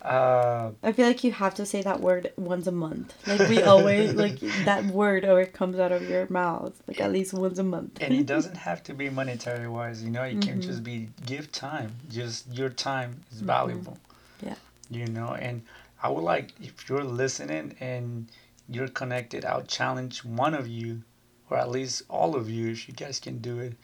Uh, 0.00 0.70
I 0.84 0.92
feel 0.92 1.08
like 1.08 1.24
you 1.24 1.32
have 1.32 1.56
to 1.56 1.66
say 1.66 1.82
that 1.82 2.00
word 2.00 2.32
once 2.36 2.68
a 2.68 2.72
month. 2.72 3.12
Like 3.26 3.48
we 3.48 3.62
always 3.62 4.14
like 4.24 4.38
that 4.64 4.84
word 4.86 5.24
always 5.24 5.48
comes 5.48 5.76
out 5.80 5.90
of 5.90 6.08
your 6.08 6.28
mouth 6.30 6.80
like 6.86 7.00
at 7.00 7.10
least 7.10 7.34
once 7.34 7.58
a 7.58 7.64
month. 7.64 7.98
and 8.00 8.14
it 8.14 8.26
doesn't 8.34 8.56
have 8.56 8.84
to 8.84 8.94
be 8.94 9.10
monetary 9.10 9.66
wise. 9.66 10.04
You 10.04 10.10
know, 10.10 10.22
it 10.22 10.38
mm-hmm. 10.38 10.48
can 10.48 10.62
just 10.62 10.84
be 10.84 11.08
give 11.26 11.50
time. 11.50 11.96
Just 12.08 12.46
your 12.54 12.68
time 12.68 13.22
is 13.32 13.38
mm-hmm. 13.38 13.46
valuable. 13.46 13.98
Yeah. 14.40 14.54
You 14.88 15.06
know, 15.06 15.34
and 15.34 15.62
I 16.00 16.10
would 16.10 16.22
like 16.22 16.52
if 16.62 16.88
you're 16.88 17.02
listening 17.02 17.74
and 17.80 18.28
you're 18.68 18.88
connected, 18.88 19.44
I'll 19.44 19.64
challenge 19.64 20.24
one 20.24 20.54
of 20.54 20.68
you 20.68 21.02
or 21.50 21.56
at 21.56 21.70
least 21.70 22.02
all 22.08 22.36
of 22.36 22.48
you, 22.50 22.70
if 22.70 22.88
you 22.88 22.94
guys 22.94 23.18
can 23.18 23.38
do 23.38 23.58
it, 23.58 23.74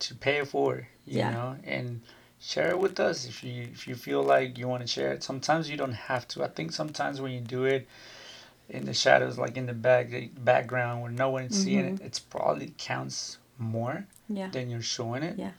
to 0.00 0.14
pay 0.14 0.38
for 0.38 0.42
it 0.42 0.48
forward, 0.48 0.86
you 1.06 1.18
yeah. 1.18 1.30
know, 1.30 1.56
and 1.64 2.00
share 2.40 2.70
it 2.70 2.78
with 2.78 3.00
us 3.00 3.26
if 3.26 3.42
you 3.42 3.64
if 3.64 3.88
you 3.88 3.94
feel 3.94 4.22
like 4.22 4.58
you 4.58 4.68
want 4.68 4.82
to 4.82 4.86
share 4.86 5.12
it. 5.12 5.22
Sometimes 5.22 5.68
you 5.68 5.76
don't 5.76 5.92
have 5.92 6.26
to. 6.28 6.44
I 6.44 6.48
think 6.48 6.72
sometimes 6.72 7.20
when 7.20 7.32
you 7.32 7.40
do 7.40 7.64
it 7.64 7.86
in 8.68 8.84
the 8.84 8.94
shadows, 8.94 9.38
like 9.38 9.56
in 9.56 9.66
the 9.66 9.74
back 9.74 10.10
background 10.38 11.02
where 11.02 11.10
no 11.10 11.30
one 11.30 11.44
is 11.44 11.52
mm-hmm. 11.52 11.64
seeing 11.64 11.84
it, 11.84 12.00
it's 12.00 12.18
probably 12.18 12.74
counts 12.78 13.38
more 13.58 14.06
yeah. 14.28 14.48
than 14.48 14.70
you're 14.70 14.82
showing 14.82 15.22
it. 15.22 15.38
Yeah. 15.38 15.52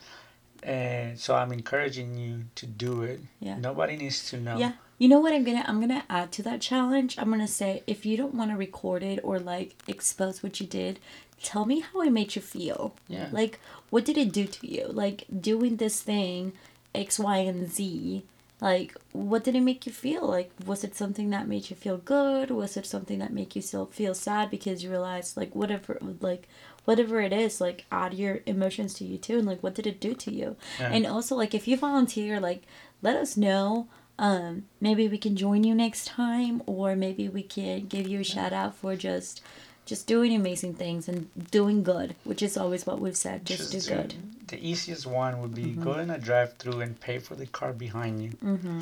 And 0.61 1.17
so 1.17 1.35
I'm 1.35 1.53
encouraging 1.53 2.17
you 2.17 2.45
to 2.55 2.65
do 2.65 3.03
it. 3.03 3.21
Yeah. 3.39 3.57
Nobody 3.57 3.95
needs 3.95 4.29
to 4.31 4.37
know. 4.37 4.57
Yeah. 4.57 4.73
You 4.97 5.07
know 5.07 5.19
what 5.19 5.33
I'm 5.33 5.45
gonna 5.45 5.63
I'm 5.65 5.79
gonna 5.79 6.03
add 6.09 6.33
to 6.33 6.43
that 6.43 6.59
challenge? 6.59 7.17
I'm 7.17 7.29
gonna 7.29 7.47
say 7.47 7.83
if 7.87 8.05
you 8.05 8.17
don't 8.17 8.35
want 8.35 8.51
to 8.51 8.57
record 8.57 9.01
it 9.01 9.21
or 9.23 9.39
like 9.39 9.75
expose 9.87 10.43
what 10.43 10.59
you 10.59 10.67
did, 10.67 10.99
tell 11.41 11.65
me 11.65 11.79
how 11.81 12.01
it 12.01 12.11
made 12.11 12.35
you 12.35 12.41
feel. 12.41 12.95
Yeah. 13.07 13.29
Like, 13.31 13.59
what 13.89 14.05
did 14.05 14.17
it 14.17 14.31
do 14.31 14.45
to 14.45 14.67
you? 14.67 14.87
Like, 14.87 15.25
doing 15.39 15.77
this 15.77 16.01
thing, 16.01 16.53
X, 16.93 17.19
Y, 17.19 17.37
and 17.37 17.69
Z, 17.71 18.23
like 18.61 18.93
what 19.13 19.45
did 19.45 19.55
it 19.55 19.61
make 19.61 19.85
you 19.85 19.91
feel 19.91 20.27
like 20.27 20.51
was 20.65 20.83
it 20.83 20.93
something 20.93 21.29
that 21.29 21.47
made 21.47 21.69
you 21.69 21.77
feel 21.77 21.95
good 21.95 22.51
was 22.51 22.75
it 22.75 22.85
something 22.85 23.19
that 23.19 23.31
made 23.31 23.55
you 23.55 23.61
still 23.61 23.85
feel 23.85 24.13
sad 24.13 24.51
because 24.51 24.83
you 24.83 24.89
realized 24.89 25.37
like 25.37 25.55
whatever 25.55 25.97
like 26.19 26.45
whatever 26.83 27.21
it 27.21 27.31
is 27.31 27.61
like 27.61 27.85
add 27.89 28.13
your 28.13 28.41
emotions 28.45 28.93
to 28.93 29.05
you 29.05 29.17
too 29.17 29.37
and 29.37 29.47
like 29.47 29.63
what 29.63 29.73
did 29.75 29.87
it 29.87 30.01
do 30.01 30.13
to 30.13 30.29
you 30.33 30.57
Yeah. 30.77 30.91
and 30.91 31.05
also 31.07 31.37
like 31.37 31.53
if 31.53 31.69
you 31.69 31.77
volunteer 31.77 32.37
like 32.41 32.63
let 33.01 33.15
us 33.15 33.37
know 33.37 33.87
um 34.17 34.65
maybe 34.81 35.07
we 35.07 35.17
can 35.17 35.37
join 35.37 35.63
you 35.63 35.73
next 35.73 36.07
time 36.07 36.61
or 36.65 36.97
maybe 36.97 37.29
we 37.29 37.43
can 37.43 37.85
give 37.87 38.09
you 38.09 38.19
a 38.19 38.23
shout 38.25 38.51
out 38.51 38.75
for 38.75 38.93
just 38.97 39.41
just 39.89 40.05
doing 40.13 40.31
amazing 40.35 40.73
things 40.83 41.07
and 41.09 41.17
doing 41.57 41.77
good 41.83 42.09
which 42.29 42.41
is 42.47 42.53
always 42.61 42.85
what 42.87 42.99
we've 43.03 43.17
said 43.25 43.37
just, 43.45 43.71
do 43.71 43.79
good 43.95 44.11
Mm-hmm. 44.13 44.45
The 44.53 44.59
easiest 44.71 45.05
one 45.05 45.33
would 45.41 45.53
be 45.63 45.67
go 45.87 45.93
in 46.03 46.09
a 46.09 46.17
drive 46.29 46.51
through 46.59 46.79
and 46.85 46.93
pay 47.07 47.17
for 47.19 47.35
the 47.41 47.45
car 47.57 47.71
behind 47.87 48.13
you. 48.23 48.31
mm-hmm. 48.51 48.79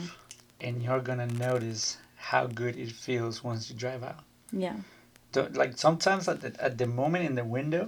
And 0.65 0.73
you're 0.83 1.01
going 1.09 1.21
to 1.27 1.31
notice 1.49 1.97
how 2.29 2.43
good 2.61 2.75
it 2.83 2.91
feels 3.05 3.43
once 3.49 3.61
you 3.69 3.75
drive 3.85 4.03
out. 4.11 4.21
yeah 4.65 4.77
The- 5.33 5.49
like 5.61 5.73
sometimes 5.87 6.23
at 6.33 6.39
the, 6.43 6.51
at 6.67 6.73
the 6.81 6.87
moment 7.01 7.23
in 7.29 7.35
the 7.41 7.47
window, 7.59 7.83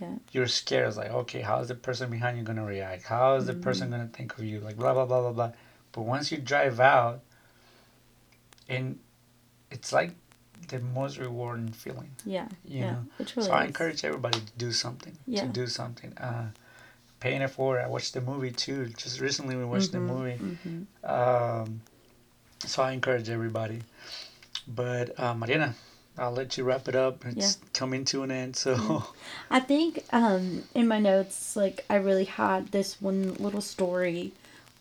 Yeah. 0.00 0.14
you're 0.34 0.52
scared. 0.62 0.86
It's 0.88 0.96
like, 1.02 1.12
okay, 1.22 1.42
how 1.50 1.56
is 1.62 1.68
the 1.72 1.78
person 1.88 2.06
behind 2.16 2.32
you 2.38 2.44
going 2.50 2.62
to 2.64 2.68
react? 2.76 3.02
How 3.14 3.26
is 3.38 3.44
the 3.50 3.58
person 3.66 3.84
Mm-hmm. 3.88 3.96
going 3.96 4.08
to 4.10 4.16
think 4.18 4.30
of 4.38 4.42
you? 4.50 4.58
Like, 4.68 4.76
blah, 4.82 4.94
blah, 4.96 5.06
blah, 5.10 5.22
blah, 5.24 5.32
blah. 5.38 5.52
But 5.94 6.02
once 6.14 6.24
you 6.32 6.38
drive 6.52 6.78
out, 6.96 7.16
and 8.68 8.98
it's 9.74 9.92
like 9.98 10.12
the 10.68 10.80
most 10.80 11.18
rewarding 11.18 11.68
feeling. 11.68 12.10
yeah 12.24 12.48
You 12.64 12.80
yeah 12.80 12.90
know, 12.92 13.04
it 13.18 13.34
really 13.36 13.48
so 13.48 13.52
I 13.54 13.64
encourage 13.64 14.04
everybody 14.04 14.38
to 14.40 14.52
do 14.58 14.72
something. 14.72 15.16
Yeah. 15.26 15.42
To 15.42 15.48
do 15.48 15.66
something. 15.66 16.12
Uh, 16.18 16.46
paying 17.20 17.42
it 17.42 17.50
forward. 17.50 17.80
I 17.80 17.88
watched 17.88 18.12
the 18.14 18.20
movie 18.20 18.50
too. 18.52 18.86
Just 18.96 19.20
recently, 19.20 19.56
we 19.56 19.64
watched 19.64 19.92
the 19.92 20.00
movie. 20.00 20.38
Mhm. 20.38 20.86
Um, 21.08 21.80
so 22.66 22.82
I 22.82 22.92
encourage 22.92 23.28
everybody. 23.28 23.82
But 24.66 25.18
uh, 25.18 25.34
Mariana, 25.34 25.74
I'll 26.18 26.32
let 26.32 26.56
you 26.56 26.64
wrap 26.64 26.88
it 26.88 26.94
up. 26.96 27.24
It's 27.26 27.58
coming 27.72 28.04
to 28.06 28.22
an 28.22 28.30
end. 28.30 28.56
So 28.56 29.04
I 29.50 29.60
think 29.60 30.04
um, 30.12 30.64
in 30.74 30.86
my 30.88 30.98
notes, 31.00 31.56
like 31.56 31.84
I 31.90 31.96
really 31.96 32.24
had 32.24 32.68
this 32.72 33.00
one 33.00 33.34
little 33.34 33.60
story, 33.60 34.32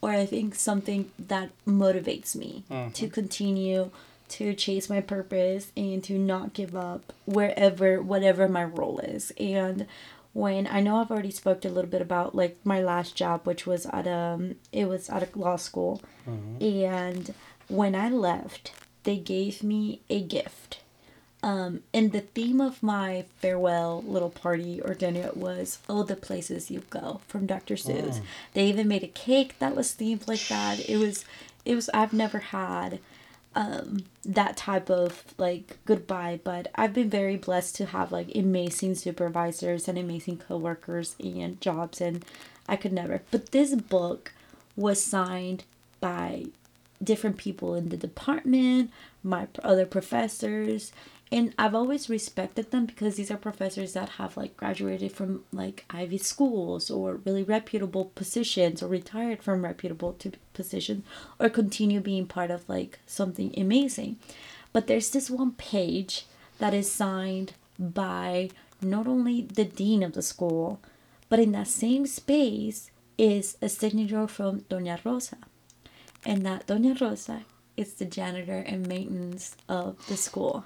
or 0.01 0.11
I 0.11 0.25
think 0.25 0.55
something 0.55 1.11
that 1.27 1.49
motivates 1.67 2.35
me 2.35 2.63
to 2.93 3.07
continue 3.09 3.89
to 4.33 4.53
chase 4.53 4.89
my 4.89 5.01
purpose 5.01 5.71
and 5.77 6.03
to 6.03 6.17
not 6.17 6.53
give 6.53 6.75
up 6.75 7.13
wherever, 7.25 8.01
whatever 8.01 8.47
my 8.47 8.63
role 8.63 8.99
is. 8.99 9.31
And 9.39 9.85
when 10.33 10.65
I 10.67 10.79
know 10.81 10.97
I've 10.97 11.11
already 11.11 11.29
spoke 11.31 11.63
a 11.63 11.69
little 11.69 11.89
bit 11.89 12.01
about 12.01 12.33
like 12.33 12.57
my 12.63 12.81
last 12.81 13.15
job, 13.15 13.41
which 13.45 13.67
was 13.67 13.85
at 13.87 14.07
um, 14.07 14.55
it 14.71 14.85
was 14.85 15.09
at 15.09 15.21
a 15.23 15.37
law 15.37 15.57
school, 15.57 16.01
and 16.59 17.33
when 17.67 17.93
I 17.95 18.09
left, 18.09 18.73
they 19.03 19.17
gave 19.17 19.61
me 19.61 20.01
a 20.09 20.19
gift. 20.21 20.79
Um, 21.43 21.81
and 21.93 22.13
the 22.13 22.21
theme 22.21 22.61
of 22.61 22.81
my 22.81 23.25
farewell 23.37 24.01
little 24.07 24.29
party 24.29 24.81
or 24.81 24.93
dinner 24.95 25.29
was 25.35 25.77
"Oh, 25.87 26.01
the 26.03 26.15
places 26.15 26.71
you 26.71 26.83
go" 26.89 27.21
from 27.27 27.45
Dr. 27.45 27.75
Seuss. 27.75 28.21
They 28.53 28.65
even 28.67 28.87
made 28.87 29.03
a 29.03 29.07
cake 29.07 29.59
that 29.59 29.75
was 29.75 29.91
themed 29.91 30.27
like 30.27 30.47
that. 30.47 30.89
It 30.89 30.97
was, 30.97 31.25
it 31.65 31.75
was. 31.75 31.89
I've 31.93 32.13
never 32.13 32.39
had 32.39 32.99
um, 33.55 34.03
that 34.25 34.57
type 34.57 34.89
of 34.89 35.23
like 35.37 35.77
goodbye, 35.85 36.39
but 36.43 36.69
I've 36.75 36.93
been 36.93 37.09
very 37.09 37.37
blessed 37.37 37.75
to 37.77 37.85
have 37.87 38.11
like 38.11 38.35
amazing 38.35 38.95
supervisors 38.95 39.87
and 39.87 39.97
amazing 39.97 40.37
coworkers 40.37 41.15
and 41.23 41.59
jobs, 41.61 42.01
and 42.01 42.25
I 42.67 42.75
could 42.75 42.93
never. 42.93 43.21
But 43.31 43.51
this 43.51 43.75
book 43.75 44.33
was 44.75 45.03
signed 45.03 45.63
by 45.99 46.45
different 47.03 47.37
people 47.37 47.75
in 47.75 47.89
the 47.89 47.97
department, 47.97 48.91
my 49.23 49.47
other 49.63 49.85
professors, 49.85 50.91
and 51.33 51.51
I've 51.57 51.73
always 51.73 52.11
respected 52.11 52.69
them 52.69 52.85
because 52.85 53.15
these 53.15 53.31
are 53.31 53.37
professors 53.37 53.93
that 53.93 54.07
have 54.21 54.37
like 54.37 54.55
graduated 54.55 55.13
from 55.13 55.43
like 55.51 55.83
Ivy 55.89 56.19
schools 56.19 56.91
or 56.91 57.15
really 57.25 57.41
reputable 57.41 58.11
positions 58.13 58.83
or 58.83 58.87
retired 58.87 59.41
from 59.41 59.63
reputable 59.63 60.13
to 60.19 60.33
positions 60.53 61.03
or 61.39 61.49
continue 61.49 62.01
being 62.01 62.27
part 62.27 62.51
of 62.51 62.69
like 62.69 62.99
something 63.07 63.51
amazing. 63.57 64.19
But 64.73 64.85
there's 64.85 65.09
this 65.09 65.31
one 65.31 65.53
page 65.53 66.27
that 66.59 66.75
is 66.75 66.91
signed 66.91 67.53
by 67.79 68.51
not 68.79 69.07
only 69.07 69.41
the 69.41 69.65
dean 69.65 70.03
of 70.03 70.13
the 70.13 70.21
school, 70.21 70.79
but 71.29 71.39
in 71.39 71.51
that 71.53 71.67
same 71.67 72.05
space 72.05 72.91
is 73.17 73.57
a 73.59 73.69
signature 73.69 74.27
from 74.27 74.61
Doña 74.69 75.03
Rosa 75.03 75.37
and 76.23 76.45
that 76.45 76.67
Doña 76.67 77.01
Rosa 77.01 77.41
is 77.75 77.95
the 77.95 78.05
janitor 78.05 78.63
and 78.67 78.85
maintenance 78.85 79.55
of 79.67 80.05
the 80.05 80.15
school. 80.15 80.65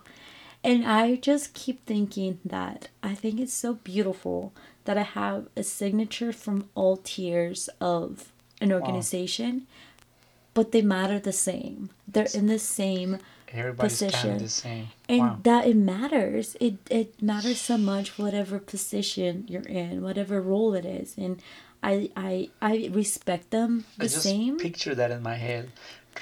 And 0.64 0.86
I 0.86 1.16
just 1.16 1.54
keep 1.54 1.86
thinking 1.86 2.40
that 2.44 2.90
I 3.02 3.16
think 3.16 3.40
it's 3.40 3.54
so 3.54 3.76
beautiful 3.76 4.54
that 4.86 4.98
I 4.98 5.04
have 5.04 5.48
a 5.56 5.64
signature 5.64 6.34
from 6.34 6.70
all 6.76 6.98
tiers 6.98 7.70
of 7.80 8.32
an 8.60 8.74
organization, 8.74 9.68
but 10.54 10.72
they 10.72 10.82
matter 10.82 11.20
the 11.20 11.34
same. 11.34 11.90
They're 12.08 12.28
in 12.34 12.48
the 12.48 12.60
same 12.60 13.20
everybody's 13.54 14.00
Position. 14.00 14.38
the 14.38 14.50
same. 14.50 14.88
and 15.08 15.20
wow. 15.20 15.40
that 15.44 15.68
it 15.68 15.76
matters. 15.76 16.56
It 16.60 16.76
it 16.90 17.22
matters 17.22 17.60
so 17.60 17.78
much 17.78 18.18
whatever 18.18 18.60
position 18.60 19.46
you're 19.48 19.62
in, 19.62 20.02
whatever 20.02 20.42
role 20.42 20.74
it 20.74 20.86
is. 20.86 21.16
And 21.18 21.42
I 21.82 22.10
I 22.16 22.50
I 22.62 22.90
respect 22.92 23.52
them 23.52 23.86
the 23.98 24.06
I 24.06 24.08
just 24.08 24.24
same. 24.24 24.58
picture 24.58 24.96
that 24.96 25.12
in 25.12 25.22
my 25.22 25.36
head. 25.36 25.72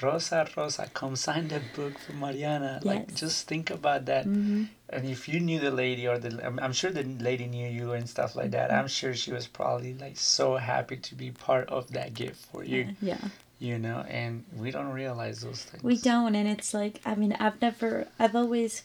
Rosa, 0.02 0.46
Rosa, 0.56 0.88
come 0.92 1.16
sign 1.16 1.48
the 1.48 1.60
book 1.74 1.98
for 1.98 2.12
Mariana. 2.12 2.80
Like, 2.82 2.98
Yes. 2.98 3.06
Mm-hmm. 3.06 3.16
just 3.16 3.48
think 3.48 3.70
about 3.70 4.04
that. 4.06 4.24
And 4.26 4.68
if 4.90 5.28
you 5.28 5.40
knew 5.40 5.58
the 5.58 5.70
lady, 5.70 6.06
or 6.06 6.18
the, 6.18 6.44
I'm, 6.46 6.58
I'm 6.60 6.72
sure 6.72 6.90
the 6.90 7.02
lady 7.02 7.46
knew 7.46 7.68
you 7.68 7.92
and 7.92 8.08
stuff 8.08 8.36
like 8.36 8.52
that. 8.52 8.70
Mm-hmm. 8.70 8.78
I'm 8.80 8.88
sure 8.88 9.14
she 9.14 9.32
was 9.32 9.46
probably 9.46 9.94
like 9.94 10.16
so 10.16 10.56
happy 10.56 10.96
to 10.96 11.14
be 11.14 11.30
part 11.30 11.68
of 11.68 11.92
that 11.92 12.14
gift 12.14 12.44
for 12.52 12.64
you. 12.64 12.94
yeah. 13.00 13.18
You 13.58 13.78
know, 13.78 14.04
and 14.06 14.44
we 14.54 14.70
don't 14.70 14.90
realize 14.92 15.40
those 15.40 15.62
things. 15.62 15.82
We 15.82 15.96
don't, 15.96 16.34
and 16.34 16.46
it's 16.46 16.74
like 16.74 17.00
I 17.06 17.14
mean, 17.14 17.32
I've 17.40 17.58
never, 17.62 18.06
I've 18.18 18.36
always, 18.36 18.82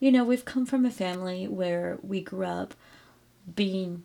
you 0.00 0.10
know, 0.10 0.24
we've 0.24 0.46
come 0.46 0.64
from 0.64 0.86
a 0.86 0.90
family 0.90 1.46
where 1.46 1.98
we 2.02 2.22
grew 2.22 2.46
up 2.46 2.74
being 3.54 4.04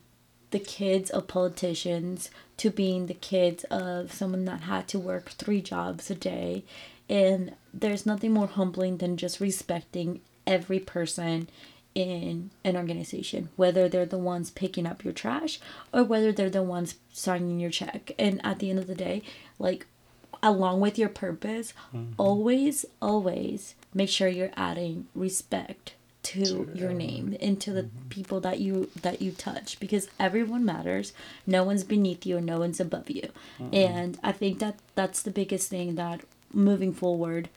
the 0.52 0.60
kids 0.60 1.10
of 1.10 1.28
politicians 1.28 2.30
to 2.58 2.70
being 2.70 3.06
the 3.06 3.14
kids 3.14 3.64
of 3.66 4.12
someone 4.12 4.46
that 4.46 4.62
had 4.62 4.88
to 4.90 5.00
work 5.00 5.30
three 5.30 5.62
jobs 5.62 6.10
a 6.10 6.16
day, 6.16 6.64
and 7.10 7.56
there's 7.74 8.06
nothing 8.06 8.34
more 8.34 8.48
humbling 8.48 8.98
than 8.98 9.18
just 9.18 9.40
respecting 9.40 10.22
every 10.46 10.80
person 10.80 11.50
in 11.96 12.52
an 12.64 12.76
organization, 12.76 13.50
whether 13.56 13.90
they're 13.90 14.06
the 14.06 14.18
ones 14.18 14.52
picking 14.52 14.86
up 14.86 15.04
your 15.04 15.14
trash 15.14 15.60
or 15.92 16.04
whether 16.04 16.32
they're 16.32 16.50
the 16.50 16.64
ones 16.64 16.96
signing 17.12 17.60
your 17.60 17.72
check. 17.72 18.12
And 18.18 18.40
at 18.44 18.60
the 18.60 18.70
end 18.70 18.80
of 18.80 18.88
the 18.88 18.96
day, 18.96 19.24
like 19.58 19.88
along 20.42 20.80
with 20.80 20.98
your 20.98 21.10
purpose, 21.10 21.74
mm-hmm. 21.94 22.14
always, 22.18 22.86
always 23.02 23.76
make 23.94 24.10
sure 24.10 24.28
you're 24.28 24.52
adding 24.56 25.08
respect 25.16 25.94
to 26.22 26.70
your 26.76 26.92
name 26.94 27.38
and 27.40 27.60
to 27.62 27.72
the 27.72 27.90
people 28.10 28.40
that 28.42 28.60
you 28.60 28.90
that 29.02 29.22
you 29.22 29.32
touch 29.32 29.80
because 29.80 30.10
everyone 30.20 30.66
matters. 30.66 31.14
No 31.48 31.64
one's 31.64 31.84
beneath 31.84 32.26
you, 32.26 32.42
no 32.42 32.60
one's 32.60 32.80
above 32.80 33.10
you. 33.10 33.30
And 33.72 34.20
I 34.22 34.32
think 34.34 34.60
that 34.60 34.80
that's 34.96 35.22
the 35.22 35.32
biggest 35.32 35.70
thing 35.70 35.96
that 35.96 36.22
moving 36.54 36.94
forward, 36.94 37.48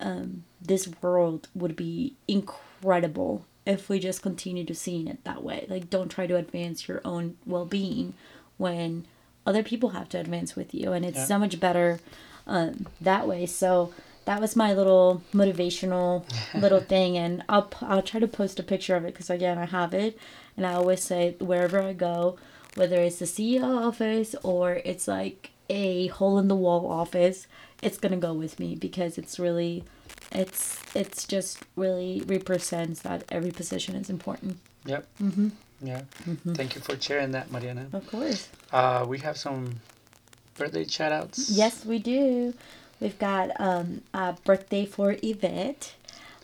um, 0.00 0.44
this 0.62 0.88
world 1.02 1.48
would 1.54 1.76
be 1.76 2.14
incredible 2.26 3.44
if 3.66 3.88
we 3.88 3.98
just 3.98 4.22
continue 4.22 4.64
to 4.64 4.74
seeing 4.74 5.08
it 5.08 5.22
that 5.24 5.42
way. 5.42 5.66
Like 5.68 5.90
don't 5.90 6.08
try 6.08 6.26
to 6.26 6.36
advance 6.36 6.88
your 6.88 7.00
own 7.04 7.36
well 7.44 7.66
being 7.66 8.14
when 8.56 9.06
other 9.44 9.62
people 9.62 9.90
have 9.90 10.08
to 10.10 10.18
advance 10.18 10.56
with 10.56 10.74
you 10.74 10.92
and 10.92 11.04
it's 11.04 11.18
Yeah. 11.18 11.24
so 11.26 11.38
much 11.38 11.60
better 11.60 12.00
um, 12.48 12.86
that 13.00 13.28
way 13.28 13.44
so 13.46 13.92
that 14.26 14.40
was 14.40 14.54
my 14.56 14.72
little 14.74 15.22
motivational 15.32 16.24
little 16.54 16.80
thing 16.94 17.16
and 17.16 17.42
I'll, 17.48 17.70
I'll 17.80 18.02
try 18.02 18.20
to 18.20 18.28
post 18.28 18.58
a 18.60 18.62
picture 18.62 18.94
of 18.96 19.04
it 19.04 19.12
because 19.14 19.30
again 19.30 19.56
i 19.58 19.64
have 19.66 19.94
it 19.94 20.18
and 20.56 20.66
i 20.66 20.74
always 20.74 21.02
say 21.02 21.34
wherever 21.40 21.80
i 21.80 21.92
go 21.92 22.36
whether 22.74 22.96
it's 23.00 23.18
the 23.20 23.24
ceo 23.26 23.86
office 23.88 24.34
or 24.42 24.74
it's 24.84 25.06
like 25.08 25.50
a 25.70 26.08
hole 26.08 26.38
in 26.38 26.48
the 26.48 26.56
wall 26.56 26.90
office 26.90 27.46
it's 27.82 27.98
gonna 27.98 28.16
go 28.16 28.32
with 28.34 28.58
me 28.60 28.74
because 28.74 29.16
it's 29.18 29.38
really 29.38 29.84
it's 30.32 30.80
it's 30.94 31.24
just 31.26 31.58
really 31.76 32.22
represents 32.26 33.02
that 33.02 33.24
every 33.30 33.50
position 33.52 33.94
is 33.96 34.10
important 34.10 34.58
Yep. 34.86 35.06
Mm-hmm. 35.20 35.48
Yeah. 35.82 36.02
Mhm. 36.28 36.56
Thank 36.56 36.74
you 36.76 36.80
for 36.80 36.94
sharing 37.00 37.32
that, 37.32 37.50
Mariana. 37.50 37.86
of 37.92 38.06
course 38.08 38.48
Uh, 38.72 39.04
we 39.08 39.18
have 39.18 39.36
some 39.36 39.80
birthday 40.56 40.84
shout 40.86 41.12
outs. 41.12 41.50
Yes, 41.50 41.84
we 41.84 41.98
do. 41.98 42.54
We've 43.00 43.18
got 43.18 43.50
um, 43.60 44.02
a 44.14 44.34
birthday 44.44 44.86
for 44.86 45.16
Yvette. 45.22 45.94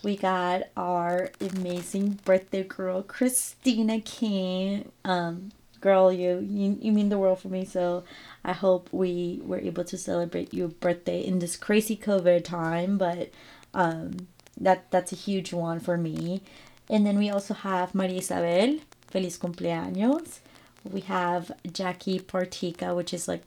We 0.03 0.17
got 0.17 0.65
our 0.77 1.31
amazing 1.41 2.19
birthday 2.25 2.65
girl, 2.65 3.03
Christina 3.03 4.01
King. 4.01 4.91
Um, 5.05 5.53
girl, 5.81 6.13
you, 6.13 6.41
you 6.41 6.77
you 6.81 6.93
mean 6.93 7.09
the 7.09 7.19
world 7.19 7.41
for 7.41 7.49
me. 7.49 7.65
So 7.65 8.05
I 8.45 8.53
hope 8.53 8.89
we 8.93 9.41
were 9.45 9.61
able 9.61 9.85
to 9.85 9.97
celebrate 9.97 10.53
your 10.53 10.69
birthday 10.69 11.21
in 11.21 11.39
this 11.39 11.57
crazy 11.57 11.97
COVID 11.97 12.45
time. 12.45 12.99
But 12.99 13.31
um, 13.75 14.29
that 14.61 14.91
that's 14.91 15.13
a 15.13 15.17
huge 15.17 15.53
one 15.53 15.81
for 15.81 15.97
me. 15.97 16.43
And 16.91 17.07
then 17.07 17.19
we 17.19 17.31
also 17.31 17.55
have 17.55 17.95
Maria 17.95 18.19
Isabel, 18.19 18.79
feliz 19.07 19.39
cumpleaños. 19.39 20.41
We 20.85 21.01
have 21.03 21.53
Jackie 21.73 22.19
Partica, 22.19 22.95
which 22.95 23.15
is 23.15 23.29
like 23.29 23.43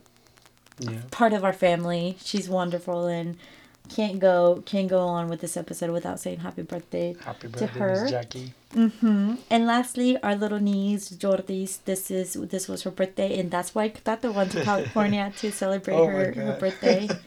Yeah. 0.80 1.02
part 1.12 1.34
of 1.34 1.44
our 1.44 1.54
family. 1.54 2.18
She's 2.24 2.50
wonderful 2.50 3.08
and 3.08 3.38
can't 3.88 4.20
go 4.20 4.64
can't 4.66 4.90
go 4.90 5.00
on 5.00 5.28
with 5.30 5.42
this 5.42 5.56
episode 5.56 5.92
without 5.92 6.20
saying 6.20 6.40
happy 6.40 6.64
birthday. 6.64 7.16
Happy 7.24 7.48
To 7.50 7.68
her. 7.68 8.02
Miss 8.04 8.12
Jackie. 8.12 8.54
Mm-hmm. 8.74 9.36
And 9.50 9.66
lastly, 9.68 10.18
our 10.22 10.36
little 10.36 10.60
niece 10.60 11.10
Jordis. 11.10 11.78
This 11.78 12.12
is 12.12 12.34
this 12.34 12.68
was 12.68 12.84
her 12.84 12.92
birthday, 12.92 13.40
and 13.40 13.50
that's 13.52 13.74
why 13.74 13.90
Tata 13.90 14.32
went 14.32 14.52
to 14.52 14.64
California 14.72 15.32
to 15.38 15.52
celebrate 15.52 15.96
Oh 15.96 16.08
her 16.08 16.34
her 16.34 16.58
birthday. 16.60 17.08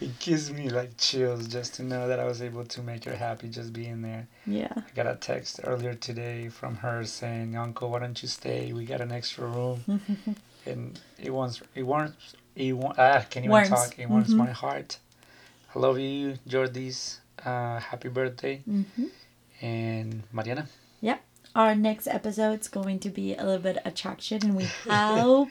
It 0.00 0.18
gives 0.18 0.50
me 0.50 0.68
like 0.68 0.96
chills 0.98 1.46
just 1.46 1.74
to 1.74 1.82
know 1.82 2.08
that 2.08 2.18
I 2.18 2.24
was 2.24 2.42
able 2.42 2.64
to 2.64 2.82
make 2.82 3.04
her 3.04 3.14
happy 3.14 3.48
just 3.48 3.72
being 3.72 4.02
there. 4.02 4.26
Yeah. 4.44 4.72
I 4.76 4.82
got 4.94 5.06
a 5.06 5.14
text 5.14 5.60
earlier 5.62 5.94
today 5.94 6.48
from 6.48 6.74
her 6.76 7.04
saying, 7.04 7.56
"Uncle, 7.56 7.90
why 7.90 8.00
don't 8.00 8.20
you 8.20 8.28
stay? 8.28 8.72
We 8.72 8.84
got 8.84 9.00
an 9.00 9.12
extra 9.12 9.46
room." 9.46 9.84
and 10.66 11.00
it 11.22 11.30
wants 11.30 11.62
it 11.74 11.84
warms 11.84 12.34
it 12.56 12.72
wa- 12.72 12.94
ah 12.98 13.20
can't 13.30 13.44
even 13.44 13.50
Warms. 13.50 13.68
talk. 13.68 13.98
It 13.98 14.08
warms 14.08 14.28
Mhm. 14.32 14.36
my 14.38 14.50
heart. 14.52 14.98
I 15.74 15.78
love 15.78 15.98
you, 15.98 16.38
Jordis. 16.46 17.20
Uh, 17.44 17.78
happy 17.80 18.08
birthday, 18.08 18.62
Mm-hmm. 18.68 19.06
and 19.60 20.22
Mariana. 20.32 20.68
Yep. 21.00 21.20
Our 21.54 21.74
next 21.74 22.06
episode's 22.06 22.68
going 22.68 22.98
to 23.00 23.10
be 23.10 23.34
a 23.34 23.44
little 23.44 23.58
bit 23.62 23.78
attraction, 23.84 24.38
and 24.44 24.56
we 24.56 24.64
hope 24.88 25.50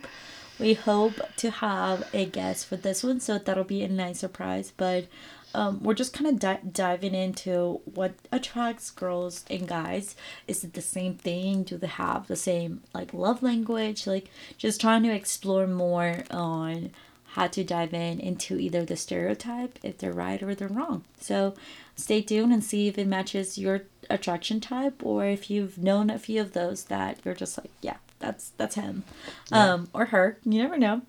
we 0.60 0.74
hope 0.76 1.16
to 1.38 1.50
have 1.52 2.08
a 2.14 2.26
guest 2.26 2.66
for 2.68 2.76
this 2.78 3.04
one, 3.04 3.20
so 3.20 3.38
that'll 3.38 3.64
be 3.64 3.84
a 3.84 3.88
nice 3.90 4.20
surprise. 4.20 4.72
But 4.76 5.06
um, 5.54 5.84
we're 5.84 5.94
just 5.94 6.14
kind 6.14 6.28
of 6.28 6.40
di- 6.40 6.60
diving 6.72 7.14
into 7.14 7.82
what 7.86 8.14
attracts 8.32 8.90
girls 8.90 9.46
and 9.50 9.68
guys. 9.68 10.16
Is 10.48 10.64
it 10.64 10.74
the 10.74 10.82
same 10.82 11.16
thing? 11.16 11.64
Do 11.64 11.78
they 11.78 11.88
have 11.88 12.28
the 12.28 12.36
same 12.36 12.82
like 12.94 13.14
love 13.14 13.44
language? 13.44 14.08
Like 14.08 14.30
just 14.58 14.82
trying 14.82 15.04
to 15.04 15.14
explore 15.14 15.68
more 15.68 16.24
on 16.32 16.92
how 17.34 17.48
to 17.48 17.64
dive 17.64 17.94
in 17.94 18.20
into 18.20 18.60
either 18.60 18.86
the 18.86 18.96
stereotype, 18.96 19.80
if 19.84 19.98
they're 19.98 20.14
right 20.14 20.42
or 20.44 20.54
they're 20.54 20.68
wrong. 20.68 21.04
So 21.20 21.56
stay 21.96 22.22
tuned 22.22 22.54
and 22.54 22.64
see 22.64 22.88
if 22.88 22.98
it 22.98 23.08
matches 23.08 23.58
your 23.58 23.84
attraction 24.10 24.60
type 24.60 25.04
or 25.04 25.26
if 25.26 25.50
you've 25.50 25.78
known 25.78 26.10
a 26.10 26.20
few 26.20 26.42
of 26.42 26.54
those 26.54 26.86
that 26.86 27.20
you're 27.24 27.34
just 27.34 27.58
like, 27.58 27.72
yeah, 27.82 27.98
that's 28.20 28.52
that's 28.58 28.76
him. 28.76 29.04
Um 29.52 29.90
or 29.94 30.06
her. 30.06 30.38
You 30.44 30.62
never 30.62 30.78
know. 30.78 31.02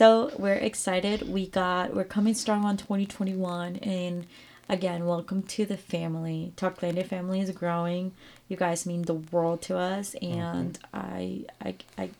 So 0.00 0.32
we're 0.38 0.54
excited. 0.54 1.28
We 1.28 1.46
got 1.46 1.94
we're 1.94 2.04
coming 2.04 2.32
strong 2.32 2.64
on 2.64 2.78
2021 2.78 3.76
and 3.76 4.26
again, 4.66 5.04
welcome 5.04 5.42
to 5.42 5.66
the 5.66 5.76
family. 5.76 6.54
Talklandia 6.56 7.04
family 7.04 7.42
is 7.42 7.50
growing. 7.50 8.12
You 8.48 8.56
guys 8.56 8.86
mean 8.86 9.02
the 9.02 9.12
world 9.12 9.60
to 9.68 9.76
us 9.76 10.14
mm-hmm. 10.14 10.40
and 10.40 10.78
I 10.94 11.44
I 11.62 11.74
I 11.98 12.10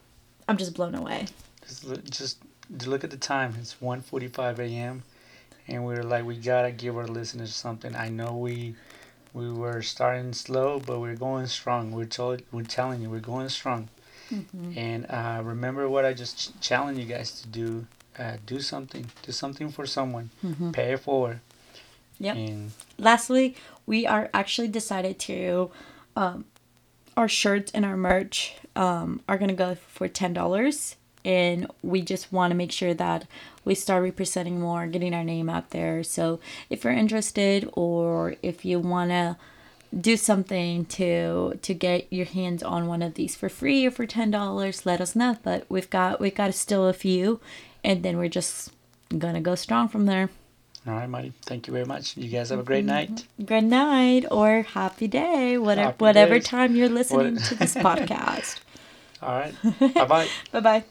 I'm 0.46 0.58
just 0.58 0.74
blown 0.74 0.94
away. 0.94 1.28
Just 1.66 1.84
look, 1.86 2.04
just 2.04 2.42
to 2.80 2.90
look 2.90 3.02
at 3.02 3.10
the 3.10 3.16
time. 3.16 3.54
It's 3.58 3.76
1.45 3.76 4.58
a.m. 4.58 5.02
and 5.66 5.86
we're 5.86 6.02
like, 6.02 6.26
we 6.26 6.36
gotta 6.36 6.72
give 6.72 6.98
our 6.98 7.08
listeners 7.08 7.56
something. 7.56 7.96
I 7.96 8.10
know 8.10 8.36
we 8.36 8.74
we 9.32 9.50
were 9.50 9.80
starting 9.80 10.34
slow, 10.34 10.80
but 10.80 11.00
we're 11.00 11.16
going 11.16 11.46
strong. 11.46 11.92
We're 11.92 12.04
told, 12.04 12.42
we're 12.52 12.62
telling 12.62 13.00
you, 13.00 13.08
we're 13.08 13.20
going 13.20 13.48
strong. 13.48 13.88
And 14.76 15.06
uh, 15.08 15.40
remember 15.42 15.88
what 15.88 16.04
I 16.04 16.12
just 16.12 16.38
ch- 16.38 16.60
challenge 16.60 16.98
you 16.98 17.04
guys 17.04 17.40
to 17.40 17.48
do. 17.48 17.86
Uh, 18.18 18.36
do 18.44 18.60
something. 18.60 19.06
Do 19.22 19.32
something 19.32 19.70
for 19.70 19.86
someone. 19.86 20.30
Pay 20.72 20.92
it 20.92 21.00
forward. 21.00 21.40
Yep. 22.18 22.36
And 22.36 22.72
lastly, 22.98 23.56
we 23.86 24.06
are 24.06 24.28
actually 24.34 24.68
decided 24.68 25.18
to 25.20 25.70
um, 26.16 26.44
our 27.16 27.28
shirts 27.28 27.72
and 27.72 27.84
our 27.84 27.96
merch 27.96 28.54
um, 28.76 29.20
are 29.28 29.38
gonna 29.38 29.54
go 29.54 29.74
for 29.74 30.06
ten 30.06 30.32
dollars, 30.34 30.96
and 31.24 31.66
we 31.82 32.02
just 32.02 32.32
want 32.32 32.50
to 32.50 32.54
make 32.54 32.72
sure 32.72 32.94
that 32.94 33.26
we 33.64 33.74
start 33.74 34.02
representing 34.02 34.60
more, 34.60 34.86
getting 34.86 35.14
our 35.14 35.24
name 35.24 35.48
out 35.48 35.70
there. 35.70 36.02
So 36.02 36.40
if 36.68 36.84
you're 36.84 36.92
interested, 36.92 37.68
or 37.72 38.36
if 38.42 38.64
you 38.64 38.80
wanna 38.80 39.38
do 39.98 40.16
something 40.16 40.84
to 40.86 41.58
to 41.62 41.74
get 41.74 42.12
your 42.12 42.26
hands 42.26 42.62
on 42.62 42.86
one 42.86 43.02
of 43.02 43.14
these 43.14 43.34
for 43.36 43.48
free 43.48 43.86
or 43.86 43.90
for 43.90 44.06
ten 44.06 44.30
dollars, 44.30 44.86
let 44.86 45.00
us 45.00 45.16
know. 45.16 45.36
But 45.42 45.64
we've 45.68 45.90
got 45.90 46.20
we've 46.20 46.34
got 46.34 46.54
still 46.54 46.86
a 46.86 46.92
few, 46.92 47.40
and 47.82 48.02
then 48.02 48.16
we're 48.18 48.28
just 48.28 48.70
gonna 49.16 49.40
go 49.40 49.54
strong 49.56 49.88
from 49.88 50.06
there. 50.06 50.30
all 50.86 50.94
right, 50.94 51.08
Marty. 51.08 51.32
Thank 51.42 51.66
you 51.66 51.72
very 51.72 51.84
much. 51.86 52.16
You 52.16 52.28
guys 52.28 52.50
have 52.50 52.60
a 52.60 52.62
great 52.62 52.86
mm-hmm. 52.86 53.14
night. 53.14 53.26
good 53.44 53.64
night 53.64 54.24
or 54.30 54.62
happy 54.62 55.08
day, 55.08 55.58
whatever 55.58 55.86
Happy 55.88 56.04
whatever 56.04 56.34
days. 56.38 56.44
time 56.46 56.76
you're 56.76 56.88
listening 56.88 57.34
What- 57.34 57.44
to 57.44 57.54
this 57.56 57.74
podcast. 57.88 58.58
All 59.22 59.34
right. 59.38 59.54
bye 59.94 60.04
bye. 60.06 60.28
bye 60.52 60.60
bye. 60.60 60.84